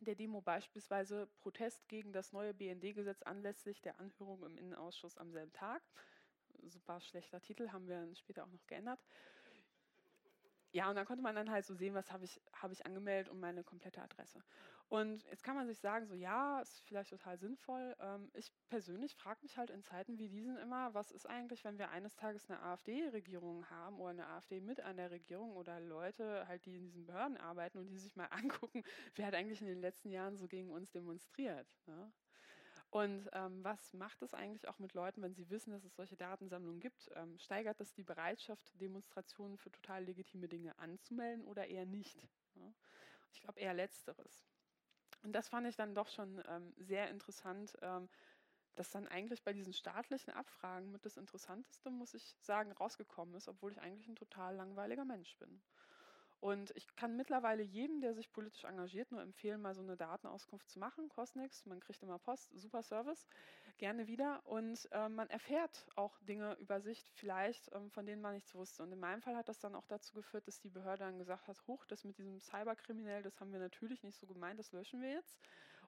[0.00, 5.52] der Demo, beispielsweise Protest gegen das neue BND-Gesetz anlässlich der Anhörung im Innenausschuss am selben
[5.52, 5.82] Tag.
[6.62, 9.00] Super schlechter Titel, haben wir später auch noch geändert.
[10.70, 13.30] Ja, und dann konnte man dann halt so sehen, was habe ich, hab ich angemeldet
[13.30, 14.42] und meine komplette Adresse.
[14.88, 17.96] Und jetzt kann man sich sagen, so ja, ist vielleicht total sinnvoll.
[18.00, 21.78] Ähm, ich persönlich frage mich halt in Zeiten wie diesen immer, was ist eigentlich, wenn
[21.78, 26.46] wir eines Tages eine AfD-Regierung haben oder eine AfD mit an der Regierung oder Leute
[26.48, 28.82] halt, die in diesen Behörden arbeiten und die sich mal angucken,
[29.14, 31.78] wer hat eigentlich in den letzten Jahren so gegen uns demonstriert.
[31.86, 32.12] Ne?
[32.90, 36.16] Und ähm, was macht es eigentlich auch mit Leuten, wenn sie wissen, dass es solche
[36.16, 37.10] Datensammlungen gibt?
[37.14, 42.28] Ähm, steigert das die Bereitschaft, Demonstrationen für total legitime Dinge anzumelden oder eher nicht?
[42.54, 42.72] Ja?
[43.32, 44.46] Ich glaube eher letzteres.
[45.22, 48.08] Und das fand ich dann doch schon ähm, sehr interessant, ähm,
[48.74, 53.48] dass dann eigentlich bei diesen staatlichen Abfragen mit das Interessanteste, muss ich sagen, rausgekommen ist,
[53.48, 55.60] obwohl ich eigentlich ein total langweiliger Mensch bin.
[56.40, 60.70] Und ich kann mittlerweile jedem, der sich politisch engagiert, nur empfehlen, mal so eine Datenauskunft
[60.70, 61.08] zu machen.
[61.08, 63.26] Kostet nichts, man kriegt immer Post, super Service,
[63.78, 64.40] gerne wieder.
[64.46, 68.84] Und äh, man erfährt auch Dinge über sich, vielleicht, ähm, von denen man nichts wusste.
[68.84, 71.48] Und in meinem Fall hat das dann auch dazu geführt, dass die Behörde dann gesagt
[71.48, 75.02] hat, hoch, das mit diesem Cyberkriminell, das haben wir natürlich nicht so gemeint, das löschen
[75.02, 75.40] wir jetzt.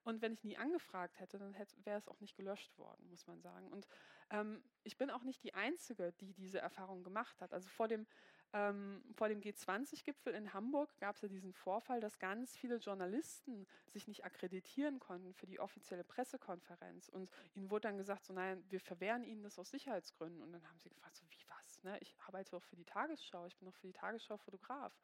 [0.03, 1.55] Und wenn ich nie angefragt hätte, dann
[1.85, 3.69] wäre es auch nicht gelöscht worden, muss man sagen.
[3.69, 3.87] Und
[4.31, 7.53] ähm, ich bin auch nicht die Einzige, die diese Erfahrung gemacht hat.
[7.53, 8.07] Also vor dem
[8.53, 13.67] ähm, vor dem G20-Gipfel in Hamburg gab es ja diesen Vorfall, dass ganz viele Journalisten
[13.87, 17.09] sich nicht akkreditieren konnten für die offizielle Pressekonferenz.
[17.09, 20.43] Und ihnen wurde dann gesagt, so nein, wir verwehren ihnen das aus Sicherheitsgründen.
[20.43, 21.83] Und dann haben sie gefragt, so wie was?
[21.85, 21.97] Ne?
[22.01, 24.99] Ich arbeite doch für die Tagesschau, ich bin doch für die Tagesschau Fotograf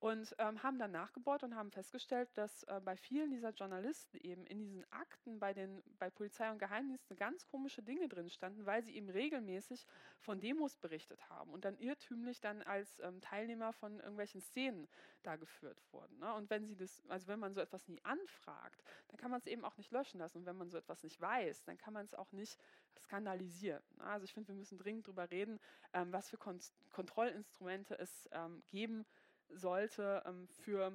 [0.00, 4.46] und ähm, haben dann nachgebohrt und haben festgestellt, dass äh, bei vielen dieser Journalisten eben
[4.46, 8.82] in diesen Akten bei, den, bei Polizei und Geheimdiensten ganz komische Dinge drin standen, weil
[8.82, 9.86] sie eben regelmäßig
[10.18, 14.88] von Demos berichtet haben und dann irrtümlich dann als ähm, Teilnehmer von irgendwelchen Szenen
[15.22, 16.18] da geführt wurden.
[16.18, 16.32] Ne?
[16.32, 19.46] Und wenn sie das, also wenn man so etwas nie anfragt, dann kann man es
[19.46, 20.38] eben auch nicht löschen lassen.
[20.38, 22.58] Und wenn man so etwas nicht weiß, dann kann man es auch nicht
[23.00, 23.82] skandalisieren.
[23.98, 24.04] Ne?
[24.04, 25.60] Also ich finde, wir müssen dringend darüber reden,
[25.92, 26.58] ähm, was für Kon
[26.90, 29.04] Kontrollinstrumente es ähm, geben
[29.52, 30.92] sollte ähm, für,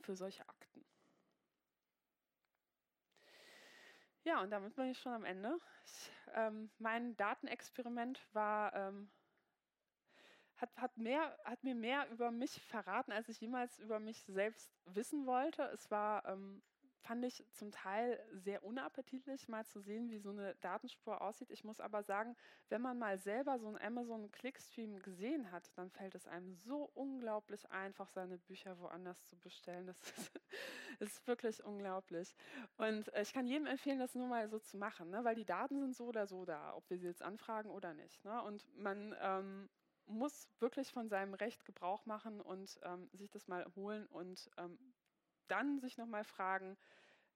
[0.00, 0.84] für solche Akten.
[4.24, 5.58] Ja, und damit bin ich schon am Ende.
[5.84, 9.10] Ich, ähm, mein Datenexperiment war, ähm,
[10.56, 14.70] hat, hat, mehr, hat mir mehr über mich verraten, als ich jemals über mich selbst
[14.84, 15.62] wissen wollte.
[15.72, 16.62] Es war ähm,
[17.00, 21.50] fand ich zum Teil sehr unappetitlich, mal zu sehen, wie so eine Datenspur aussieht.
[21.50, 22.36] Ich muss aber sagen,
[22.68, 27.70] wenn man mal selber so einen Amazon-Clickstream gesehen hat, dann fällt es einem so unglaublich
[27.70, 29.86] einfach, seine Bücher woanders zu bestellen.
[29.86, 30.40] Das ist,
[31.00, 32.34] ist wirklich unglaublich.
[32.76, 35.24] Und äh, ich kann jedem empfehlen, das nur mal so zu machen, ne?
[35.24, 38.24] weil die Daten sind so oder so da, ob wir sie jetzt anfragen oder nicht.
[38.24, 38.42] Ne?
[38.42, 39.68] Und man ähm,
[40.06, 44.78] muss wirklich von seinem Recht Gebrauch machen und ähm, sich das mal holen und ähm,
[45.50, 46.76] dann sich nochmal fragen,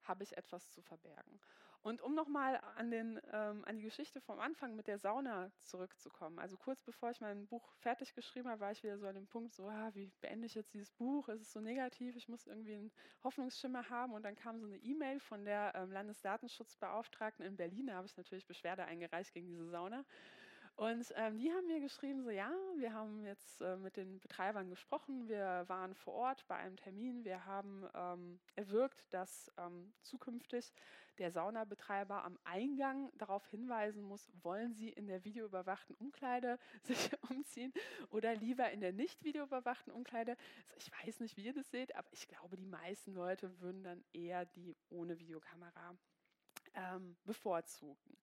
[0.03, 1.41] habe ich etwas zu verbergen?
[1.85, 6.57] Und um nochmal an, ähm, an die Geschichte vom Anfang mit der Sauna zurückzukommen, also
[6.57, 9.53] kurz bevor ich mein Buch fertig geschrieben habe, war ich wieder so an dem Punkt,
[9.53, 11.29] so, ah, wie beende ich jetzt dieses Buch?
[11.29, 12.93] Es ist so negativ, ich muss irgendwie einen
[13.23, 14.15] Hoffnungsschimmer haben.
[14.15, 18.17] Und dann kam so eine E-Mail von der ähm, Landesdatenschutzbeauftragten in Berlin, da habe ich
[18.17, 20.07] natürlich Beschwerde eingereicht gegen diese Sauna.
[20.77, 24.71] Und ähm, die haben mir geschrieben, so ja, wir haben jetzt äh, mit den Betreibern
[24.71, 30.75] gesprochen, wir waren vor Ort bei einem Termin, wir haben ähm, erwirkt, dass ähm, zukünftig
[31.19, 37.73] der Saunabetreiber am Eingang darauf hinweisen muss, wollen Sie in der videoüberwachten Umkleide sich umziehen
[38.11, 40.37] oder lieber in der nicht videoüberwachten Umkleide.
[40.67, 43.85] Also ich weiß nicht, wie ihr das seht, aber ich glaube, die meisten Leute würden
[43.85, 45.97] dann eher die ohne Videokamera
[46.75, 48.19] ähm, bevorzugen.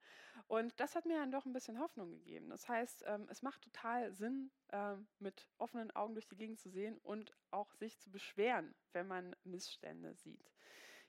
[0.48, 2.50] Und das hat mir dann doch ein bisschen Hoffnung gegeben.
[2.50, 6.70] Das heißt, ähm, es macht total Sinn, ähm, mit offenen Augen durch die Gegend zu
[6.70, 10.52] sehen und auch sich zu beschweren, wenn man Missstände sieht.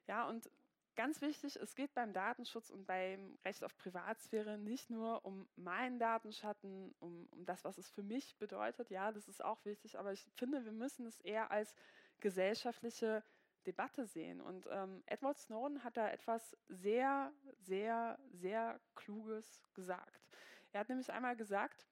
[0.07, 0.51] Ja, und
[0.95, 5.99] ganz wichtig, es geht beim Datenschutz und beim Recht auf Privatsphäre nicht nur um meinen
[5.99, 8.91] Datenschatten, um, um das, was es für mich bedeutet.
[8.91, 11.75] Ja, das ist auch wichtig, aber ich finde, wir müssen es eher als
[12.21, 13.25] gesellschaftliche
[13.67, 14.41] Debatte sehen.
[14.41, 20.29] Und ähm, Edward Snowden hat da etwas sehr, sehr, sehr Kluges gesagt.
[20.73, 21.87] Er hat nämlich einmal gesagt,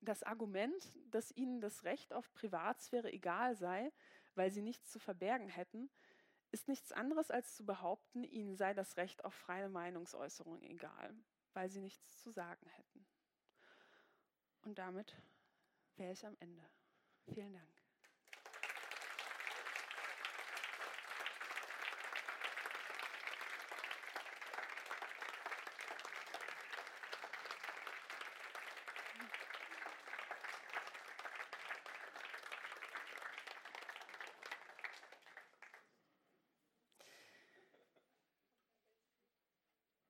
[0.00, 3.92] das Argument, dass ihnen das Recht auf Privatsphäre egal sei,
[4.34, 5.90] weil sie nichts zu verbergen hätten,
[6.50, 11.14] ist nichts anderes als zu behaupten, ihnen sei das Recht auf freie Meinungsäußerung egal,
[11.52, 13.06] weil sie nichts zu sagen hätten.
[14.62, 15.14] Und damit
[15.96, 16.64] wäre ich am Ende.
[17.26, 17.87] Vielen Dank.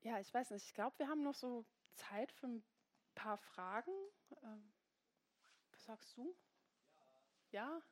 [0.09, 0.65] Ja, ich weiß nicht.
[0.65, 2.65] Ich glaube, wir haben noch so Zeit für ein
[3.15, 3.93] paar Fragen.
[4.43, 4.73] Ähm,
[5.73, 6.35] was sagst du?
[7.51, 7.83] Ja?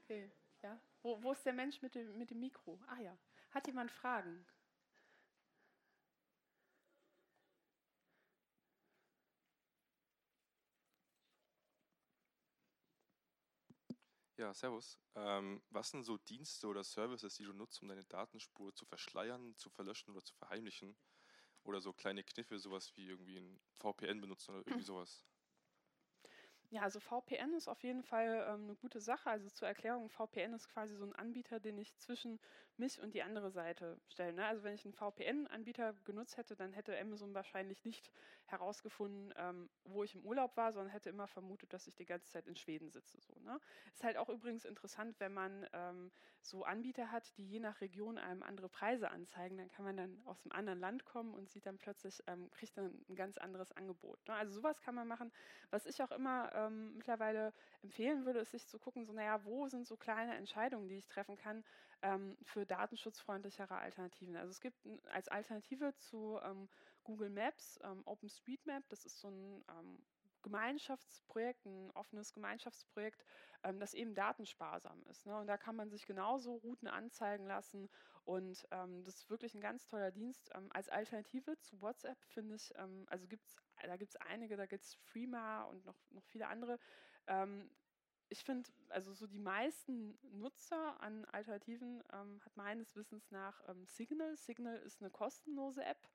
[0.00, 0.30] Okay,
[0.62, 0.80] ja.
[1.02, 2.80] Wo, wo ist der Mensch mit dem, mit dem Mikro?
[2.86, 3.18] Ah ja.
[3.50, 4.46] Hat jemand Fragen?
[14.38, 14.98] Ja, servus.
[15.16, 19.54] Ähm, was sind so Dienste oder Services, die du nutzt, um deine Datenspur zu verschleiern,
[19.56, 20.96] zu verlöschen oder zu verheimlichen?
[21.68, 25.24] Oder so kleine Kniffe, sowas wie irgendwie ein VPN benutzen oder irgendwie sowas?
[26.70, 29.30] Ja, also VPN ist auf jeden Fall ähm, eine gute Sache.
[29.30, 32.38] Also zur Erklärung, VPN ist quasi so ein Anbieter, den ich zwischen
[32.76, 34.34] mich und die andere Seite stelle.
[34.34, 34.44] Ne?
[34.46, 38.10] Also wenn ich einen VPN-Anbieter genutzt hätte, dann hätte Amazon wahrscheinlich nicht
[38.44, 42.30] herausgefunden, ähm, wo ich im Urlaub war, sondern hätte immer vermutet, dass ich die ganze
[42.30, 43.18] Zeit in Schweden sitze.
[43.18, 43.58] So, ne?
[43.94, 46.12] Ist halt auch übrigens interessant, wenn man ähm,
[46.42, 50.20] so Anbieter hat, die je nach Region einem andere Preise anzeigen, dann kann man dann
[50.26, 53.72] aus einem anderen Land kommen und sieht dann plötzlich, ähm, kriegt dann ein ganz anderes
[53.72, 54.18] Angebot.
[54.28, 54.34] Ne?
[54.34, 55.32] Also sowas kann man machen.
[55.70, 57.52] Was ich auch immer ähm, mittlerweile
[57.82, 61.06] empfehlen würde, ist sich zu gucken, so naja, wo sind so kleine Entscheidungen, die ich
[61.06, 61.64] treffen kann
[62.02, 64.36] ähm, für datenschutzfreundlichere Alternativen.
[64.36, 64.76] Also es gibt
[65.12, 66.68] als Alternative zu ähm,
[67.04, 69.98] Google Maps ähm, OpenStreetMap, das ist so ein ähm,
[70.42, 73.24] Gemeinschaftsprojekt, ein offenes Gemeinschaftsprojekt,
[73.62, 75.26] ähm, das eben datensparsam ist.
[75.26, 75.36] Ne?
[75.36, 77.88] Und da kann man sich genauso Routen anzeigen lassen.
[78.24, 80.50] Und ähm, das ist wirklich ein ganz toller Dienst.
[80.54, 84.66] Ähm, als Alternative zu WhatsApp finde ich, ähm, also gibt's, da gibt es einige, da
[84.66, 86.78] gibt es Freema und noch, noch viele andere.
[87.26, 87.70] Ähm,
[88.28, 94.36] ich finde, also so die meisten Nutzer an Alternativen ähm, hat meines Wissens nach Signal.
[94.36, 96.08] Signal ist eine kostenlose App.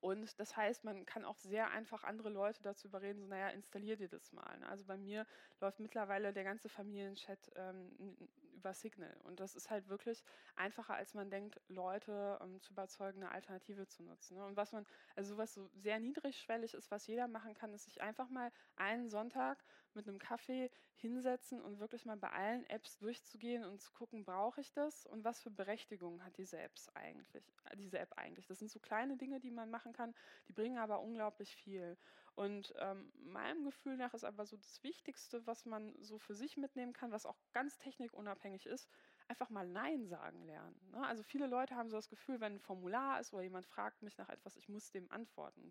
[0.00, 3.96] Und das heißt, man kann auch sehr einfach andere Leute dazu überreden, so, naja, installier
[3.96, 4.58] dir das mal.
[4.58, 4.68] Ne?
[4.68, 5.26] Also bei mir
[5.60, 8.16] läuft mittlerweile der ganze Familienchat ähm,
[8.54, 9.16] über Signal.
[9.24, 10.22] Und das ist halt wirklich
[10.54, 14.36] einfacher, als man denkt, Leute ähm, zu überzeugen, eine Alternative zu nutzen.
[14.36, 14.44] Ne?
[14.44, 18.02] Und was man, also was so sehr niedrigschwellig ist, was jeder machen kann, ist sich
[18.02, 19.64] einfach mal einen Sonntag
[19.96, 24.60] mit einem Kaffee hinsetzen und wirklich mal bei allen Apps durchzugehen und zu gucken, brauche
[24.60, 27.42] ich das und was für Berechtigung hat diese Apps eigentlich,
[27.76, 28.46] diese App eigentlich.
[28.46, 30.14] Das sind so kleine Dinge, die man machen kann,
[30.48, 31.96] die bringen aber unglaublich viel.
[32.36, 36.58] Und ähm, meinem Gefühl nach ist aber so das Wichtigste, was man so für sich
[36.58, 38.90] mitnehmen kann, was auch ganz technikunabhängig ist,
[39.26, 40.78] einfach mal Nein sagen lernen.
[40.90, 41.04] Ne?
[41.06, 44.18] Also viele Leute haben so das Gefühl, wenn ein Formular ist oder jemand fragt mich
[44.18, 45.70] nach etwas, ich muss dem antworten.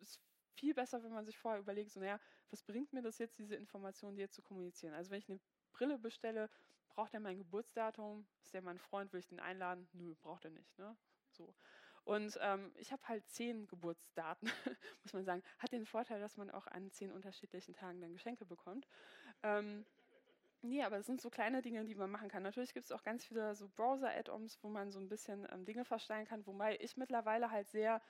[0.00, 0.20] Es
[0.64, 2.18] viel besser, wenn man sich vorher überlegt, so, naja,
[2.50, 4.94] was bringt mir das jetzt, diese Information dir zu kommunizieren?
[4.94, 5.40] Also wenn ich eine
[5.72, 6.48] Brille bestelle,
[6.88, 8.26] braucht er mein Geburtsdatum?
[8.42, 9.12] Ist der mein Freund?
[9.12, 9.86] Will ich den einladen?
[9.92, 10.78] Nö, braucht er nicht.
[10.78, 10.96] Ne?
[11.30, 11.54] So.
[12.04, 14.50] Und ähm, ich habe halt zehn Geburtsdaten,
[15.02, 15.42] muss man sagen.
[15.58, 18.86] Hat den Vorteil, dass man auch an zehn unterschiedlichen Tagen dann Geschenke bekommt.
[19.42, 19.84] Ähm,
[20.66, 22.42] Nee, aber es sind so kleine Dinge, die man machen kann.
[22.42, 25.84] Natürlich gibt es auch ganz viele so Browser-Add-ons, wo man so ein bisschen ähm, Dinge
[25.84, 28.00] verstellen kann, wobei ich mittlerweile halt sehr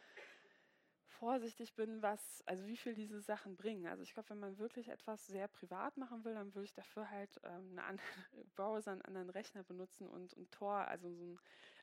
[1.14, 3.86] vorsichtig bin, was, also wie viel diese Sachen bringen.
[3.86, 7.10] Also ich glaube, wenn man wirklich etwas sehr privat machen will, dann würde ich dafür
[7.10, 8.24] halt ähm, einen anderen
[8.56, 11.38] Browser, einen anderen Rechner benutzen und, und Tor, also so einen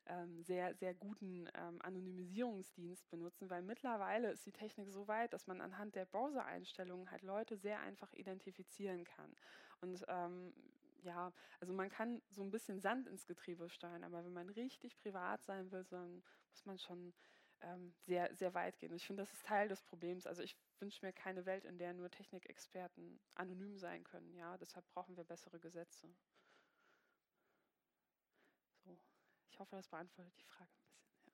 [0.07, 5.47] ähm, sehr, sehr guten ähm, Anonymisierungsdienst benutzen, weil mittlerweile ist die Technik so weit, dass
[5.47, 9.35] man anhand der Browser-Einstellungen halt Leute sehr einfach identifizieren kann.
[9.81, 10.53] Und ähm,
[11.03, 14.97] ja, also man kann so ein bisschen Sand ins Getriebe steuern, aber wenn man richtig
[14.97, 17.13] privat sein will, dann muss man schon
[17.61, 18.91] ähm, sehr, sehr weit gehen.
[18.91, 20.27] Und ich finde, das ist Teil des Problems.
[20.27, 24.33] Also ich wünsche mir keine Welt, in der nur Technikexperten anonym sein können.
[24.35, 26.13] Ja, deshalb brauchen wir bessere Gesetze.
[28.83, 28.97] So,
[29.49, 31.33] ich hoffe, das beantwortet die Frage ein bisschen.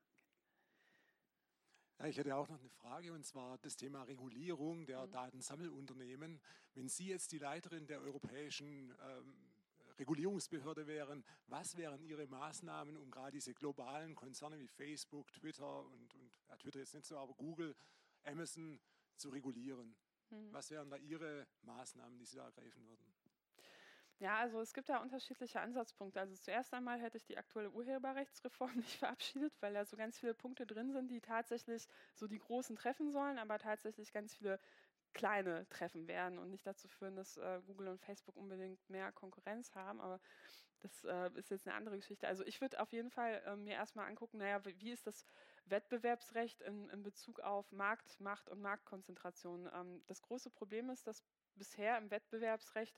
[2.00, 5.12] Ja, ich hätte auch noch eine Frage und zwar das Thema Regulierung der mhm.
[5.12, 6.40] Datensammelunternehmen.
[6.74, 9.36] Wenn Sie jetzt die Leiterin der europäischen ähm,
[10.00, 16.14] Regulierungsbehörde wären, was wären Ihre Maßnahmen, um gerade diese globalen Konzerne wie Facebook, Twitter und,
[16.16, 17.76] und ja, Twitter jetzt nicht so, aber Google,
[18.24, 18.80] Amazon
[19.16, 19.96] zu regulieren?
[20.30, 20.54] Mhm.
[20.54, 23.14] Was wären da Ihre Maßnahmen, die Sie da ergreifen würden?
[24.20, 26.20] Ja, also es gibt da unterschiedliche Ansatzpunkte.
[26.20, 30.34] Also zuerst einmal hätte ich die aktuelle Urheberrechtsreform nicht verabschiedet, weil da so ganz viele
[30.34, 34.60] Punkte drin sind, die tatsächlich so die Großen treffen sollen, aber tatsächlich ganz viele
[35.18, 39.74] kleine treffen werden und nicht dazu führen, dass äh, Google und Facebook unbedingt mehr Konkurrenz
[39.76, 40.00] haben.
[40.00, 40.20] Aber
[40.80, 42.28] das äh, ist jetzt eine andere Geschichte.
[42.28, 45.26] Also ich würde auf jeden Fall äh, mir erstmal angucken, naja, wie ist das
[45.66, 49.70] Wettbewerbsrecht in, in Bezug auf Markt, Macht und Marktkonzentration.
[49.74, 51.24] Ähm, das große Problem ist, dass
[51.56, 52.96] bisher im Wettbewerbsrecht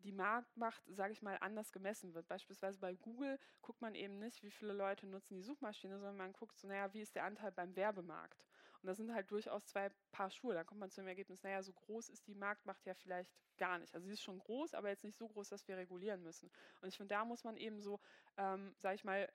[0.00, 2.28] die Marktmacht, sage ich mal, anders gemessen wird.
[2.28, 6.34] Beispielsweise bei Google guckt man eben nicht, wie viele Leute nutzen die Suchmaschine, sondern man
[6.34, 8.44] guckt so, naja, wie ist der Anteil beim Werbemarkt?
[8.84, 10.52] Und das sind halt durchaus zwei Paar Schuhe.
[10.52, 13.78] Da kommt man zu dem Ergebnis, naja, so groß ist die Marktmacht ja vielleicht gar
[13.78, 13.94] nicht.
[13.94, 16.50] Also sie ist schon groß, aber jetzt nicht so groß, dass wir regulieren müssen.
[16.82, 17.98] Und ich finde, da muss man eben so,
[18.36, 19.26] ähm, sage ich mal,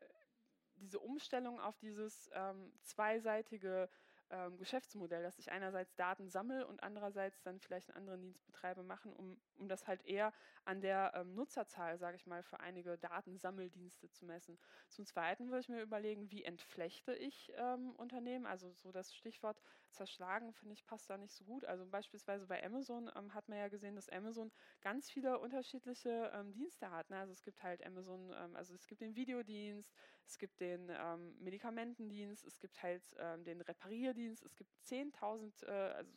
[0.75, 3.89] diese Umstellung auf dieses ähm, zweiseitige
[4.31, 8.83] ähm, Geschäftsmodell, dass ich einerseits Daten sammle und andererseits dann vielleicht einen anderen Dienst betreibe,
[8.83, 10.33] machen, um, um das halt eher
[10.65, 14.59] an der ähm, Nutzerzahl, sage ich mal, für einige Datensammeldienste zu messen.
[14.89, 19.61] Zum Zweiten würde ich mir überlegen, wie entflechte ich ähm, Unternehmen, also so das Stichwort
[19.91, 21.65] zerschlagen, finde ich, passt da nicht so gut.
[21.65, 24.51] Also beispielsweise bei Amazon ähm, hat man ja gesehen, dass Amazon
[24.81, 27.09] ganz viele unterschiedliche ähm, Dienste hat.
[27.09, 27.17] Ne?
[27.17, 29.93] Also es gibt halt Amazon, ähm, also es gibt den Videodienst,
[30.29, 35.71] es gibt den ähm, Medikamentendienst, es gibt halt ähm, den Reparierdienst, es gibt 10.000, äh,
[35.71, 36.11] also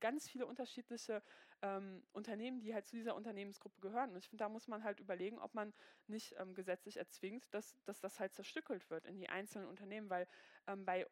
[0.00, 1.22] ganz viele unterschiedliche
[1.60, 4.12] ähm, Unternehmen, die halt zu dieser Unternehmensgruppe gehören.
[4.12, 5.74] Und ich finde, da muss man halt überlegen, ob man
[6.06, 10.26] nicht ähm, gesetzlich erzwingt, dass, dass das halt zerstückelt wird in die einzelnen Unternehmen, weil
[10.66, 11.06] ähm, bei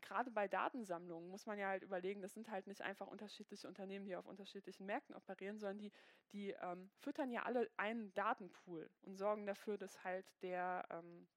[0.00, 4.04] gerade bei Datensammlungen muss man ja halt überlegen, das sind halt nicht einfach unterschiedliche Unternehmen,
[4.04, 5.92] die auf unterschiedlichen Märkten operieren, sondern die,
[6.32, 11.28] die ähm, füttern ja alle einen Datenpool und sorgen dafür, dass halt der, ähm,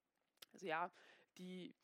[0.54, 0.92] also ja,
[1.38, 1.76] die,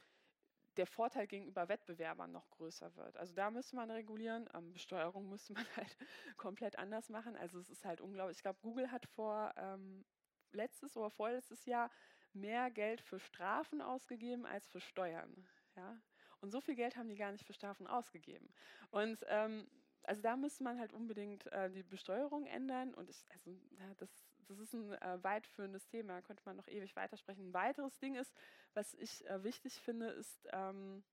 [0.77, 3.17] der Vorteil gegenüber Wettbewerbern noch größer wird.
[3.17, 4.49] Also da müsste man regulieren.
[4.53, 5.97] Ähm, Besteuerung müsste man halt
[6.37, 7.35] komplett anders machen.
[7.35, 8.37] Also es ist halt unglaublich.
[8.37, 10.05] Ich glaube, Google hat vor ähm,
[10.51, 11.89] letztes oder vorletztes Jahr
[12.33, 15.47] mehr Geld für Strafen ausgegeben als für Steuern.
[15.75, 16.01] Ja?
[16.41, 18.53] Und so viel Geld haben die gar nicht für Strafen ausgegeben.
[18.91, 19.69] Und ähm,
[20.03, 22.93] also da müsste man halt unbedingt äh, die Besteuerung ändern.
[22.93, 26.67] Und ich, also, ja, das, das ist ein äh, weit führendes Thema, könnte man noch
[26.67, 27.49] ewig weitersprechen.
[27.49, 28.33] Ein weiteres Ding ist,
[28.73, 31.03] was ich äh, wichtig finde, ist, ähm,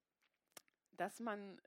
[0.92, 1.60] dass man äh,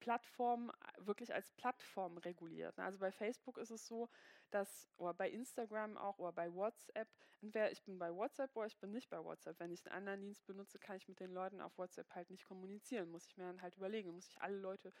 [0.00, 2.78] Plattformen äh, wirklich als Plattform reguliert.
[2.78, 4.08] Also bei Facebook ist es so,
[4.50, 7.08] dass, oder bei Instagram auch, oder bei WhatsApp,
[7.40, 9.58] entweder ich bin bei WhatsApp oder ich bin nicht bei WhatsApp.
[9.60, 12.46] Wenn ich einen anderen Dienst benutze, kann ich mit den Leuten auf WhatsApp halt nicht
[12.46, 13.10] kommunizieren.
[13.10, 14.92] Muss ich mir dann halt überlegen, muss ich alle Leute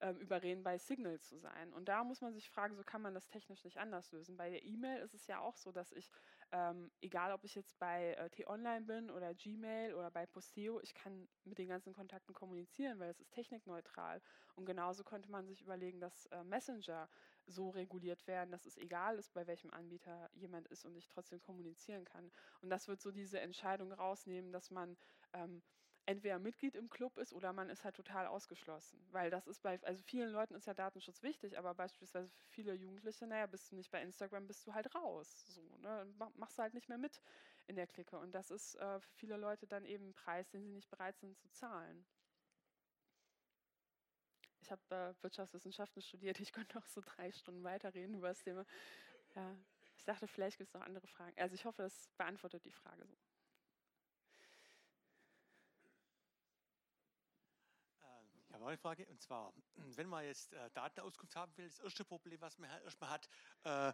[0.00, 1.72] ähm, überreden, bei Signal zu sein.
[1.72, 4.36] Und da muss man sich fragen, so kann man das technisch nicht anders lösen.
[4.36, 6.10] Bei der E-Mail ist es ja auch so, dass ich,
[6.52, 10.94] ähm, egal ob ich jetzt bei äh, T-Online bin oder Gmail oder bei Posteo, ich
[10.94, 14.22] kann mit den ganzen Kontakten kommunizieren, weil es ist technikneutral.
[14.54, 17.08] Und genauso könnte man sich überlegen, dass äh, Messenger
[17.46, 21.40] so reguliert werden, dass es egal ist, bei welchem Anbieter jemand ist und ich trotzdem
[21.40, 22.30] kommunizieren kann.
[22.60, 24.96] Und das wird so diese Entscheidung rausnehmen, dass man
[25.32, 25.62] ähm,
[26.10, 29.00] entweder Mitglied im Club ist oder man ist halt total ausgeschlossen.
[29.12, 32.74] Weil das ist bei, also vielen Leuten ist ja Datenschutz wichtig, aber beispielsweise für viele
[32.74, 35.44] Jugendliche, naja, bist du nicht bei Instagram, bist du halt raus.
[35.48, 36.06] So, ne?
[36.34, 37.22] Machst du halt nicht mehr mit
[37.68, 38.18] in der Clique.
[38.18, 41.16] Und das ist äh, für viele Leute dann eben ein Preis, den sie nicht bereit
[41.18, 42.04] sind zu zahlen.
[44.62, 48.66] Ich habe äh, Wirtschaftswissenschaften studiert, ich könnte auch so drei Stunden weiterreden über das Thema.
[49.36, 49.56] Ja,
[49.96, 51.38] ich dachte, vielleicht gibt es noch andere Fragen.
[51.38, 53.16] Also ich hoffe, das beantwortet die Frage so.
[58.60, 62.40] Habe eine Frage, und zwar, wenn man jetzt äh, Datenauskunft haben will, das erste Problem,
[62.40, 63.28] was man erstmal hat,
[63.64, 63.92] äh,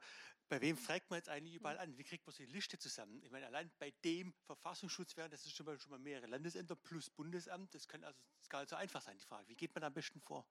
[0.49, 1.97] bei wem fragt man jetzt eigentlich überall an?
[1.99, 3.21] Wie kriegt man so die Liste zusammen?
[3.23, 6.77] Ich meine, allein bei dem Verfassungsschutz wären das ist schon mal, schon mal mehrere Landesämter
[6.77, 7.75] plus Bundesamt.
[7.75, 9.49] Das kann also das gar nicht so einfach sein, die Frage.
[9.49, 10.47] Wie geht man da am besten vor?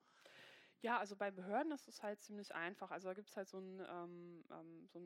[0.82, 2.92] Ja, also bei Behörden ist es halt ziemlich einfach.
[2.92, 5.00] Also da gibt es halt so einen ähm, ähm, so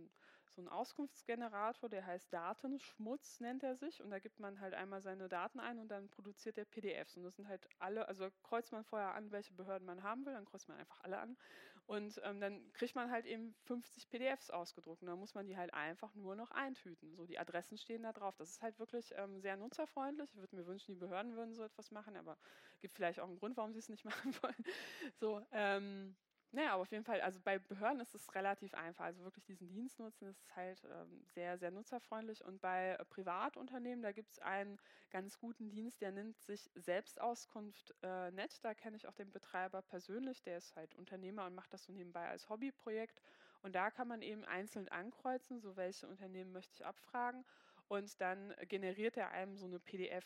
[0.51, 4.01] so ein Auskunftsgenerator, der heißt Datenschmutz, nennt er sich.
[4.01, 7.17] Und da gibt man halt einmal seine Daten ein und dann produziert er PDFs.
[7.17, 10.34] Und das sind halt alle, also kreuzt man vorher an, welche Behörden man haben will,
[10.34, 11.38] dann kreuzt man einfach alle an.
[11.85, 15.01] Und ähm, dann kriegt man halt eben 50 PDFs ausgedruckt.
[15.01, 17.15] Und dann muss man die halt einfach nur noch eintüten.
[17.15, 18.35] So, die Adressen stehen da drauf.
[18.38, 20.30] Das ist halt wirklich ähm, sehr nutzerfreundlich.
[20.34, 22.38] Ich würde mir wünschen, die Behörden würden so etwas machen, aber
[22.80, 24.63] gibt vielleicht auch einen Grund, warum sie es nicht machen wollen.
[25.15, 26.15] So, ähm,
[26.51, 29.05] naja, aber auf jeden Fall, also bei Behörden ist es relativ einfach.
[29.05, 32.43] Also wirklich diesen Dienst nutzen ist halt ähm, sehr, sehr nutzerfreundlich.
[32.43, 34.80] Und bei äh, Privatunternehmen, da gibt es einen
[35.11, 38.63] ganz guten Dienst, der nennt sich Selbstauskunft äh, Net.
[38.63, 41.93] Da kenne ich auch den Betreiber persönlich, der ist halt Unternehmer und macht das so
[41.93, 43.21] nebenbei als Hobbyprojekt.
[43.61, 47.45] Und da kann man eben einzeln ankreuzen, so welche Unternehmen möchte ich abfragen.
[47.88, 50.26] Und dann generiert er einem so eine PDF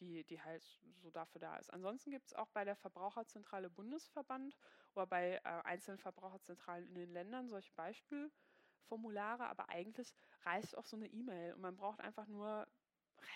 [0.00, 0.64] die, die halt
[1.02, 1.72] so dafür da ist.
[1.72, 4.56] Ansonsten gibt es auch bei der Verbraucherzentrale Bundesverband
[4.94, 10.14] oder bei äh, einzelnen Verbraucherzentralen in den Ländern solche Beispielformulare, aber eigentlich
[10.44, 12.66] reicht auch so eine E-Mail und man braucht einfach nur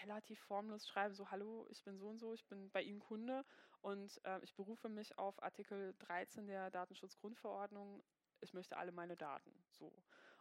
[0.03, 3.45] relativ formlos schreiben, so hallo, ich bin so und so, ich bin bei Ihnen Kunde
[3.81, 8.03] und äh, ich berufe mich auf Artikel 13 der Datenschutzgrundverordnung,
[8.41, 9.53] ich möchte alle meine Daten.
[9.71, 9.93] So.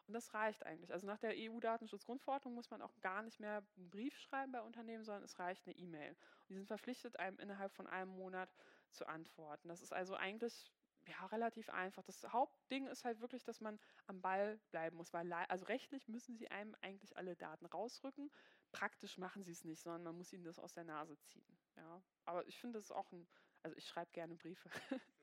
[0.10, 0.92] Und das reicht eigentlich.
[0.92, 5.04] Also nach der EU-Datenschutzgrundverordnung muss man auch gar nicht mehr einen Brief schreiben bei Unternehmen,
[5.04, 6.10] sondern es reicht eine E-Mail.
[6.10, 8.50] Und die sind verpflichtet, einem innerhalb von einem Monat
[8.90, 9.68] zu antworten.
[9.68, 10.74] Das ist also eigentlich
[11.06, 12.02] ja, relativ einfach.
[12.02, 16.36] Das Hauptding ist halt wirklich, dass man am Ball bleiben muss, weil also rechtlich müssen
[16.36, 18.32] sie einem eigentlich alle Daten rausrücken.
[18.72, 21.56] Praktisch machen sie es nicht, sondern man muss ihnen das aus der Nase ziehen.
[21.76, 22.02] Ja.
[22.26, 23.28] Aber ich finde das auch ein,
[23.62, 24.72] also ich schreibe gerne Briefe.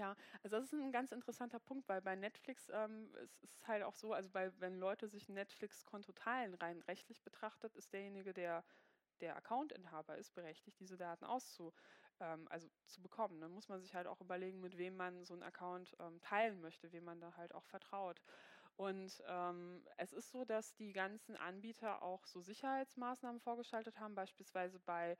[0.00, 3.82] Ja, also das ist ein ganz interessanter Punkt, weil bei Netflix ähm, es ist halt
[3.82, 8.32] auch so, also bei, wenn Leute sich ein Netflix-Konto teilen, rein rechtlich betrachtet, ist derjenige,
[8.32, 8.64] der
[9.20, 11.72] der Accountinhaber ist, berechtigt, diese Daten auszu,
[12.20, 13.40] ähm, also zu bekommen.
[13.40, 16.60] Dann muss man sich halt auch überlegen, mit wem man so einen Account ähm, teilen
[16.60, 18.22] möchte, wem man da halt auch vertraut.
[18.76, 24.14] Und ähm, es ist so, dass die ganzen Anbieter auch so Sicherheitsmaßnahmen vorgeschaltet haben.
[24.14, 25.18] Beispielsweise bei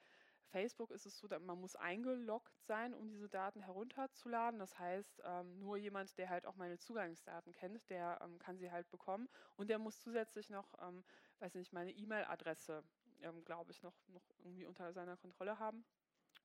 [0.50, 4.58] Facebook ist es so, dass man muss eingeloggt sein, um diese Daten herunterzuladen.
[4.60, 8.70] Das heißt, ähm, nur jemand, der halt auch meine Zugangsdaten kennt, der ähm, kann sie
[8.70, 9.28] halt bekommen.
[9.56, 11.04] Und der muss zusätzlich noch, ähm,
[11.38, 12.84] weiß nicht, meine E-Mail-Adresse,
[13.22, 15.84] ähm, glaube ich, noch, noch irgendwie unter seiner Kontrolle haben.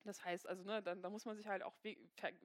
[0.04, 1.94] Das heißt also, ne, dann, da muss man sich halt auch ver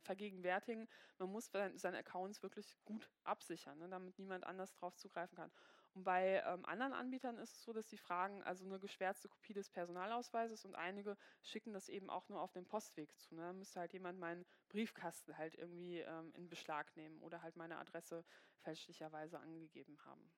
[0.01, 0.87] vergegenwärtigen,
[1.19, 5.51] man muss seine Accounts wirklich gut absichern, ne, damit niemand anders drauf zugreifen kann.
[5.93, 9.53] Und bei ähm, anderen Anbietern ist es so, dass die fragen also eine geschwärzte Kopie
[9.53, 13.35] des Personalausweises und einige schicken das eben auch nur auf den Postweg zu.
[13.35, 13.41] Ne?
[13.41, 17.77] Da müsste halt jemand meinen Briefkasten halt irgendwie ähm, in Beschlag nehmen oder halt meine
[17.77, 18.23] Adresse
[18.61, 20.31] fälschlicherweise angegeben haben.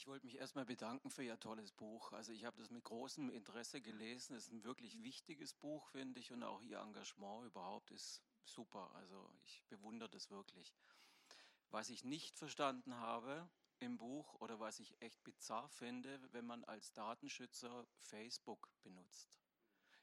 [0.00, 2.12] Ich wollte mich erstmal bedanken für Ihr tolles Buch.
[2.12, 4.34] Also ich habe das mit großem Interesse gelesen.
[4.34, 8.90] Es ist ein wirklich wichtiges Buch, finde ich, und auch Ihr Engagement überhaupt ist super.
[8.94, 10.74] Also ich bewundere das wirklich.
[11.70, 13.48] Was ich nicht verstanden habe
[13.78, 19.30] im Buch oder was ich echt bizarr finde, wenn man als Datenschützer Facebook benutzt.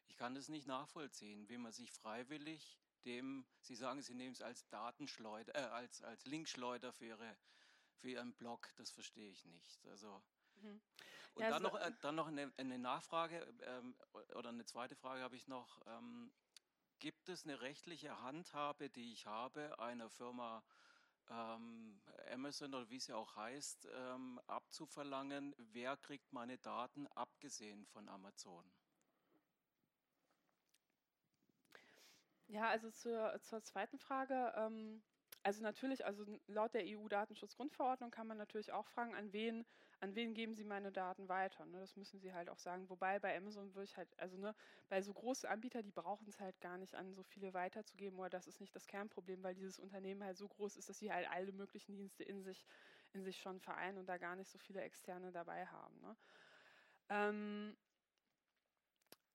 [0.06, 4.42] Ich kann das nicht nachvollziehen, wie man sich freiwillig dem, Sie sagen, Sie nehmen es
[4.42, 7.36] als Datenschleuder, äh, als, als Linkschleuder für Ihre
[7.98, 9.84] für Ihren Blog, das verstehe ich nicht.
[9.86, 10.22] Also,
[10.56, 10.80] mhm.
[11.34, 13.96] Und ja, dann, so noch, äh, dann noch eine, eine Nachfrage ähm,
[14.34, 15.80] oder eine zweite Frage habe ich noch.
[15.86, 16.32] Ähm,
[16.98, 20.62] gibt es eine rechtliche Handhabe, die ich habe, einer Firma
[21.30, 22.00] ähm,
[22.32, 28.64] Amazon oder wie sie auch heißt, ähm, abzuverlangen, wer kriegt meine Daten abgesehen von Amazon?
[32.48, 34.54] Ja, also zur, zur zweiten Frage.
[34.56, 35.02] Ähm,
[35.48, 39.64] also natürlich, also laut der EU-Datenschutzgrundverordnung kann man natürlich auch fragen, an wen,
[39.98, 41.64] an wen geben Sie meine Daten weiter.
[41.64, 41.80] Ne?
[41.80, 42.90] Das müssen Sie halt auch sagen.
[42.90, 44.54] Wobei bei Amazon würde ich halt, also ne,
[44.90, 48.28] bei so großen Anbietern, die brauchen es halt gar nicht an so viele weiterzugeben, oder
[48.28, 51.30] das ist nicht das Kernproblem, weil dieses Unternehmen halt so groß ist, dass sie halt
[51.30, 52.66] alle möglichen Dienste in sich,
[53.14, 55.98] in sich schon vereinen und da gar nicht so viele Externe dabei haben.
[56.02, 56.14] Ne?
[57.08, 57.76] Ähm,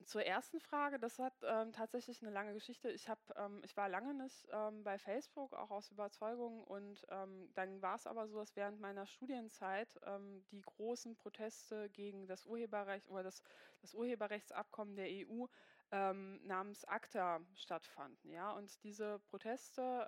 [0.05, 2.89] zur ersten Frage, das hat ähm, tatsächlich eine lange Geschichte.
[2.89, 6.63] Ich, hab, ähm, ich war lange nicht ähm, bei Facebook, auch aus Überzeugung.
[6.63, 11.89] Und ähm, dann war es aber so, dass während meiner Studienzeit ähm, die großen Proteste
[11.89, 13.41] gegen das Urheberrecht oder das,
[13.81, 15.45] das Urheberrechtsabkommen der EU
[15.91, 18.31] ähm, namens ACTA stattfanden.
[18.31, 18.51] Ja?
[18.51, 20.07] Und diese Proteste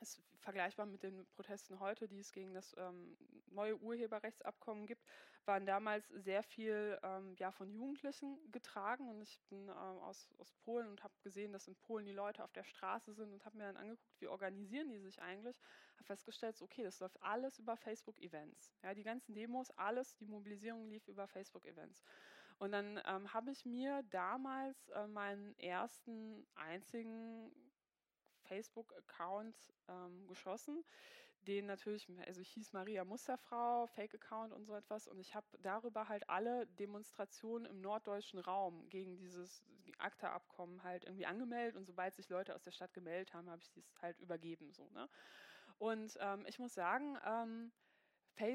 [0.00, 3.16] ist vergleichbar mit den Protesten heute, die es gegen das ähm,
[3.50, 5.04] neue Urheberrechtsabkommen gibt,
[5.46, 9.08] waren damals sehr viel ähm, ja, von Jugendlichen getragen.
[9.08, 12.44] Und ich bin ähm, aus, aus Polen und habe gesehen, dass in Polen die Leute
[12.44, 15.56] auf der Straße sind und habe mir dann angeguckt, wie organisieren die sich eigentlich.
[15.96, 18.72] Habe festgestellt, so, okay, das läuft alles über Facebook-Events.
[18.82, 22.02] Ja, die ganzen Demos, alles, die Mobilisierung lief über Facebook-Events.
[22.58, 27.52] Und dann ähm, habe ich mir damals äh, meinen ersten einzigen
[28.48, 29.56] Facebook-Account
[29.88, 30.84] ähm, geschossen,
[31.46, 36.08] den natürlich, also ich hieß Maria Musterfrau, Fake-Account und so etwas und ich habe darüber
[36.08, 39.62] halt alle Demonstrationen im norddeutschen Raum gegen dieses
[39.98, 43.68] ACTA-Abkommen halt irgendwie angemeldet und sobald sich Leute aus der Stadt gemeldet haben, habe ich
[43.68, 45.08] es halt übergeben so, ne?
[45.78, 47.72] Und ähm, ich muss sagen, ähm,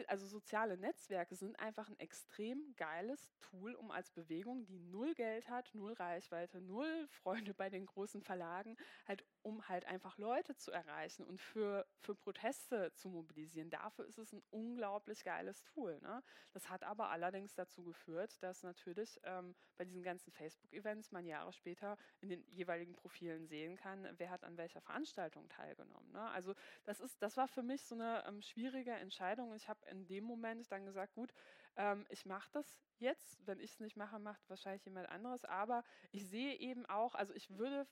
[0.08, 5.50] also soziale Netzwerke sind einfach ein extrem geiles Tool, um als Bewegung, die null Geld
[5.50, 8.78] hat, null Reichweite, null Freunde bei den großen Verlagen,
[9.08, 13.70] halt um halt einfach Leute zu erreichen und für, für Proteste zu mobilisieren.
[13.70, 16.00] Dafür ist es ein unglaublich geiles Tool.
[16.02, 16.24] Ne?
[16.54, 21.52] Das hat aber allerdings dazu geführt, dass natürlich ähm, bei diesen ganzen Facebook-Events man Jahre
[21.52, 26.12] später in den jeweiligen Profilen sehen kann, wer hat an welcher Veranstaltung teilgenommen.
[26.12, 26.22] Ne?
[26.32, 26.56] Also
[26.86, 29.54] das, ist, das war für mich so eine ähm, schwierige Entscheidung.
[29.54, 31.34] Ich in dem Moment dann gesagt, gut,
[31.76, 33.46] ähm, ich mache das jetzt.
[33.46, 35.46] Wenn ich es nicht mache, macht wahrscheinlich jemand anderes.
[35.46, 37.88] Aber ich sehe eben auch, also ich würde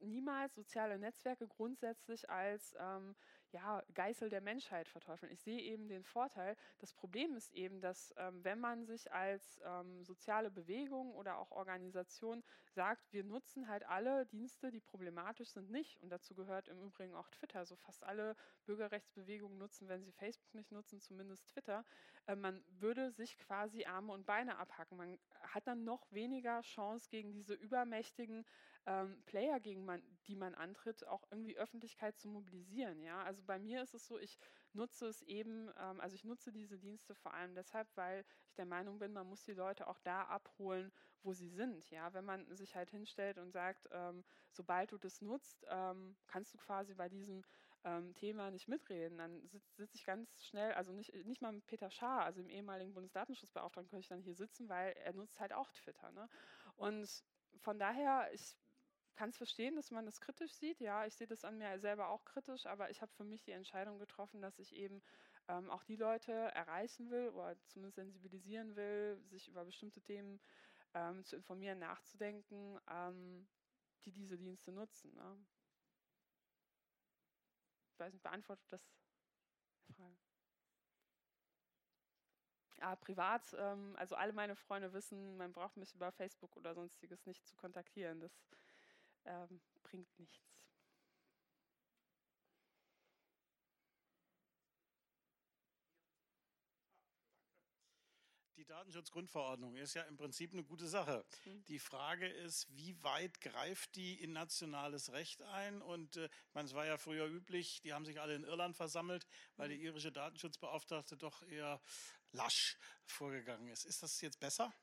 [0.00, 3.14] niemals soziale Netzwerke grundsätzlich als ähm,
[3.52, 5.32] ja, Geißel der Menschheit verteufeln.
[5.32, 6.56] Ich sehe eben den Vorteil.
[6.78, 11.50] Das Problem ist eben, dass ähm, wenn man sich als ähm, soziale Bewegung oder auch
[11.50, 16.00] Organisation sagt, wir nutzen halt alle Dienste, die problematisch sind, nicht.
[16.00, 17.66] Und dazu gehört im Übrigen auch Twitter.
[17.66, 18.36] So fast alle
[18.66, 21.84] Bürgerrechtsbewegungen nutzen, wenn sie Facebook nicht nutzen, zumindest Twitter.
[22.26, 24.96] äh, man würde sich quasi Arme und Beine abhacken.
[24.96, 28.44] Man hat dann noch weniger Chance gegen diese übermächtigen
[28.90, 33.00] ähm, Player, gegen man, die man antritt, auch irgendwie Öffentlichkeit zu mobilisieren.
[33.02, 33.22] Ja?
[33.22, 34.36] Also bei mir ist es so, ich
[34.72, 38.66] nutze es eben, ähm, also ich nutze diese Dienste vor allem deshalb, weil ich der
[38.66, 40.92] Meinung bin, man muss die Leute auch da abholen,
[41.22, 41.88] wo sie sind.
[41.90, 42.12] Ja?
[42.14, 46.58] Wenn man sich halt hinstellt und sagt, ähm, sobald du das nutzt, ähm, kannst du
[46.58, 47.44] quasi bei diesem
[47.84, 51.66] ähm, Thema nicht mitreden, dann sitze sitz ich ganz schnell, also nicht, nicht mal mit
[51.66, 55.52] Peter Schaar, also dem ehemaligen Bundesdatenschutzbeauftragten, könnte ich dann hier sitzen, weil er nutzt halt
[55.52, 56.10] auch Twitter.
[56.10, 56.28] Ne?
[56.76, 57.24] Und
[57.58, 58.56] von daher, ich
[59.20, 60.80] kann es verstehen, dass man das kritisch sieht.
[60.80, 63.50] Ja, ich sehe das an mir selber auch kritisch, aber ich habe für mich die
[63.50, 65.02] Entscheidung getroffen, dass ich eben
[65.46, 70.40] ähm, auch die Leute erreichen will oder zumindest sensibilisieren will, sich über bestimmte Themen
[70.94, 73.46] ähm, zu informieren, nachzudenken, ähm,
[74.06, 75.14] die diese Dienste nutzen.
[75.14, 75.36] Ne?
[77.92, 78.82] Ich weiß nicht, beantwortet das
[79.86, 80.16] die Frage?
[82.78, 87.26] Ja, privat, ähm, also alle meine Freunde wissen, man braucht mich über Facebook oder sonstiges
[87.26, 88.20] nicht zu kontaktieren.
[88.20, 88.32] Das
[89.24, 90.50] ähm, bringt nichts.
[98.60, 101.24] Die Datenschutzgrundverordnung ist ja im Prinzip eine gute Sache.
[101.46, 101.64] Mhm.
[101.64, 105.80] Die Frage ist, wie weit greift die in nationales Recht ein?
[105.80, 109.26] Und äh, meine, es war ja früher üblich, die haben sich alle in Irland versammelt,
[109.56, 109.72] weil mhm.
[109.72, 111.80] die irische Datenschutzbeauftragte doch eher
[112.32, 112.76] lasch
[113.06, 113.86] vorgegangen ist.
[113.86, 114.74] Ist das jetzt besser?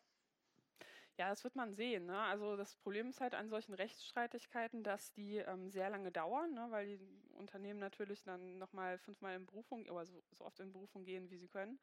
[1.17, 2.05] Ja, das wird man sehen.
[2.05, 2.17] Ne?
[2.19, 6.67] Also das Problem ist halt an solchen Rechtsstreitigkeiten, dass die ähm, sehr lange dauern, ne?
[6.69, 6.99] weil die
[7.33, 11.37] Unternehmen natürlich dann nochmal fünfmal in Berufung, oder so, so, oft in Berufung gehen, wie
[11.37, 11.79] sie können.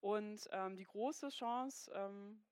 [0.00, 2.42] Und ähm, die große Chance ähm,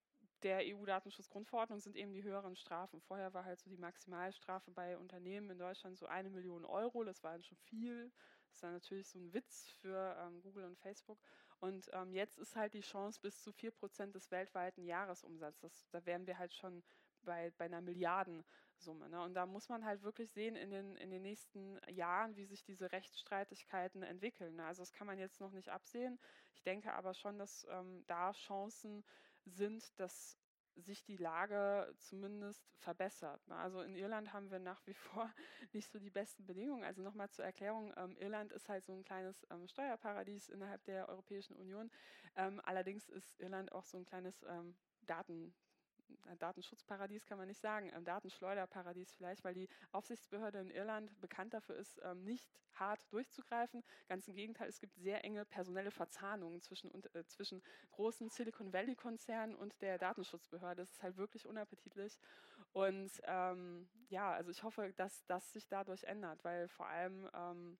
[0.42, 3.00] der EU-Datenschutzgrundverordnung sind eben die höheren Strafen.
[3.00, 7.02] Vorher war halt so die Maximalstrafe bei Unternehmen in Deutschland so eine Million Euro.
[7.04, 8.12] Das war dann schon viel.
[8.48, 11.18] Das ist dann natürlich so ein Witz für ähm, Google und Facebook.
[11.60, 15.88] Und ähm, jetzt ist halt die Chance bis zu 4% des weltweiten Jahresumsatzes.
[15.90, 16.82] Da wären wir halt schon
[17.22, 19.10] bei, bei einer Milliardensumme.
[19.10, 19.22] Ne?
[19.22, 22.64] Und da muss man halt wirklich sehen in den, in den nächsten Jahren, wie sich
[22.64, 24.56] diese Rechtsstreitigkeiten entwickeln.
[24.56, 24.64] Ne?
[24.64, 26.18] Also das kann man jetzt noch nicht absehen.
[26.54, 29.04] Ich denke aber schon, dass ähm, da Chancen
[29.44, 30.39] sind, dass
[30.80, 33.46] sich die Lage zumindest verbessert.
[33.48, 33.56] Ne?
[33.56, 35.32] Also in Irland haben wir nach wie vor
[35.72, 36.84] nicht so die besten Bedingungen.
[36.84, 41.08] Also nochmal zur Erklärung, ähm, Irland ist halt so ein kleines ähm, Steuerparadies innerhalb der
[41.08, 41.90] Europäischen Union.
[42.36, 45.54] Ähm, allerdings ist Irland auch so ein kleines ähm, Daten,
[46.38, 51.76] Datenschutzparadies kann man nicht sagen, ähm, Datenschleuderparadies vielleicht, weil die Aufsichtsbehörde in Irland bekannt dafür
[51.76, 53.82] ist, ähm, nicht hart durchzugreifen.
[54.08, 57.62] Ganz im Gegenteil, es gibt sehr enge personelle Verzahnungen zwischen, äh, zwischen
[57.92, 60.82] großen Silicon Valley-Konzernen und der Datenschutzbehörde.
[60.82, 62.18] Das ist halt wirklich unappetitlich.
[62.72, 67.78] Und ähm, ja, also ich hoffe, dass das sich dadurch ändert, weil vor allem ähm,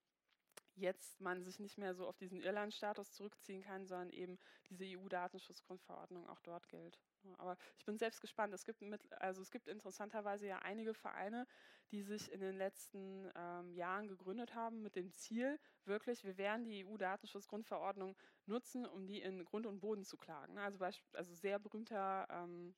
[0.74, 4.39] jetzt man sich nicht mehr so auf diesen Irland-Status zurückziehen kann, sondern eben
[4.69, 6.98] diese EU-Datenschutzgrundverordnung auch dort gilt.
[7.39, 8.53] Aber ich bin selbst gespannt.
[8.55, 11.47] Es gibt, mit, also es gibt interessanterweise ja einige Vereine,
[11.91, 16.65] die sich in den letzten ähm, Jahren gegründet haben mit dem Ziel, wirklich, wir werden
[16.65, 18.17] die EU-Datenschutzgrundverordnung
[18.47, 20.59] nutzen, um die in Grund und Boden zu klagen.
[20.59, 20.79] Also,
[21.13, 22.75] also sehr berühmter ähm,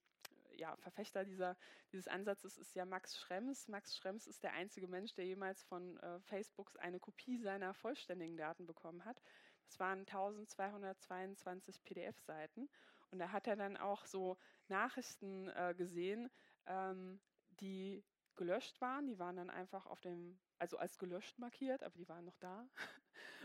[0.57, 1.57] ja, Verfechter dieser,
[1.93, 3.69] dieses Ansatzes ist ja Max Schrems.
[3.69, 8.37] Max Schrems ist der einzige Mensch, der jemals von äh, Facebook eine Kopie seiner vollständigen
[8.37, 9.23] Daten bekommen hat.
[9.67, 12.69] Das waren 1222 PDF-Seiten.
[13.13, 16.31] Und da hat er dann auch so Nachrichten äh, gesehen,
[16.67, 17.21] ähm,
[17.61, 18.03] die
[18.37, 19.07] gelöscht waren.
[19.07, 22.67] Die waren dann einfach auf dem, also als gelöscht markiert, aber die waren noch da.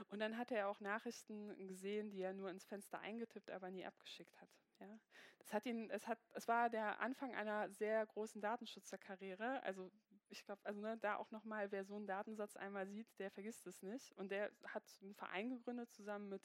[0.09, 3.85] Und dann hat er auch Nachrichten gesehen, die er nur ins Fenster eingetippt, aber nie
[3.85, 4.49] abgeschickt hat.
[4.79, 4.99] Ja.
[5.39, 9.61] Das hat ihn, es, hat, es war der Anfang einer sehr großen Datenschutzerkarriere.
[9.63, 9.91] Also
[10.29, 13.67] ich glaube, also ne, da auch nochmal, wer so einen Datensatz einmal sieht, der vergisst
[13.67, 14.11] es nicht.
[14.17, 16.41] Und der hat einen Verein gegründet zusammen mit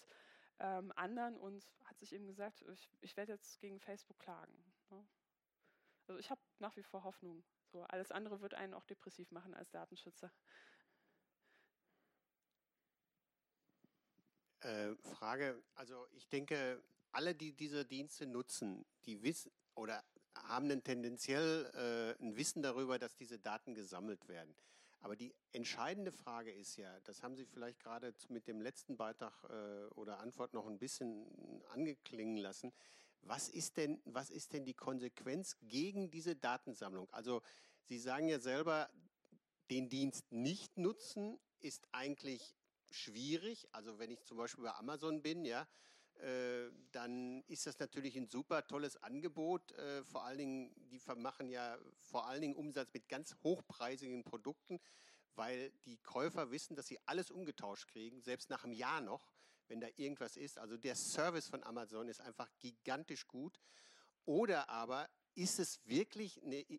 [0.62, 4.54] ähm, anderen und hat sich eben gesagt, ich, ich werde jetzt gegen Facebook klagen.
[4.90, 5.04] Ne?
[6.06, 7.44] Also ich habe nach wie vor Hoffnung.
[7.72, 10.30] So, alles andere wird einen auch depressiv machen als Datenschützer.
[14.60, 20.84] Äh, Frage, also ich denke, alle, die diese Dienste nutzen, die wissen oder haben ein
[20.84, 24.54] tendenziell äh, ein Wissen darüber, dass diese Daten gesammelt werden.
[25.02, 29.34] Aber die entscheidende Frage ist ja, das haben Sie vielleicht gerade mit dem letzten Beitrag
[29.50, 31.26] äh, oder Antwort noch ein bisschen
[31.70, 32.72] angeklingen lassen.
[33.20, 37.08] Was ist denn, was ist denn die Konsequenz gegen diese Datensammlung?
[37.12, 37.42] Also
[37.84, 38.90] Sie sagen ja selber,
[39.70, 42.54] den Dienst nicht nutzen ist eigentlich
[42.92, 43.68] schwierig.
[43.72, 45.66] Also wenn ich zum Beispiel bei Amazon bin, ja,
[46.92, 49.72] dann ist das natürlich ein super tolles Angebot.
[49.72, 54.80] Äh, vor allen Dingen, die machen ja vor allen Dingen Umsatz mit ganz hochpreisigen Produkten,
[55.34, 59.32] weil die Käufer wissen, dass sie alles umgetauscht kriegen, selbst nach einem Jahr noch.
[59.68, 60.58] wenn da irgendwas ist.
[60.58, 63.58] Also der Service von Amazon ist einfach gigantisch gut.
[64.26, 66.78] Oder aber ist es wirklich eine, äh,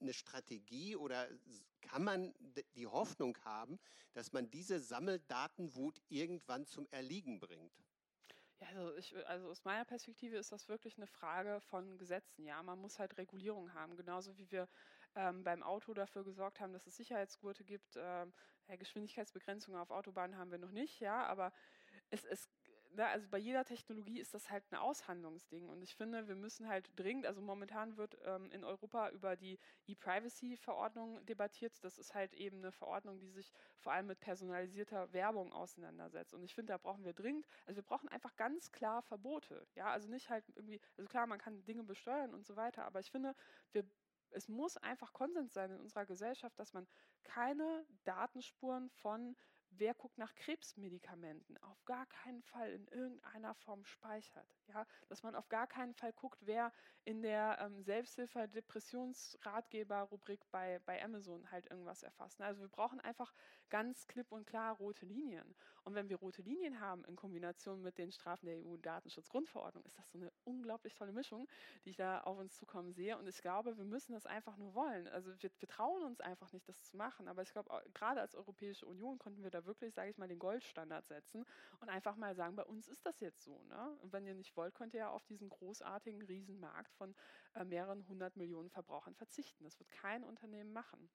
[0.00, 1.28] eine Strategie oder
[1.80, 2.34] kann man
[2.74, 3.78] die Hoffnung haben,
[4.12, 7.72] dass man diese Sammeldatenwut irgendwann zum Erliegen bringt?
[8.60, 12.46] Ja, also, ich, also aus meiner Perspektive ist das wirklich eine Frage von Gesetzen.
[12.46, 14.68] Ja, man muss halt Regulierung haben, genauso wie wir
[15.14, 17.96] ähm, beim Auto dafür gesorgt haben, dass es Sicherheitsgurte gibt.
[17.96, 18.32] Ähm,
[18.66, 21.52] Geschwindigkeitsbegrenzungen auf Autobahnen haben wir noch nicht, ja, aber
[22.10, 22.55] es, es
[22.96, 25.68] ne, also bei jeder Technologie ist das halt ein Aushandlungsding.
[25.68, 29.58] Und ich finde, wir müssen halt dringend, also momentan wird ähm, in Europa über die
[29.86, 31.72] E-Privacy-Verordnung debattiert.
[31.84, 36.34] Das ist halt eben eine Verordnung, die sich vor allem mit personalisierter Werbung auseinandersetzt.
[36.34, 39.66] Und ich finde, da brauchen wir dringend, also wir brauchen einfach ganz klar Verbote.
[39.74, 43.00] Ja, also nicht halt irgendwie, also klar, man kann Dinge besteuern und so weiter, aber
[43.00, 43.34] ich finde,
[43.72, 43.84] wir
[44.30, 46.86] es muss einfach Konsens sein in unserer Gesellschaft, dass man
[47.22, 49.36] keine Datenspuren von
[49.78, 51.58] Wer guckt nach Krebsmedikamenten?
[51.58, 54.48] Auf gar keinen Fall in irgendeiner Form speichert.
[54.68, 54.86] Ja?
[55.08, 56.72] Dass man auf gar keinen Fall guckt, wer
[57.04, 62.40] in der ähm, Selbsthilfe-Depressionsratgeber-Rubrik bei, bei Amazon halt irgendwas erfasst.
[62.40, 63.34] Also wir brauchen einfach
[63.68, 65.54] ganz klipp und klar rote Linien.
[65.86, 70.10] Und wenn wir rote Linien haben in Kombination mit den Strafen der EU-Datenschutzgrundverordnung, ist das
[70.10, 71.46] so eine unglaublich tolle Mischung,
[71.84, 73.16] die ich da auf uns zukommen sehe.
[73.16, 75.06] Und ich glaube, wir müssen das einfach nur wollen.
[75.06, 77.28] Also wir, wir trauen uns einfach nicht, das zu machen.
[77.28, 80.40] Aber ich glaube, gerade als Europäische Union konnten wir da wirklich, sage ich mal, den
[80.40, 81.44] Goldstandard setzen
[81.78, 83.62] und einfach mal sagen, bei uns ist das jetzt so.
[83.68, 83.96] Ne?
[84.02, 87.14] Und wenn ihr nicht wollt, könnt ihr ja auf diesen großartigen Riesenmarkt von
[87.54, 89.62] äh, mehreren hundert Millionen Verbrauchern verzichten.
[89.62, 91.08] Das wird kein Unternehmen machen.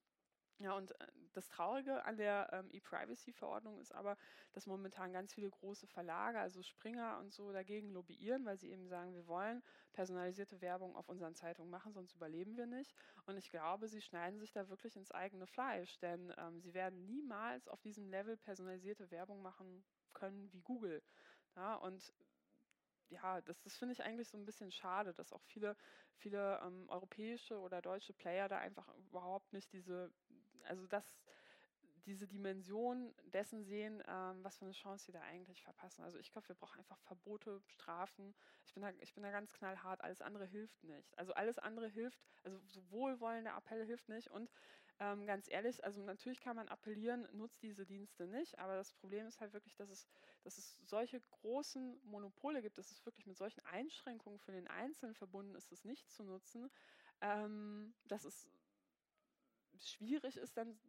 [0.62, 4.16] Ja, und äh, das Traurige an der ähm, E-Privacy-Verordnung ist aber,
[4.52, 8.88] dass momentan ganz viele große Verlage, also Springer und so, dagegen lobbyieren, weil sie eben
[8.88, 9.64] sagen, wir wollen
[9.94, 12.94] personalisierte Werbung auf unseren Zeitungen machen, sonst überleben wir nicht.
[13.26, 17.06] Und ich glaube, sie schneiden sich da wirklich ins eigene Fleisch, denn ähm, sie werden
[17.06, 19.84] niemals auf diesem Level personalisierte Werbung machen
[20.14, 21.02] können wie Google.
[21.56, 22.14] Ja, und
[23.10, 25.76] ja, das, das finde ich eigentlich so ein bisschen schade, dass auch viele,
[26.16, 30.14] viele ähm, europäische oder deutsche Player da einfach überhaupt nicht diese
[30.66, 31.16] also das,
[32.06, 36.04] diese Dimension dessen sehen, ähm, was für eine Chance sie da eigentlich verpassen.
[36.04, 38.34] Also ich glaube, wir brauchen einfach Verbote, Strafen.
[38.66, 41.18] Ich bin, da, ich bin da ganz knallhart, alles andere hilft nicht.
[41.18, 44.30] Also alles andere hilft, also so wohlwollende Appelle hilft nicht.
[44.30, 44.50] Und
[45.00, 49.26] ähm, ganz ehrlich, also natürlich kann man appellieren, nutzt diese Dienste nicht, aber das Problem
[49.26, 50.08] ist halt wirklich, dass es,
[50.44, 55.16] dass es solche großen Monopole gibt, dass es wirklich mit solchen Einschränkungen für den Einzelnen
[55.16, 56.70] verbunden ist, es nicht zu nutzen.
[57.22, 58.48] Ähm, dass es
[59.90, 60.80] schwierig ist, dann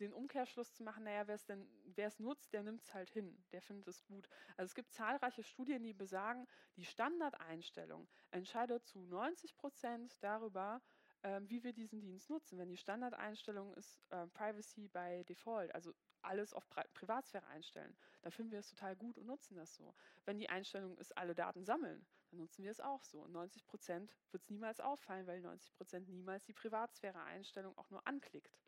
[0.00, 3.10] den Umkehrschluss zu machen, naja, wer es denn, wer es nutzt, der nimmt es halt
[3.10, 4.28] hin, der findet es gut.
[4.56, 6.46] Also es gibt zahlreiche Studien, die besagen,
[6.76, 10.82] die Standardeinstellung entscheidet zu 90 Prozent darüber,
[11.22, 12.58] äh, wie wir diesen Dienst nutzen.
[12.58, 18.32] Wenn die Standardeinstellung ist äh, Privacy by Default, also alles auf Pri Privatsphäre einstellen, dann
[18.32, 19.94] finden wir es total gut und nutzen das so.
[20.24, 22.04] Wenn die Einstellung ist, alle Daten sammeln,
[22.36, 23.20] nutzen wir es auch so.
[23.20, 28.06] Und 90 Prozent wird es niemals auffallen, weil 90 Prozent niemals die Privatsphäre-Einstellung auch nur
[28.06, 28.58] anklickt.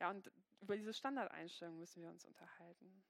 [0.00, 0.30] Ja, und
[0.60, 3.02] über diese Standardeinstellung müssen wir uns unterhalten.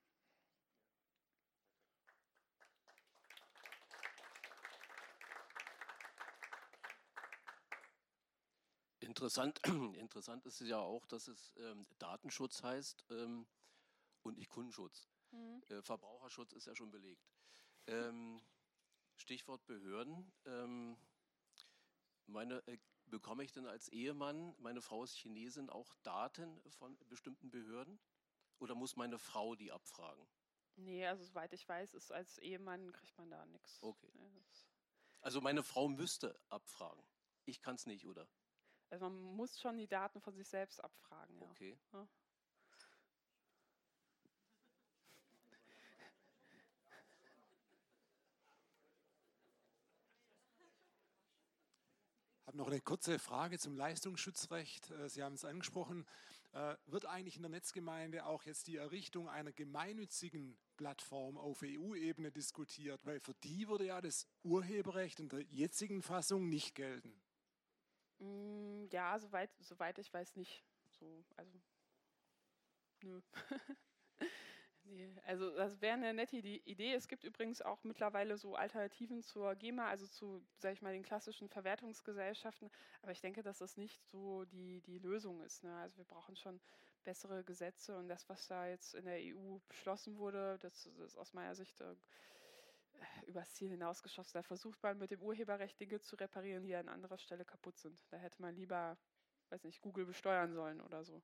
[9.01, 9.61] Interessant,
[9.99, 13.47] interessant ist es ja auch, dass es ähm, Datenschutz heißt ähm,
[14.23, 15.09] und nicht Kundenschutz.
[15.33, 15.63] Mhm.
[15.69, 17.27] Äh, Verbraucherschutz ist ja schon belegt.
[17.87, 18.41] Ähm,
[19.17, 20.33] Stichwort Behörden.
[20.45, 20.97] Ähm,
[22.27, 27.51] meine, äh, bekomme ich denn als Ehemann, meine Frau ist Chinesin, auch Daten von bestimmten
[27.51, 28.01] Behörden?
[28.59, 30.27] Oder muss meine Frau die abfragen?
[30.77, 33.83] Nee, also soweit ich weiß, ist als Ehemann kriegt man da nichts.
[33.83, 34.11] Okay.
[35.21, 37.05] Also meine Frau müsste abfragen.
[37.45, 38.29] Ich kann es nicht, oder?
[38.91, 41.51] Also man muss schon die Daten von sich selbst abfragen, ja.
[41.51, 41.79] Okay.
[41.93, 42.09] Ja.
[52.53, 54.91] Habe noch eine kurze Frage zum Leistungsschutzrecht.
[54.91, 56.07] Äh, Sie haben es angesprochen.
[56.53, 62.31] Äh, wird eigentlich in der Netzgemeinde auch jetzt die Errichtung einer gemeinnützigen Plattform auf EU-Ebene
[62.31, 63.01] diskutiert?
[63.07, 67.23] Weil für die würde ja das Urheberrecht in der jetzigen Fassung nicht gelten.
[68.19, 70.63] Mm, ja, soweit, soweit ich weiß nicht.
[70.91, 71.59] So, also,
[73.03, 73.23] nö.
[74.93, 76.93] Nee, also das wäre eine nette Idee.
[76.93, 81.03] Es gibt übrigens auch mittlerweile so Alternativen zur GEMA, also zu, sag ich mal, den
[81.03, 82.71] klassischen Verwertungsgesellschaften.
[83.01, 85.65] Aber ich denke, dass das nicht so die, die Lösung ist.
[85.65, 85.75] Ne?
[85.77, 86.61] Also wir brauchen schon
[87.05, 91.17] bessere Gesetze und das, was da jetzt in der EU beschlossen wurde, das, das ist
[91.17, 91.95] aus meiner Sicht äh,
[93.27, 94.35] übers Ziel hinausgeschossen.
[94.35, 98.05] Da versucht man mit dem Urheberrecht Dinge zu reparieren, die an anderer Stelle kaputt sind.
[98.11, 98.99] Da hätte man lieber,
[99.49, 101.23] weiß nicht, Google besteuern sollen oder so.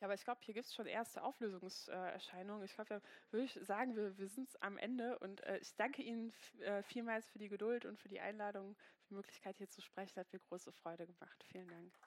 [0.00, 2.64] Ja, aber ich glaube, hier gibt es schon erste Auflösungserscheinungen.
[2.64, 3.00] Ich glaube,
[3.30, 7.28] würde ich sagen, wir, wir sind am Ende und äh, ich danke Ihnen äh, vielmals
[7.30, 10.20] für die Geduld und für die Einladung, für die Möglichkeit hier zu sprechen.
[10.20, 11.42] Hat mir große Freude gemacht.
[11.50, 11.98] Vielen Dank.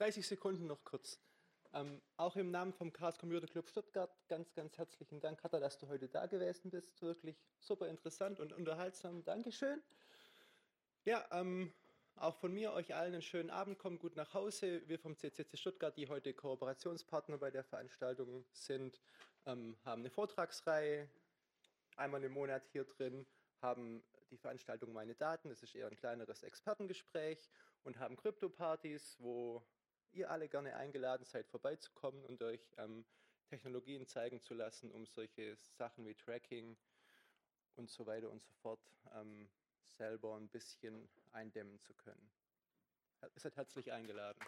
[0.00, 1.20] 30 Sekunden noch kurz.
[1.72, 5.78] Ähm, auch im Namen vom Chaos Computer Club Stuttgart ganz, ganz herzlichen Dank, Katha, dass
[5.78, 7.00] du heute da gewesen bist.
[7.00, 9.22] Wirklich super interessant und unterhaltsam.
[9.24, 9.80] Dankeschön.
[11.04, 11.72] Ja, ähm,
[12.16, 13.78] auch von mir euch allen einen schönen Abend.
[13.78, 14.82] Kommt gut nach Hause.
[14.88, 19.00] Wir vom CCC Stuttgart, die heute Kooperationspartner bei der Veranstaltung sind,
[19.46, 21.08] ähm, haben eine Vortragsreihe.
[21.96, 23.26] Einmal im Monat hier drin
[23.62, 25.50] haben die Veranstaltung Meine Daten.
[25.50, 27.48] Das ist eher ein kleineres Expertengespräch
[27.84, 29.62] und haben Krypto-Partys, wo
[30.12, 33.04] ihr alle gerne eingeladen seid, vorbeizukommen und euch ähm,
[33.48, 36.76] Technologien zeigen zu lassen, um solche Sachen wie Tracking
[37.76, 38.80] und so weiter und so fort
[39.14, 39.48] ähm,
[39.84, 42.30] selber ein bisschen eindämmen zu können.
[43.22, 44.40] Ihr seid herzlich eingeladen.